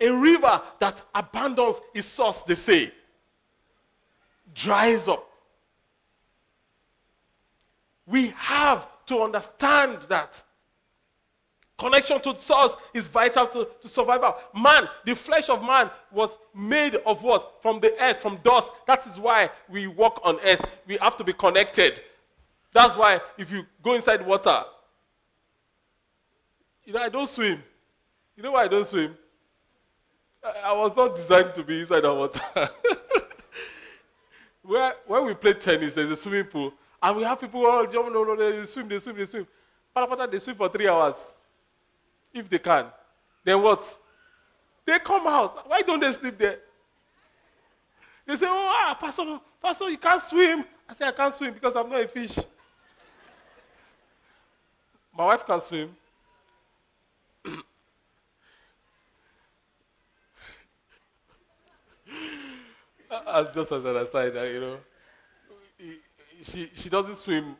A 0.00 0.10
river 0.10 0.62
that 0.78 1.02
abandons 1.14 1.80
its 1.94 2.06
source, 2.06 2.42
they 2.42 2.54
say, 2.54 2.92
dries 4.54 5.08
up. 5.08 5.28
We 8.06 8.28
have 8.36 8.88
to 9.06 9.22
understand 9.22 9.98
that 10.08 10.42
connection 11.78 12.20
to 12.20 12.36
source 12.36 12.76
is 12.94 13.06
vital 13.06 13.46
to, 13.46 13.68
to 13.80 13.88
survival. 13.88 14.36
Man, 14.54 14.88
the 15.04 15.14
flesh 15.14 15.48
of 15.48 15.62
man 15.62 15.90
was 16.10 16.36
made 16.54 16.96
of 17.06 17.22
what? 17.22 17.62
From 17.62 17.80
the 17.80 17.94
earth, 18.02 18.18
from 18.18 18.38
dust. 18.42 18.70
That 18.86 19.06
is 19.06 19.18
why 19.18 19.50
we 19.68 19.86
walk 19.86 20.20
on 20.24 20.38
earth. 20.44 20.64
We 20.86 20.96
have 20.98 21.16
to 21.18 21.24
be 21.24 21.32
connected. 21.32 22.00
That's 22.72 22.96
why 22.96 23.20
if 23.36 23.50
you 23.50 23.66
go 23.82 23.94
inside 23.94 24.24
water, 24.24 24.64
you 26.84 26.92
know, 26.92 27.00
I 27.00 27.08
don't 27.08 27.28
swim. 27.28 27.62
You 28.36 28.42
know 28.42 28.52
why 28.52 28.64
I 28.64 28.68
don't 28.68 28.86
swim? 28.86 29.16
I, 30.42 30.70
I 30.70 30.72
was 30.72 30.94
not 30.96 31.14
designed 31.14 31.54
to 31.54 31.62
be 31.62 31.80
inside 31.80 32.00
the 32.00 32.14
water. 32.14 32.40
Where, 34.62 34.94
when 35.06 35.26
we 35.26 35.34
play 35.34 35.54
tennis, 35.54 35.94
there's 35.94 36.10
a 36.10 36.16
swimming 36.16 36.44
pool, 36.44 36.72
and 37.02 37.16
we 37.16 37.22
have 37.22 37.40
people 37.40 37.64
all 37.66 37.86
jump, 37.86 38.12
no, 38.12 38.22
no, 38.22 38.36
they 38.36 38.66
swim, 38.66 38.88
they 38.88 38.98
swim, 38.98 39.16
they 39.16 39.26
swim. 39.26 39.46
Patapata, 39.96 40.30
they 40.30 40.38
swim 40.38 40.56
for 40.56 40.68
three 40.68 40.88
hours. 40.88 41.34
If 42.32 42.48
they 42.48 42.58
can. 42.58 42.86
Then 43.44 43.62
what? 43.62 43.98
They 44.84 44.98
come 44.98 45.26
out. 45.26 45.68
Why 45.68 45.82
don't 45.82 46.00
they 46.00 46.12
sleep 46.12 46.38
there? 46.38 46.58
They 48.26 48.36
say, 48.36 48.46
Oh, 48.48 48.68
ah, 48.70 48.96
Pastor, 49.00 49.40
Pastor, 49.62 49.90
you 49.90 49.96
can't 49.96 50.22
swim. 50.22 50.64
I 50.88 50.94
say, 50.94 51.06
I 51.06 51.12
can't 51.12 51.34
swim 51.34 51.54
because 51.54 51.74
I'm 51.74 51.88
not 51.88 52.00
a 52.00 52.08
fish. 52.08 52.38
My 55.18 55.24
wife 55.24 55.44
can 55.44 55.60
swim. 55.60 55.94
as 63.26 63.50
just 63.52 63.72
as 63.72 63.84
an 63.84 63.96
aside, 63.96 64.36
uh, 64.36 64.42
you 64.44 64.60
know, 64.60 64.76
she 66.40 66.70
she 66.72 66.88
doesn't 66.88 67.16
swim 67.16 67.56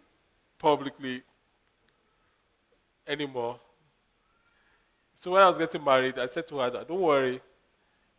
publicly 0.57 1.21
anymore. 3.05 3.59
So 5.17 5.33
when 5.33 5.43
I 5.43 5.49
was 5.49 5.59
getting 5.59 5.83
married, 5.83 6.17
I 6.17 6.27
said 6.27 6.47
to 6.47 6.59
her, 6.59 6.71
"Don't 6.71 7.01
worry, 7.01 7.41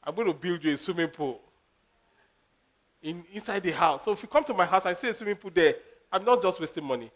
I'm 0.04 0.14
going 0.16 0.28
to 0.28 0.34
build 0.34 0.62
you 0.66 0.74
a 0.74 0.78
swimming 0.78 1.08
pool 1.08 1.40
in 3.02 3.24
inside 3.32 3.64
the 3.64 3.72
house. 3.72 4.04
So 4.04 4.12
if 4.12 4.22
you 4.22 4.28
come 4.28 4.44
to 4.44 4.54
my 4.54 4.66
house, 4.66 4.86
I 4.86 4.92
see 4.92 5.08
a 5.08 5.14
swimming 5.14 5.38
pool 5.38 5.52
there. 5.54 5.76
I'm 6.12 6.26
not 6.26 6.42
just 6.42 6.60
wasting 6.60 6.84
money. 6.84 7.10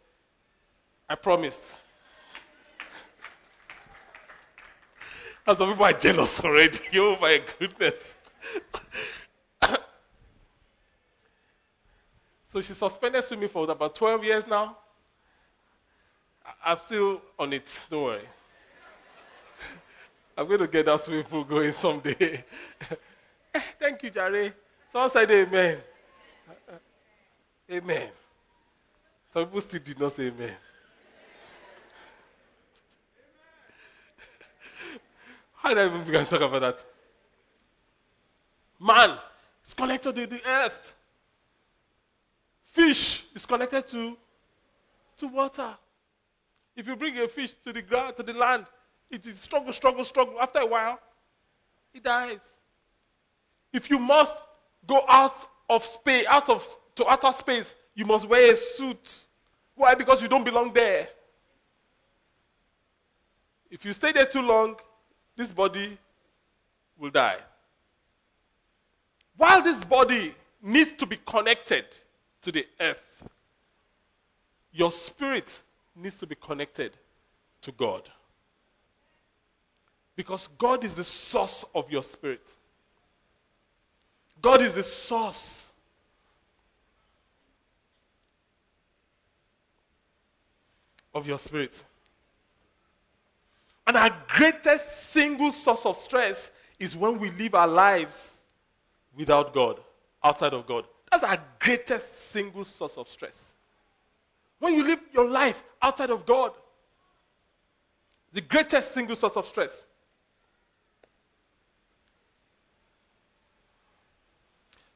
I 1.10 1.16
promised." 1.16 1.84
And 5.46 5.58
some 5.58 5.70
people 5.70 5.86
are 5.86 5.94
jealous 5.94 6.44
already. 6.44 6.80
oh 6.96 7.18
my 7.20 7.42
goodness. 7.60 8.16
So 12.46 12.62
she 12.62 12.74
suspended 12.74 13.24
swimming 13.24 13.50
for 13.50 13.68
about 13.68 13.96
12 13.96 14.26
years 14.26 14.46
now. 14.46 14.78
I'm 16.64 16.78
still 16.78 17.20
on 17.40 17.52
it, 17.52 17.88
don't 17.90 18.04
worry. 18.04 18.22
I'm 20.38 20.48
going 20.48 20.60
to 20.60 20.68
get 20.68 20.86
that 20.86 21.02
swimming 21.02 21.24
pool 21.24 21.44
going 21.44 21.72
someday. 21.72 22.44
Eh, 23.56 23.62
thank 23.80 24.02
you, 24.02 24.10
Jare. 24.10 24.52
Someone 24.92 25.10
said 25.12 25.30
amen. 25.30 25.78
Uh, 26.50 26.74
uh, 26.74 27.76
amen. 27.76 28.10
Some 29.28 29.46
people 29.46 29.62
still 29.62 29.80
did 29.80 30.00
not 30.00 30.12
say 30.12 30.28
amen. 30.28 30.56
How 35.64 35.70
did 35.70 35.78
I 35.78 35.86
even 35.86 36.04
begin 36.04 36.26
to 36.26 36.30
talk 36.30 36.42
about 36.42 36.60
that? 36.60 36.86
Man 38.78 39.18
is 39.66 39.74
connected 39.74 40.14
to 40.14 40.28
the 40.28 40.42
earth. 40.46 40.94
Fish 42.66 43.28
is 43.34 43.46
connected 43.46 43.88
to, 43.88 44.18
to 45.16 45.28
water. 45.30 45.70
If 46.76 46.86
you 46.86 46.98
bring 46.98 47.18
a 47.18 47.30
fish 47.30 47.52
to 47.64 47.72
the 47.72 47.82
ground, 47.82 48.18
to 48.18 48.24
the 48.24 48.34
land, 48.34 48.66
it 49.10 49.26
will 49.26 49.32
struggle, 49.32 49.72
struggle, 49.72 50.04
struggle. 50.04 50.36
After 50.42 50.60
a 50.60 50.66
while, 50.66 51.00
it 51.94 52.04
dies. 52.04 52.58
If 53.72 53.90
you 53.90 54.00
must 54.00 54.42
go 54.86 55.06
out 55.08 55.46
of 55.70 55.86
space, 55.86 56.26
out 56.28 56.50
of 56.50 56.68
to 56.96 57.08
outer 57.10 57.32
space, 57.32 57.74
you 57.96 58.04
must 58.06 58.28
wear 58.28 58.52
a 58.52 58.56
suit. 58.58 59.24
Why? 59.76 59.96
Because 59.96 60.22
you 60.22 60.28
don't 60.28 60.44
belong 60.44 60.74
there. 60.74 61.08
If 63.72 63.86
you 63.86 63.94
stay 63.94 64.12
there 64.12 64.26
too 64.26 64.42
long, 64.42 64.76
this 65.36 65.52
body 65.52 65.98
will 66.98 67.10
die. 67.10 67.38
While 69.38 69.62
this 69.62 69.84
body 69.84 70.34
needs 70.62 70.94
to 70.94 71.06
be 71.06 71.18
connected 71.26 71.86
to 72.42 72.52
the 72.52 72.66
earth, 72.80 73.28
your 74.72 74.92
spirit 74.92 75.62
needs 75.96 76.18
to 76.20 76.28
be 76.28 76.36
connected 76.36 76.98
to 77.62 77.72
God. 77.72 78.10
Because 80.16 80.48
God 80.48 80.84
is 80.84 80.96
the 80.96 81.04
source 81.04 81.66
of 81.74 81.92
your 81.92 82.04
spirit. 82.04 82.56
God 84.42 84.62
is 84.62 84.74
the 84.74 84.84
source. 84.84 85.70
Of 91.16 91.28
your 91.28 91.40
spirit. 91.40 91.84
And 93.86 93.98
our 93.98 94.16
greatest 94.28 95.12
single 95.12 95.52
source 95.52 95.86
of 95.86 95.98
stress 95.98 96.52
is 96.80 96.96
when 96.96 97.20
we 97.20 97.30
live 97.32 97.56
our 97.56 97.68
lives 97.68 98.44
without 99.16 99.54
God, 99.54 99.80
outside 100.24 100.54
of 100.54 100.66
God. 100.66 100.86
That's 101.12 101.24
our 101.24 101.38
greatest 101.60 102.16
single 102.32 102.64
source 102.64 102.98
of 102.98 103.08
stress. 103.08 103.54
When 104.60 104.74
you 104.74 104.84
live 104.84 105.00
your 105.14 105.30
life 105.30 105.62
outside 105.82 106.10
of 106.10 106.26
God, 106.26 106.54
the 108.32 108.42
greatest 108.42 108.94
single 108.94 109.16
source 109.16 109.36
of 109.36 109.46
stress. 109.46 109.86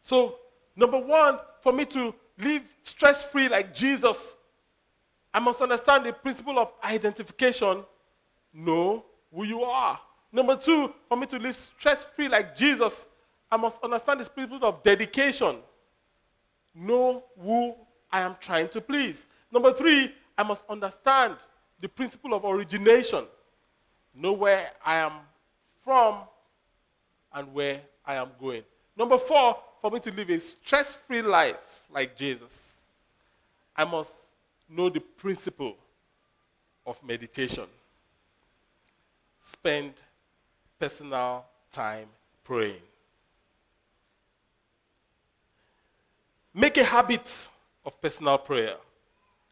So, 0.01 0.37
number 0.75 0.97
one, 0.97 1.39
for 1.59 1.73
me 1.73 1.85
to 1.85 2.15
live 2.39 2.63
stress 2.83 3.23
free 3.23 3.49
like 3.49 3.73
Jesus, 3.73 4.35
I 5.33 5.39
must 5.39 5.61
understand 5.61 6.05
the 6.05 6.13
principle 6.13 6.57
of 6.57 6.71
identification, 6.83 7.83
know 8.57 9.05
who 9.33 9.43
you 9.43 9.61
are. 9.63 9.99
Number 10.31 10.55
two, 10.57 10.93
for 11.07 11.15
me 11.15 11.27
to 11.27 11.37
live 11.37 11.55
stress 11.55 12.03
free 12.03 12.27
like 12.27 12.55
Jesus, 12.55 13.05
I 13.49 13.57
must 13.57 13.81
understand 13.83 14.19
the 14.19 14.29
principle 14.29 14.67
of 14.67 14.83
dedication, 14.83 15.57
know 16.75 17.23
who 17.41 17.75
I 18.11 18.21
am 18.21 18.35
trying 18.39 18.67
to 18.69 18.81
please. 18.81 19.25
Number 19.51 19.71
three, 19.71 20.13
I 20.37 20.43
must 20.43 20.63
understand 20.69 21.37
the 21.79 21.87
principle 21.87 22.33
of 22.33 22.43
origination, 22.43 23.25
know 24.13 24.33
where 24.33 24.71
I 24.83 24.95
am 24.95 25.13
from 25.83 26.21
and 27.33 27.53
where 27.53 27.81
I 28.05 28.15
am 28.15 28.29
going. 28.39 28.63
Number 28.97 29.17
four, 29.17 29.57
for 29.81 29.91
me 29.91 29.99
to 29.99 30.11
live 30.11 30.29
a 30.29 30.39
stress 30.39 30.95
free 30.95 31.21
life 31.21 31.83
like 31.93 32.17
Jesus, 32.17 32.75
I 33.75 33.85
must 33.85 34.11
know 34.67 34.89
the 34.89 34.99
principle 34.99 35.75
of 36.85 37.01
meditation. 37.03 37.65
Spend 39.47 39.93
personal 40.77 41.45
time 41.71 42.09
praying. 42.43 42.81
Make 46.53 46.75
a 46.75 46.83
habit 46.83 47.47
of 47.85 48.01
personal 48.01 48.39
prayer. 48.39 48.75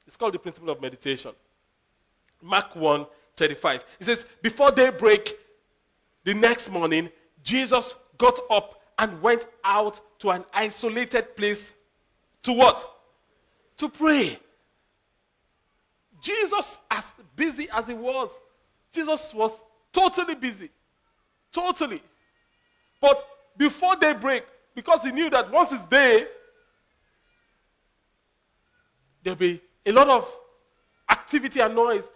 It's 0.05 0.17
called 0.17 0.33
the 0.33 0.39
principle 0.39 0.69
of 0.69 0.81
meditation. 0.81 1.31
Mark 2.41 2.75
1 2.75 3.05
35. 3.37 3.85
It 4.01 4.05
says, 4.05 4.25
Before 4.41 4.69
daybreak, 4.69 5.37
the 6.25 6.33
next 6.33 6.69
morning, 6.69 7.09
Jesus 7.41 7.95
got 8.17 8.37
up 8.49 8.81
and 8.99 9.21
went 9.21 9.45
out 9.63 10.01
to 10.19 10.31
an 10.31 10.43
isolated 10.53 11.37
place 11.37 11.71
to 12.43 12.51
what? 12.51 12.85
To 13.77 13.87
pray. 13.87 14.37
Jesus, 16.19 16.79
as 16.91 17.13
busy 17.37 17.69
as 17.73 17.87
he 17.87 17.93
was, 17.93 18.37
Jesus 18.91 19.33
was 19.33 19.63
totally 19.95 20.35
busy. 20.35 20.69
Totally. 21.51 22.01
But 22.99 23.25
before 23.55 23.95
daybreak, 23.95 24.43
because 24.75 25.03
he 25.03 25.11
knew 25.11 25.29
that 25.29 25.49
once 25.49 25.71
it's 25.71 25.85
day, 25.85 26.27
there'll 29.23 29.37
be 29.37 29.61
a 29.85 29.91
lot 29.93 30.09
of 30.09 30.29
activity 31.09 31.61
and 31.61 31.73
noise. 31.73 32.09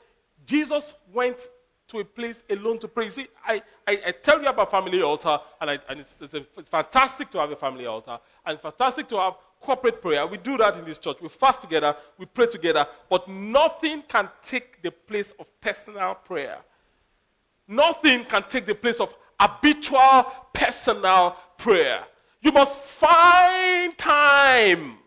Jesus 0.46 0.94
went 1.14 1.48
to 1.88 2.00
a 2.00 2.06
place 2.06 2.44
alone 2.50 2.80
to 2.80 2.88
pray. 2.88 3.06
You 3.06 3.12
see, 3.12 3.28
I, 3.46 3.62
I, 3.88 4.02
I 4.08 4.12
tell 4.12 4.42
you 4.42 4.50
about 4.50 4.70
family 4.70 5.02
altar, 5.02 5.40
and, 5.62 5.72
I, 5.72 5.80
and 5.88 6.02
it's, 6.02 6.16
it's, 6.22 6.34
a, 6.34 6.46
it's, 6.58 6.70
fantastic 6.70 7.30
to 7.32 7.40
have 7.40 7.52
a 7.52 7.56
family 7.56 7.86
altar, 7.86 8.20
and 8.46 8.54
it's 8.54 8.62
fantastic 8.62 9.08
to 9.08 9.18
have 9.18 9.36
corporate 9.60 10.02
prayer. 10.02 10.28
We 10.28 10.38
do 10.38 10.58
that 10.58 10.78
in 10.78 10.86
this 10.86 10.98
church. 10.98 11.18
We 11.22 11.30
fast 11.30 11.62
together, 11.62 11.96
we 12.18 12.26
pray 12.26 12.48
together, 12.48 12.86
but 13.10 13.28
nothing 13.28 14.04
can 14.08 14.30
take 14.44 14.82
the 14.82 14.92
place 14.92 15.34
of 15.40 15.48
personal 15.62 16.14
prayer. 16.16 16.60
Nothing 17.72 18.26
can 18.26 18.42
take 18.50 18.66
the 18.66 18.74
place 18.74 19.00
of 19.00 19.16
habitual 19.40 20.26
personal 20.52 21.38
prayer. 21.56 22.04
You 22.42 22.52
must 22.52 22.80
find 22.80 23.96
time 23.96 24.98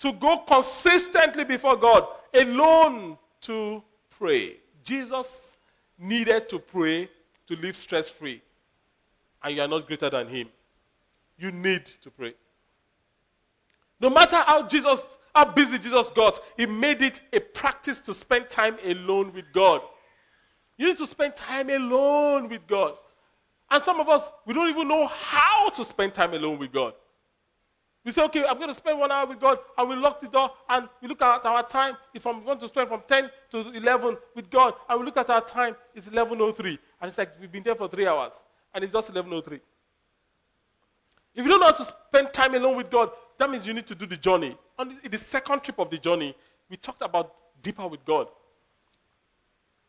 to 0.00 0.12
go 0.12 0.38
consistently 0.46 1.44
before 1.44 1.76
God 1.76 2.06
alone 2.34 3.16
to 3.40 3.82
pray. 4.10 4.56
Jesus 4.84 5.56
needed 5.98 6.50
to 6.50 6.58
pray 6.58 7.08
to 7.46 7.56
live 7.56 7.76
stress 7.76 8.08
free, 8.10 8.42
and 9.42 9.56
you 9.56 9.62
are 9.62 9.68
not 9.68 9.86
greater 9.86 10.10
than 10.10 10.28
him. 10.28 10.48
You 11.38 11.52
need 11.52 11.86
to 11.86 12.10
pray. 12.10 12.34
No 13.98 14.10
matter 14.10 14.36
how 14.36 14.66
Jesus, 14.66 15.16
how 15.34 15.46
busy 15.46 15.78
Jesus 15.78 16.10
got, 16.10 16.38
he 16.58 16.66
made 16.66 17.00
it 17.00 17.20
a 17.32 17.40
practice 17.40 17.98
to 18.00 18.12
spend 18.12 18.50
time 18.50 18.76
alone 18.84 19.32
with 19.32 19.46
God. 19.54 19.80
You 20.82 20.88
need 20.88 20.96
to 20.96 21.06
spend 21.06 21.36
time 21.36 21.70
alone 21.70 22.48
with 22.48 22.66
God. 22.66 22.94
And 23.70 23.84
some 23.84 24.00
of 24.00 24.08
us, 24.08 24.28
we 24.44 24.52
don't 24.52 24.68
even 24.68 24.88
know 24.88 25.06
how 25.06 25.68
to 25.68 25.84
spend 25.84 26.12
time 26.12 26.34
alone 26.34 26.58
with 26.58 26.72
God. 26.72 26.94
We 28.04 28.10
say, 28.10 28.24
okay, 28.24 28.44
I'm 28.44 28.56
going 28.56 28.68
to 28.68 28.74
spend 28.74 28.98
one 28.98 29.12
hour 29.12 29.24
with 29.24 29.38
God, 29.38 29.58
and 29.78 29.88
we 29.88 29.94
lock 29.94 30.20
the 30.20 30.26
door, 30.26 30.50
and 30.68 30.88
we 31.00 31.06
look 31.06 31.22
at 31.22 31.46
our 31.46 31.62
time. 31.62 31.96
If 32.12 32.26
I'm 32.26 32.44
going 32.44 32.58
to 32.58 32.66
spend 32.66 32.88
from 32.88 33.02
10 33.06 33.30
to 33.52 33.58
11 33.70 34.16
with 34.34 34.50
God, 34.50 34.74
and 34.88 34.98
we 34.98 35.06
look 35.06 35.16
at 35.18 35.30
our 35.30 35.40
time, 35.40 35.76
it's 35.94 36.08
11.03. 36.08 36.66
And 36.66 36.78
it's 37.02 37.16
like 37.16 37.30
we've 37.40 37.52
been 37.52 37.62
there 37.62 37.76
for 37.76 37.86
three 37.86 38.08
hours, 38.08 38.42
and 38.74 38.82
it's 38.82 38.92
just 38.92 39.14
11.03. 39.14 39.52
If 39.52 39.60
you 41.36 41.44
don't 41.44 41.60
know 41.60 41.66
how 41.66 41.72
to 41.74 41.84
spend 41.84 42.32
time 42.32 42.56
alone 42.56 42.76
with 42.76 42.90
God, 42.90 43.12
that 43.38 43.48
means 43.48 43.68
you 43.68 43.72
need 43.72 43.86
to 43.86 43.94
do 43.94 44.04
the 44.04 44.16
journey. 44.16 44.58
On 44.80 44.98
the, 45.00 45.10
the 45.10 45.18
second 45.18 45.62
trip 45.62 45.78
of 45.78 45.90
the 45.90 45.98
journey, 45.98 46.34
we 46.68 46.76
talked 46.76 47.02
about 47.02 47.36
deeper 47.62 47.86
with 47.86 48.04
God. 48.04 48.26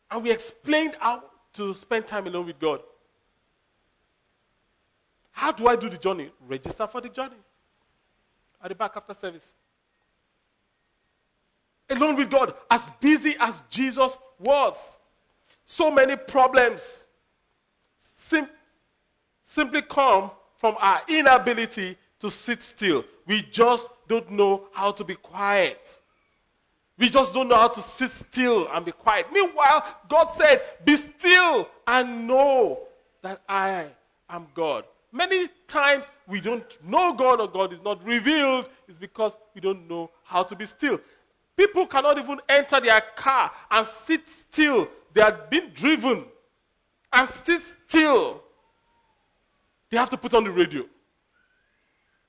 And 0.10 0.24
we 0.24 0.32
explained 0.32 0.98
how 1.00 1.24
to 1.54 1.74
spend 1.74 2.08
time 2.08 2.28
alone 2.28 2.46
with 2.46 2.60
God. 2.60 2.82
How 5.32 5.52
do 5.52 5.68
I 5.68 5.76
do 5.76 5.90
the 5.90 5.98
journey? 5.98 6.30
Register 6.48 6.88
for 6.88 7.02
the 7.02 7.10
journey 7.10 7.36
at 8.62 8.70
the 8.70 8.76
back 8.76 8.94
after 8.96 9.14
service. 9.14 9.56
Alone 11.90 12.16
with 12.16 12.30
God, 12.30 12.54
as 12.72 12.90
busy 13.02 13.36
as 13.40 13.62
Jesus 13.70 14.16
was. 14.40 14.98
So 15.66 15.92
many 15.92 16.16
problems 16.16 17.08
sim- 18.00 18.50
simply 19.44 19.82
come 19.82 20.32
from 20.58 20.76
our 20.80 21.02
inability 21.10 21.98
to 22.20 22.32
sit 22.32 22.62
still. 22.62 23.04
We 23.26 23.42
just 23.42 23.90
don't 24.08 24.32
know 24.32 24.68
how 24.72 24.92
to 24.92 25.04
be 25.04 25.16
quiet. 25.16 26.00
We 27.04 27.10
just 27.10 27.34
don't 27.34 27.50
know 27.50 27.58
how 27.58 27.68
to 27.68 27.82
sit 27.82 28.12
still 28.12 28.70
and 28.72 28.86
be 28.86 28.94
quiet. 28.94 29.26
Meanwhile, 29.30 29.86
God 30.08 30.28
said, 30.28 30.62
Be 30.86 30.96
still 30.96 31.68
and 31.86 32.26
know 32.26 32.80
that 33.22 33.42
I 33.50 33.88
am 34.30 34.48
God. 34.56 34.86
Many 35.12 35.50
times 35.68 36.10
we 36.30 36.40
don't 36.40 36.64
know 36.82 37.12
God 37.12 37.42
or 37.42 37.50
God 37.50 37.74
is 37.74 37.84
not 37.84 38.02
revealed 38.06 38.70
is 38.88 39.00
because 39.00 39.36
we 39.54 39.60
don't 39.60 39.86
know 39.90 40.12
how 40.24 40.44
to 40.44 40.56
be 40.56 40.66
still. 40.66 40.98
People 41.58 41.86
cannot 41.88 42.20
even 42.20 42.40
enter 42.48 42.80
their 42.80 43.02
car 43.18 43.52
and 43.70 43.86
sit 43.86 44.30
still. 44.30 44.88
They 45.14 45.20
are 45.20 45.38
being 45.50 45.72
driven 45.72 46.24
and 47.12 47.28
sit 47.28 47.62
still. 47.86 48.42
They 49.92 49.98
have 49.98 50.10
to 50.12 50.18
put 50.18 50.34
on 50.34 50.46
the 50.46 50.52
radio. 50.52 50.86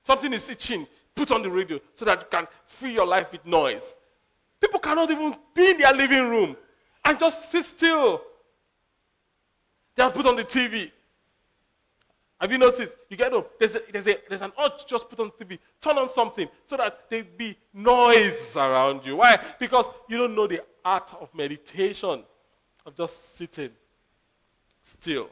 Something 0.02 0.32
is 0.32 0.50
itching. 0.50 0.88
Put 1.14 1.30
on 1.30 1.42
the 1.42 1.50
radio 1.50 1.78
so 1.92 2.04
that 2.06 2.22
you 2.22 2.26
can 2.28 2.48
fill 2.66 2.90
your 2.90 3.06
life 3.06 3.30
with 3.30 3.46
noise. 3.46 3.94
People 4.60 4.80
cannot 4.80 5.10
even 5.10 5.34
be 5.54 5.70
in 5.70 5.78
their 5.78 5.92
living 5.92 6.30
room 6.30 6.56
and 7.04 7.18
just 7.18 7.50
sit 7.50 7.64
still. 7.64 8.22
They 9.94 10.02
have 10.02 10.14
put 10.14 10.26
on 10.26 10.36
the 10.36 10.44
TV. 10.44 10.90
Have 12.40 12.50
you 12.50 12.58
noticed? 12.58 12.96
You 13.08 13.16
get 13.16 13.32
home, 13.32 13.44
there's, 13.58 13.74
a, 13.76 13.80
there's, 13.92 14.08
a, 14.08 14.16
there's 14.28 14.42
an 14.42 14.52
urge 14.62 14.86
just 14.86 15.08
put 15.08 15.20
on 15.20 15.30
TV, 15.30 15.58
turn 15.80 15.96
on 15.98 16.08
something 16.08 16.48
so 16.64 16.76
that 16.76 17.08
there 17.08 17.24
be 17.24 17.56
noise 17.72 18.56
around 18.56 19.06
you. 19.06 19.16
Why? 19.16 19.38
Because 19.58 19.88
you 20.08 20.16
don't 20.16 20.34
know 20.34 20.46
the 20.46 20.62
art 20.84 21.14
of 21.20 21.34
meditation, 21.34 22.22
of 22.84 22.94
just 22.94 23.36
sitting 23.36 23.70
still 24.82 25.30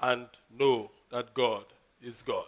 and 0.00 0.26
know 0.58 0.90
that 1.10 1.34
God 1.34 1.64
is 2.02 2.22
God. 2.22 2.46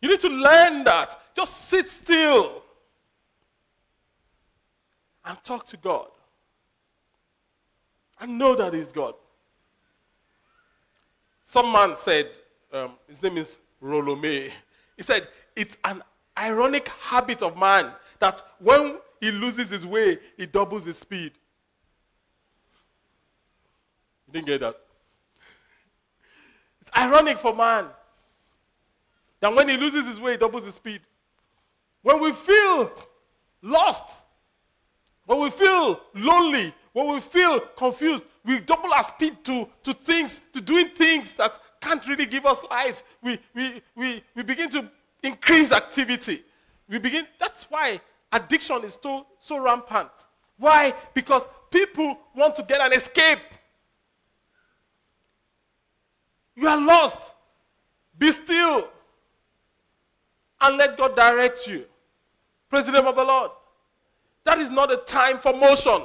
You 0.00 0.08
need 0.08 0.20
to 0.20 0.28
learn 0.28 0.84
that. 0.84 1.18
Just 1.34 1.68
sit 1.68 1.88
still 1.88 2.62
and 5.24 5.42
talk 5.44 5.66
to 5.66 5.76
God 5.76 6.08
and 8.20 8.38
know 8.38 8.54
that 8.56 8.72
He's 8.72 8.92
God. 8.92 9.14
Some 11.44 11.72
man 11.72 11.96
said, 11.96 12.30
um, 12.72 12.92
his 13.08 13.22
name 13.22 13.36
is 13.36 13.58
Rollo 13.80 14.14
May. 14.14 14.52
He 14.96 15.02
said, 15.02 15.26
It's 15.56 15.76
an 15.84 16.02
ironic 16.38 16.88
habit 16.88 17.42
of 17.42 17.56
man 17.56 17.90
that 18.20 18.40
when 18.58 18.98
he 19.20 19.30
loses 19.30 19.70
his 19.70 19.84
way, 19.84 20.18
he 20.36 20.46
doubles 20.46 20.84
his 20.84 20.98
speed. 20.98 21.32
You 24.26 24.32
didn't 24.32 24.46
get 24.46 24.60
that? 24.60 24.76
It's 26.80 26.90
ironic 26.96 27.38
for 27.38 27.54
man 27.54 27.86
that 29.40 29.54
when 29.54 29.68
he 29.68 29.76
loses 29.76 30.06
his 30.06 30.20
way, 30.20 30.32
he 30.32 30.36
doubles 30.38 30.64
his 30.64 30.74
speed. 30.74 31.00
When 32.02 32.20
we 32.20 32.32
feel 32.32 32.92
lost, 33.62 34.24
when 35.26 35.40
we 35.40 35.50
feel 35.50 36.00
lonely, 36.14 36.74
when 36.92 37.12
we 37.12 37.20
feel 37.20 37.60
confused, 37.76 38.24
we 38.44 38.58
double 38.58 38.92
our 38.92 39.04
speed 39.04 39.44
to, 39.44 39.68
to 39.82 39.92
things, 39.92 40.40
to 40.52 40.60
doing 40.60 40.88
things 40.88 41.34
that 41.34 41.58
can't 41.80 42.06
really 42.08 42.26
give 42.26 42.46
us 42.46 42.62
life. 42.70 43.02
We, 43.22 43.38
we, 43.54 43.82
we, 43.94 44.22
we 44.34 44.42
begin 44.42 44.70
to 44.70 44.90
increase 45.22 45.72
activity. 45.72 46.42
We 46.88 46.98
begin, 46.98 47.26
that's 47.38 47.64
why 47.64 48.00
addiction 48.32 48.84
is 48.84 48.98
so, 49.00 49.26
so 49.38 49.62
rampant. 49.62 50.10
Why? 50.58 50.92
Because 51.14 51.46
people 51.70 52.18
want 52.34 52.56
to 52.56 52.62
get 52.62 52.80
an 52.80 52.92
escape. 52.92 53.38
You 56.56 56.68
are 56.68 56.80
lost. 56.80 57.34
Be 58.18 58.32
still 58.32 58.88
and 60.60 60.76
let 60.76 60.96
God 60.96 61.16
direct 61.16 61.66
you. 61.66 61.84
Praise 62.68 62.86
the 62.86 62.92
name 62.92 63.06
of 63.06 63.16
the 63.16 63.24
Lord. 63.24 63.50
That 64.44 64.58
is 64.58 64.70
not 64.70 64.92
a 64.92 64.98
time 64.98 65.38
for 65.38 65.52
motion. 65.52 66.02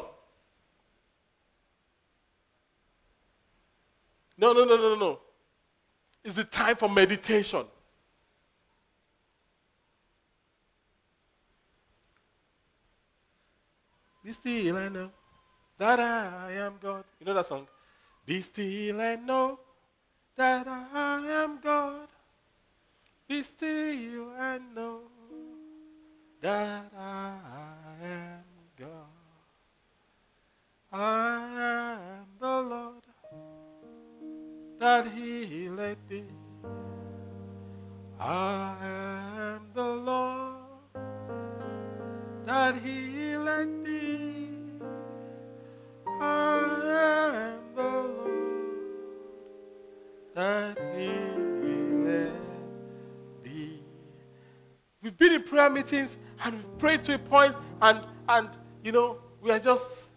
No, 4.38 4.52
no, 4.52 4.66
no, 4.66 4.76
no, 4.76 4.96
no. 4.96 5.20
It's 6.24 6.36
the 6.36 6.44
time 6.44 6.76
for 6.76 6.90
meditation. 6.90 7.66
Be 14.24 14.32
still 14.32 14.78
and 14.78 14.96
know 14.96 15.12
that 15.78 16.00
I 16.00 16.52
am 16.54 16.74
God. 16.82 17.04
You 17.20 17.28
know 17.28 17.36
that 17.36 17.46
song? 17.46 17.68
Be 18.26 18.42
still 18.42 19.00
and 19.00 19.28
know 19.28 19.60
that 20.36 20.68
I 20.68 21.44
am 21.44 21.60
God. 21.62 22.08
Be 23.28 23.42
still 23.42 24.34
and 24.40 24.76
know 24.76 25.02
that 26.42 26.92
I 26.96 27.34
am 28.04 28.44
God. 28.78 28.90
I 30.92 31.38
am 31.60 32.28
the 32.40 32.62
Lord 32.62 33.04
that 34.78 35.08
he 35.08 35.46
healeth 35.46 35.98
thee. 36.08 36.24
I 38.20 38.76
am 38.84 39.72
the 39.74 39.90
Lord 39.90 40.94
that 42.46 42.78
he 42.78 43.08
healeth 43.08 43.86
thee. 43.86 44.35
Prayer 55.46 55.70
meetings 55.70 56.18
and 56.44 56.56
we've 56.56 56.78
prayed 56.78 57.04
to 57.06 57.16
a 57.16 57.20
point 57.20 57.56
and 57.82 58.02
and 58.28 58.50
you 58.84 58.92
know 58.92 59.18
we 59.42 59.52
are 59.52 59.60
just 59.60 60.08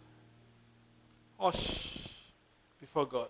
hush 1.39 2.09
before 2.81 3.07
God. 3.07 3.29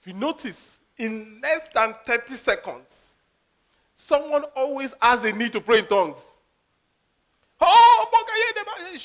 If 0.00 0.06
you 0.06 0.14
notice, 0.14 0.78
in 0.96 1.40
less 1.42 1.68
than 1.74 1.94
30 2.06 2.34
seconds, 2.36 3.14
someone 3.94 4.44
always 4.56 4.94
has 5.00 5.24
a 5.24 5.32
need 5.32 5.52
to 5.52 5.60
pray 5.60 5.80
in 5.80 5.86
tongues. 5.86 6.24
Oh, 7.60 8.06
eh, 8.12 8.98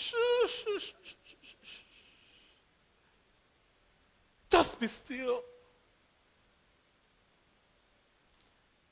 just 4.50 4.80
be 4.80 4.88
still. 4.88 5.42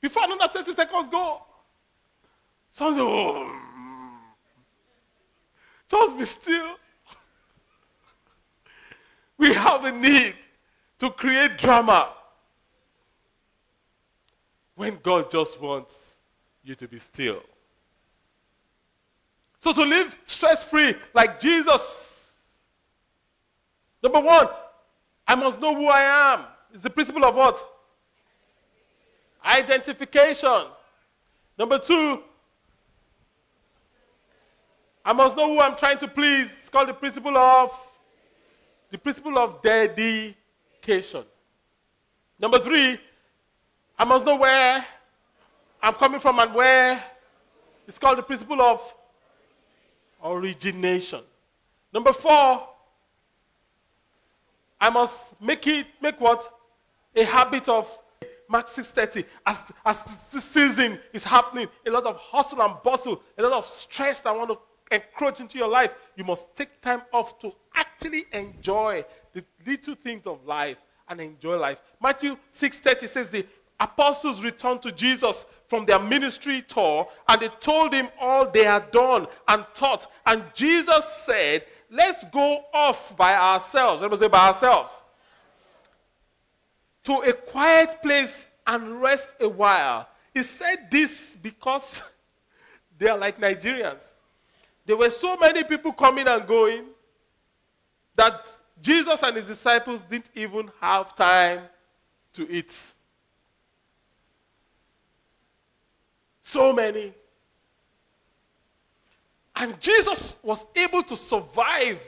Before 0.02 0.24
another 0.24 0.48
30 0.48 0.72
seconds 0.72 1.08
go, 1.08 1.42
oh, 2.80 3.60
just 5.88 6.18
be 6.18 6.24
still. 6.24 6.76
we 9.38 9.54
have 9.54 9.84
a 9.84 9.92
need 9.92 10.34
to 10.98 11.10
create 11.10 11.56
drama 11.58 12.10
when 14.74 14.98
God 15.02 15.30
just 15.30 15.60
wants 15.60 16.16
you 16.62 16.74
to 16.74 16.88
be 16.88 16.98
still. 16.98 17.42
So, 19.58 19.72
to 19.72 19.82
live 19.82 20.16
stress 20.26 20.64
free 20.64 20.94
like 21.14 21.40
Jesus, 21.40 22.36
number 24.02 24.20
one, 24.20 24.48
I 25.26 25.34
must 25.34 25.60
know 25.60 25.74
who 25.74 25.86
I 25.86 26.34
am. 26.34 26.44
It's 26.72 26.82
the 26.82 26.90
principle 26.90 27.24
of 27.24 27.34
what? 27.34 27.64
Identification. 29.44 30.64
Number 31.58 31.78
two, 31.78 32.20
I 35.04 35.12
must 35.12 35.36
know 35.36 35.46
who 35.46 35.60
I'm 35.60 35.76
trying 35.76 35.98
to 35.98 36.08
please. 36.08 36.50
It's 36.50 36.68
called 36.70 36.88
the 36.88 36.94
principle 36.94 37.36
of 37.36 37.70
the 38.90 38.96
principle 38.96 39.36
of 39.38 39.60
dedication. 39.60 41.24
Number 42.38 42.58
three, 42.58 42.98
I 43.98 44.04
must 44.04 44.24
know 44.24 44.36
where 44.36 44.84
I'm 45.82 45.94
coming 45.94 46.20
from 46.20 46.38
and 46.38 46.54
where. 46.54 47.02
It's 47.86 47.98
called 47.98 48.16
the 48.16 48.22
principle 48.22 48.62
of 48.62 48.94
origination. 50.24 51.20
Number 51.92 52.12
four, 52.12 52.66
I 54.80 54.88
must 54.88 55.38
make 55.40 55.66
it 55.66 55.86
make 56.00 56.18
what? 56.18 56.50
A 57.14 57.24
habit 57.24 57.68
of 57.68 57.98
Mark 58.48 58.66
6:30. 58.68 59.26
As, 59.44 59.70
as 59.84 60.30
this 60.32 60.44
season 60.44 60.98
is 61.12 61.24
happening, 61.24 61.68
a 61.86 61.90
lot 61.90 62.04
of 62.04 62.16
hustle 62.16 62.62
and 62.62 62.82
bustle, 62.82 63.22
a 63.36 63.42
lot 63.42 63.52
of 63.52 63.66
stress 63.66 64.22
that 64.22 64.34
want 64.34 64.50
to 64.50 64.58
encroach 64.90 65.40
into 65.40 65.58
your 65.58 65.68
life, 65.68 65.94
you 66.16 66.24
must 66.24 66.54
take 66.56 66.80
time 66.80 67.02
off 67.12 67.38
to 67.40 67.52
actually 67.74 68.26
enjoy 68.32 69.04
the 69.32 69.44
little 69.66 69.94
things 69.94 70.26
of 70.26 70.44
life 70.46 70.78
and 71.08 71.20
enjoy 71.20 71.58
life. 71.58 71.82
Matthew 72.00 72.36
6:30 72.50 73.08
says 73.08 73.30
the 73.30 73.46
apostles 73.80 74.42
returned 74.42 74.82
to 74.82 74.92
Jesus 74.92 75.44
from 75.66 75.84
their 75.84 75.98
ministry 75.98 76.62
tour 76.62 77.08
and 77.28 77.40
they 77.40 77.48
told 77.60 77.92
him 77.92 78.08
all 78.20 78.48
they 78.48 78.64
had 78.64 78.90
done 78.90 79.26
and 79.48 79.64
taught. 79.74 80.06
And 80.26 80.44
Jesus 80.54 81.04
said, 81.06 81.66
Let's 81.90 82.24
go 82.24 82.64
off 82.72 83.16
by 83.16 83.34
ourselves. 83.34 84.02
Let 84.02 84.10
me 84.10 84.16
say 84.16 84.28
by 84.28 84.48
ourselves. 84.48 85.02
To 87.04 87.12
a 87.20 87.32
quiet 87.32 88.00
place 88.02 88.54
and 88.66 89.00
rest 89.00 89.34
a 89.40 89.48
while. 89.48 90.08
He 90.32 90.42
said 90.42 90.90
this 90.90 91.36
because 91.36 92.02
they 92.98 93.08
are 93.08 93.18
like 93.18 93.40
Nigerians. 93.40 94.13
There 94.86 94.96
were 94.96 95.10
so 95.10 95.36
many 95.36 95.64
people 95.64 95.92
coming 95.92 96.28
and 96.28 96.46
going 96.46 96.84
that 98.16 98.46
Jesus 98.80 99.22
and 99.22 99.36
his 99.36 99.46
disciples 99.46 100.02
didn't 100.04 100.30
even 100.34 100.70
have 100.80 101.14
time 101.14 101.62
to 102.34 102.50
eat. 102.50 102.74
So 106.42 106.72
many. 106.72 107.12
And 109.56 109.80
Jesus 109.80 110.40
was 110.42 110.66
able 110.76 111.02
to 111.04 111.16
survive 111.16 112.02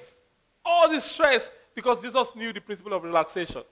all 0.64 0.88
this 0.88 1.04
stress 1.04 1.48
because 1.74 2.02
Jesus 2.02 2.34
knew 2.34 2.52
the 2.52 2.60
principle 2.60 2.92
of 2.92 3.04
relaxation. 3.04 3.62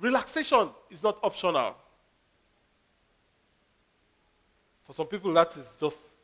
Relaxation 0.00 0.70
is 0.90 1.02
not 1.02 1.18
optional. 1.22 1.74
For 4.90 4.94
some 4.94 5.06
people, 5.06 5.32
that 5.34 5.56
is 5.56 5.76
just 5.78 6.16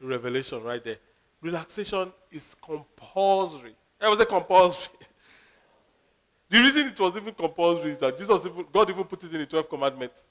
revelation 0.00 0.62
right 0.62 0.84
there. 0.84 0.98
Relaxation 1.40 2.12
is 2.30 2.54
compulsory. 2.64 3.74
I 4.00 4.08
was 4.08 4.20
a 4.20 4.26
compulsory. 4.26 4.92
the 6.48 6.60
reason 6.60 6.86
it 6.86 7.00
was 7.00 7.16
even 7.16 7.34
compulsory 7.34 7.90
is 7.90 7.98
that 7.98 8.16
Jesus, 8.16 8.46
even, 8.46 8.64
God 8.72 8.90
even 8.90 9.02
put 9.02 9.24
it 9.24 9.32
in 9.32 9.40
the 9.40 9.46
12 9.46 9.68
commandments. 9.68 10.24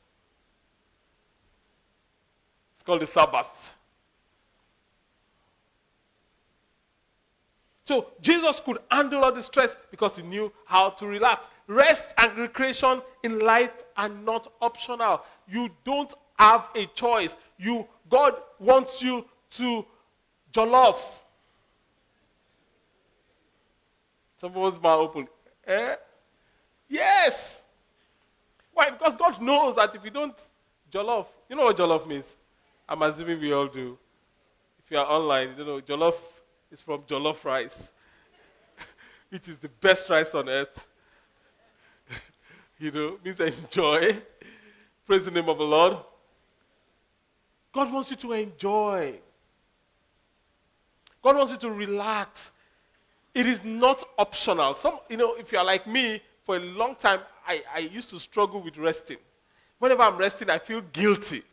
It's 2.72 2.82
called 2.82 3.02
the 3.02 3.08
Sabbath. 3.08 3.76
So 7.84 8.14
Jesus 8.22 8.62
could 8.62 8.78
handle 8.90 9.26
all 9.26 9.34
the 9.34 9.44
stress 9.44 9.76
because 9.90 10.16
he 10.16 10.24
knew 10.24 10.50
how 10.64 10.92
to 10.92 11.08
relax. 11.08 11.50
Rest 11.68 12.14
and 12.18 12.38
recreation 12.38 13.02
in 13.24 13.40
life 13.40 13.74
are 13.98 14.08
not 14.08 14.48
optional. 14.62 15.24
You 15.46 15.68
don't 15.84 16.14
have 16.42 16.70
a 16.76 16.86
choice. 16.88 17.36
You 17.62 17.88
God 18.10 18.34
wants 18.60 19.04
you 19.04 19.24
to 19.52 19.86
jollof. 20.52 21.20
Someone's 24.38 24.82
mouth 24.82 25.02
open. 25.02 25.28
Eh? 25.68 25.96
Yes. 26.90 27.62
Why? 28.74 28.90
Because 28.90 29.16
God 29.16 29.40
knows 29.40 29.76
that 29.76 29.94
if 29.94 30.04
you 30.04 30.10
don't 30.10 30.36
jollof, 30.92 31.28
you 31.48 31.56
know 31.56 31.66
what 31.66 31.78
jollof 31.78 32.08
means? 32.08 32.36
I'm 32.90 33.02
assuming 33.04 33.40
we 33.40 33.54
all 33.54 33.68
do. 33.68 33.96
If 34.84 34.90
you 34.90 34.98
are 34.98 35.06
online, 35.06 35.54
you 35.56 35.64
know, 35.64 35.82
jollof 35.82 36.16
is 36.72 36.82
from 36.82 37.04
jollof 37.04 37.46
rice, 37.46 37.92
which 39.30 39.48
is 39.48 39.60
the 39.60 39.70
best 39.70 40.10
rice 40.10 40.34
on 40.34 40.50
earth. 40.50 40.88
you 42.80 42.90
know, 42.90 43.20
means 43.24 43.40
enjoy. 43.40 44.18
Praise 45.06 45.26
the 45.26 45.32
name 45.32 45.48
of 45.48 45.60
the 45.60 45.64
Lord. 45.64 45.98
God 47.74 47.92
wants 47.92 48.10
you 48.10 48.18
to 48.18 48.34
enjoy. 48.34 49.16
God 51.22 51.36
wants 51.36 51.52
you 51.52 51.58
to 51.60 51.72
relax. 51.72 52.52
It 53.34 53.46
is 53.46 53.64
not 53.64 54.04
optional. 54.18 54.74
Some, 54.74 55.00
you 55.10 55.18
know, 55.18 55.36
if 55.36 55.52
you 55.52 55.58
are 55.58 55.66
like 55.66 55.88
me, 55.88 56.22
for 56.44 56.58
a 56.58 56.60
long 56.60 56.96
time, 56.96 57.20
I, 57.48 57.64
I 57.74 57.80
used 57.80 58.10
to 58.10 58.20
struggle 58.20 58.62
with 58.62 58.78
resting. 58.78 59.18
Whenever 59.80 60.04
I'm 60.04 60.18
resting, 60.18 60.50
I 60.50 60.58
feel 60.58 60.82
guilty. 60.82 61.44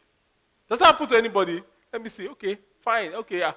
Does 0.69 0.79
that 0.81 0.87
happen 0.87 1.07
to 1.09 1.17
anybody? 1.17 1.63
Let 1.93 2.03
me 2.03 2.09
see. 2.09 2.29
Okay, 2.29 2.59
fine. 2.81 3.15
Okay, 3.15 3.39
yeah, 3.39 3.53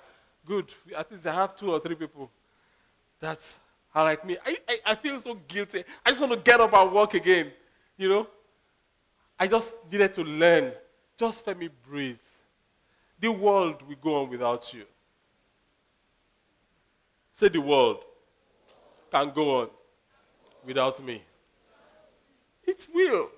good. 0.46 0.66
At 0.96 1.12
least 1.12 1.26
I 1.26 1.34
have 1.34 1.56
two 1.56 1.72
or 1.72 1.80
three 1.80 1.96
people 1.96 2.30
that 3.20 3.40
are 3.94 4.04
like 4.04 4.26
me. 4.26 4.38
I, 4.46 4.58
I, 4.68 4.80
I 4.88 4.96
feel 4.96 5.20
so 5.20 5.36
guilty. 5.48 5.84
I 6.06 6.10
just 6.10 6.22
want 6.22 6.34
to 6.34 6.40
get 6.40 6.60
up 6.60 6.74
and 6.74 6.92
walk 6.92 7.14
again. 7.14 7.52
You 7.98 8.10
know? 8.10 8.28
I 9.40 9.48
just 9.48 9.76
needed 9.92 10.14
to 10.14 10.24
learn. 10.24 10.72
Just 11.18 11.46
let 11.48 11.58
me 11.58 11.70
breathe. 11.88 12.18
The 13.22 13.32
world 13.32 13.88
will 13.88 13.96
go 14.02 14.16
on 14.16 14.30
without 14.30 14.74
you. 14.74 14.84
Say 17.32 17.48
the 17.50 17.62
world 17.62 18.04
can 19.12 19.32
go 19.32 19.62
on 19.62 19.70
without 20.66 21.04
me. 21.04 21.22
It 22.66 22.88
will. 22.94 23.30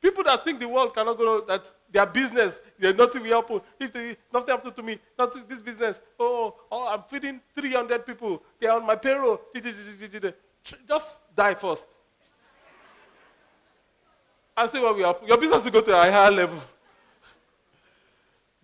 People 0.00 0.24
that 0.24 0.44
think 0.44 0.58
the 0.60 0.68
world 0.68 0.94
cannot 0.94 1.16
go 1.16 1.38
on, 1.38 1.46
that 1.46 1.70
their 1.90 2.06
business, 2.06 2.60
there's 2.78 2.96
nothing 2.96 3.22
will 3.22 3.40
happen. 3.40 3.60
If 3.78 3.92
they, 3.92 4.16
nothing 4.32 4.54
happens 4.54 4.74
to 4.74 4.82
me, 4.82 4.98
not 5.16 5.32
to 5.32 5.42
this 5.48 5.62
business. 5.62 6.00
Oh, 6.18 6.54
oh, 6.70 6.88
I'm 6.88 7.02
feeding 7.04 7.40
300 7.54 8.04
people. 8.04 8.42
They're 8.60 8.72
on 8.72 8.86
my 8.86 8.96
payroll. 8.96 9.40
Just 10.86 11.20
die 11.34 11.54
first. 11.54 11.86
I 14.56 14.66
say, 14.66 14.80
what 14.80 14.96
we 14.96 15.02
have. 15.02 15.16
Your 15.26 15.38
business 15.38 15.64
will 15.64 15.70
go 15.70 15.80
to 15.80 15.92
a 15.92 16.10
higher 16.10 16.30
level. 16.30 16.60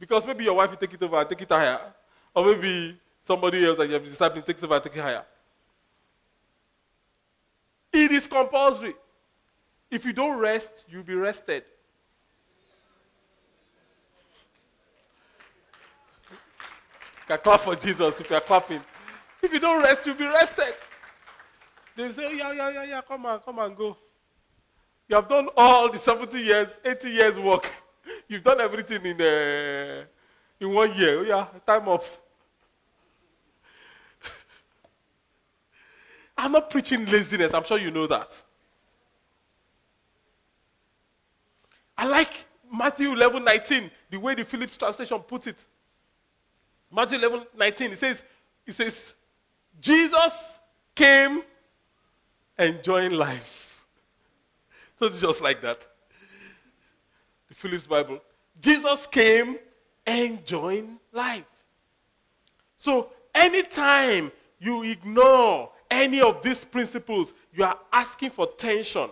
Because 0.05 0.27
maybe 0.27 0.45
your 0.45 0.53
wife 0.53 0.69
will 0.69 0.77
take 0.77 0.93
it 0.93 1.03
over 1.03 1.17
and 1.17 1.27
take 1.27 1.41
it 1.41 1.49
higher. 1.49 1.81
Or 2.35 2.45
maybe 2.45 2.95
somebody 3.23 3.65
else 3.65 3.79
that 3.79 3.87
you 3.87 3.95
have 3.95 4.05
decided 4.05 4.45
takes 4.45 4.63
it 4.63 4.67
over 4.67 4.75
and 4.75 4.85
take 4.85 4.95
it 4.95 5.01
higher. 5.01 5.25
It 7.91 8.11
is 8.11 8.27
compulsory. 8.27 8.95
If 9.91 10.05
you 10.05 10.13
don't 10.13 10.39
rest, 10.39 10.85
you'll 10.91 11.05
be 11.05 11.15
rested. 11.15 11.65
You 16.31 16.37
can 17.29 17.39
clap 17.39 17.61
for 17.61 17.75
Jesus 17.75 18.21
if 18.21 18.29
you're 18.29 18.41
clapping. 18.41 18.83
If 19.41 19.55
you 19.55 19.59
don't 19.59 19.83
rest, 19.83 20.05
you'll 20.05 20.17
be 20.17 20.27
rested. 20.27 20.75
They 21.97 22.13
say, 22.13 22.37
yeah, 22.37 22.53
yeah, 22.53 22.71
yeah, 22.71 22.85
yeah, 22.85 23.01
come 23.01 23.25
on, 23.25 23.41
come 23.41 23.59
on, 23.59 23.75
go. 23.75 23.97
You 25.09 25.17
have 25.17 25.29
done 25.29 25.49
all 25.57 25.91
the 25.91 25.99
70 25.99 26.39
years, 26.39 26.79
80 26.85 27.11
years 27.11 27.39
work. 27.39 27.71
You've 28.35 28.43
done 28.43 28.61
everything 28.61 29.07
in, 29.07 29.21
uh, 29.21 30.03
in 30.59 30.75
one 30.75 30.93
year. 30.97 31.21
Oh, 31.21 31.23
yeah, 31.23 31.47
time 31.65 31.87
off. 31.87 32.19
I'm 36.37 36.51
not 36.51 36.69
preaching 36.69 37.07
laziness. 37.07 37.55
I'm 37.55 37.63
sure 37.63 37.79
you 37.79 37.93
know 37.93 38.09
that. 38.09 38.43
I 41.97 42.09
like 42.09 42.45
Matthew 42.73 43.13
11 43.13 43.45
19, 43.45 43.89
the 44.11 44.17
way 44.19 44.35
the 44.35 44.45
Phillips 44.45 44.77
translation 44.77 45.21
puts 45.21 45.47
it. 45.47 45.65
Matthew 46.91 47.19
11 47.19 47.47
19, 47.57 47.93
it 47.93 47.99
says, 47.99 48.21
it 48.67 48.73
says, 48.73 49.15
Jesus 49.81 50.59
came 50.93 51.41
enjoying 52.59 53.13
life. 53.13 53.61
So 54.97 55.07
it's 55.07 55.21
just 55.21 55.41
like 55.41 55.61
that. 55.63 55.87
The 57.55 57.61
Phillips 57.61 57.87
Bible. 57.87 58.19
Jesus 58.61 59.07
came 59.07 59.59
enjoying 60.05 60.99
life. 61.13 61.45
So 62.77 63.11
anytime 63.33 64.33
you 64.59 64.83
ignore 64.83 65.71
any 65.89 66.21
of 66.21 66.43
these 66.43 66.65
principles, 66.65 67.33
you 67.53 67.63
are 67.63 67.79
asking 67.93 68.31
for 68.31 68.49
tension 68.59 69.09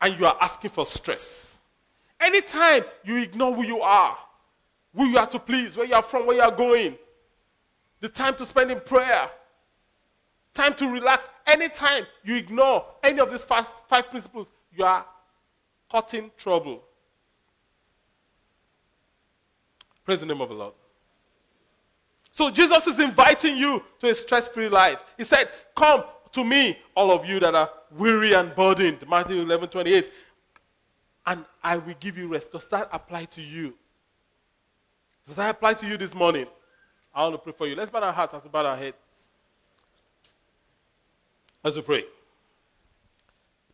and 0.00 0.18
you 0.18 0.24
are 0.24 0.36
asking 0.40 0.70
for 0.70 0.86
stress. 0.86 1.58
Anytime 2.18 2.84
you 3.04 3.18
ignore 3.18 3.54
who 3.54 3.66
you 3.66 3.82
are, 3.82 4.16
who 4.96 5.08
you 5.08 5.18
are 5.18 5.26
to 5.26 5.38
please, 5.38 5.76
where 5.76 5.86
you 5.86 5.94
are 5.94 6.02
from, 6.02 6.26
where 6.26 6.36
you 6.36 6.42
are 6.42 6.50
going, 6.50 6.96
the 8.00 8.08
time 8.08 8.34
to 8.36 8.46
spend 8.46 8.70
in 8.70 8.80
prayer, 8.80 9.28
time 10.54 10.72
to 10.76 10.90
relax, 10.90 11.28
anytime 11.46 12.06
you 12.24 12.34
ignore 12.34 12.86
any 13.02 13.20
of 13.20 13.30
these 13.30 13.44
five 13.44 14.10
principles, 14.10 14.50
you 14.74 14.84
are 14.84 15.04
in 16.14 16.30
trouble. 16.36 16.82
Praise 20.04 20.20
the 20.20 20.26
name 20.26 20.40
of 20.40 20.48
the 20.48 20.54
Lord. 20.54 20.74
So 22.30 22.50
Jesus 22.50 22.86
is 22.86 22.98
inviting 22.98 23.56
you 23.56 23.82
to 24.00 24.08
a 24.08 24.14
stress 24.14 24.48
free 24.48 24.68
life. 24.68 25.04
He 25.18 25.24
said, 25.24 25.50
Come 25.76 26.04
to 26.32 26.42
me, 26.42 26.78
all 26.96 27.10
of 27.10 27.26
you 27.26 27.38
that 27.40 27.54
are 27.54 27.70
weary 27.96 28.32
and 28.32 28.54
burdened. 28.54 29.06
Matthew 29.08 29.42
11 29.42 29.68
28. 29.68 30.10
And 31.26 31.44
I 31.62 31.76
will 31.76 31.94
give 32.00 32.16
you 32.16 32.26
rest. 32.26 32.52
Does 32.52 32.66
that 32.68 32.88
apply 32.92 33.26
to 33.26 33.42
you? 33.42 33.74
Does 35.26 35.36
that 35.36 35.50
apply 35.50 35.74
to 35.74 35.86
you 35.86 35.96
this 35.96 36.14
morning? 36.14 36.46
I 37.14 37.22
want 37.22 37.34
to 37.34 37.38
pray 37.38 37.52
for 37.52 37.66
you. 37.66 37.76
Let's 37.76 37.90
bow 37.90 38.00
our 38.00 38.12
hearts 38.12 38.34
as 38.34 38.42
we 38.42 38.48
bow 38.48 38.64
our 38.64 38.76
heads. 38.76 38.96
As 41.62 41.76
we 41.76 41.82
pray. 41.82 42.04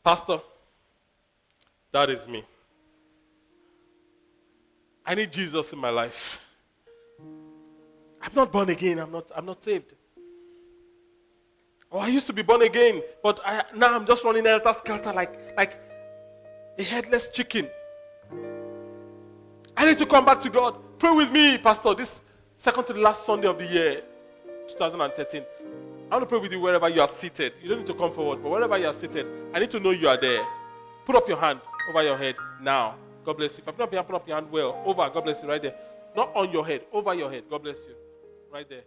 Pastor, 0.04 0.40
that 1.92 2.10
is 2.10 2.28
me. 2.28 2.44
I 5.04 5.14
need 5.14 5.32
Jesus 5.32 5.72
in 5.72 5.78
my 5.78 5.90
life. 5.90 6.44
I'm 8.20 8.32
not 8.34 8.52
born 8.52 8.68
again. 8.68 8.98
I'm 8.98 9.10
not, 9.10 9.30
I'm 9.34 9.46
not 9.46 9.62
saved. 9.62 9.94
Oh, 11.90 11.98
I 11.98 12.08
used 12.08 12.26
to 12.26 12.34
be 12.34 12.42
born 12.42 12.60
again, 12.62 13.02
but 13.22 13.40
I, 13.44 13.64
now 13.74 13.94
I'm 13.94 14.06
just 14.06 14.22
running 14.22 14.44
helter 14.44 14.74
skelter 14.74 15.12
like, 15.12 15.56
like 15.56 15.80
a 16.78 16.82
headless 16.82 17.28
chicken. 17.28 17.68
I 19.74 19.86
need 19.86 19.96
to 19.96 20.04
come 20.04 20.26
back 20.26 20.40
to 20.40 20.50
God. 20.50 20.76
Pray 20.98 21.12
with 21.12 21.32
me, 21.32 21.56
Pastor, 21.56 21.94
this 21.94 22.20
second 22.56 22.84
to 22.88 22.92
the 22.92 23.00
last 23.00 23.24
Sunday 23.24 23.48
of 23.48 23.58
the 23.58 23.66
year, 23.66 24.02
2013. 24.68 25.42
I 26.10 26.14
want 26.14 26.22
to 26.22 26.26
pray 26.26 26.38
with 26.38 26.52
you 26.52 26.60
wherever 26.60 26.88
you 26.90 27.00
are 27.00 27.08
seated. 27.08 27.54
You 27.62 27.70
don't 27.70 27.78
need 27.78 27.86
to 27.86 27.94
come 27.94 28.12
forward, 28.12 28.42
but 28.42 28.50
wherever 28.50 28.76
you 28.76 28.86
are 28.86 28.92
seated, 28.92 29.26
I 29.54 29.60
need 29.60 29.70
to 29.70 29.80
know 29.80 29.92
you 29.92 30.08
are 30.08 30.18
there. 30.18 30.44
Put 31.06 31.16
up 31.16 31.26
your 31.26 31.38
hand 31.38 31.60
over 31.88 32.02
your 32.02 32.16
head 32.16 32.36
now. 32.60 32.96
God 33.24 33.36
bless 33.36 33.58
you. 33.58 33.62
If 33.62 33.68
I've 33.68 33.78
not 33.78 33.90
been 33.90 33.98
up 33.98 34.26
your 34.26 34.36
hand 34.36 34.50
well, 34.50 34.82
over. 34.84 35.08
God 35.10 35.24
bless 35.24 35.42
you 35.42 35.48
right 35.48 35.60
there. 35.60 35.74
Not 36.16 36.34
on 36.34 36.50
your 36.50 36.66
head, 36.66 36.82
over 36.92 37.14
your 37.14 37.30
head. 37.30 37.44
God 37.50 37.62
bless 37.62 37.84
you. 37.86 37.94
Right 38.52 38.68
there. 38.68 38.84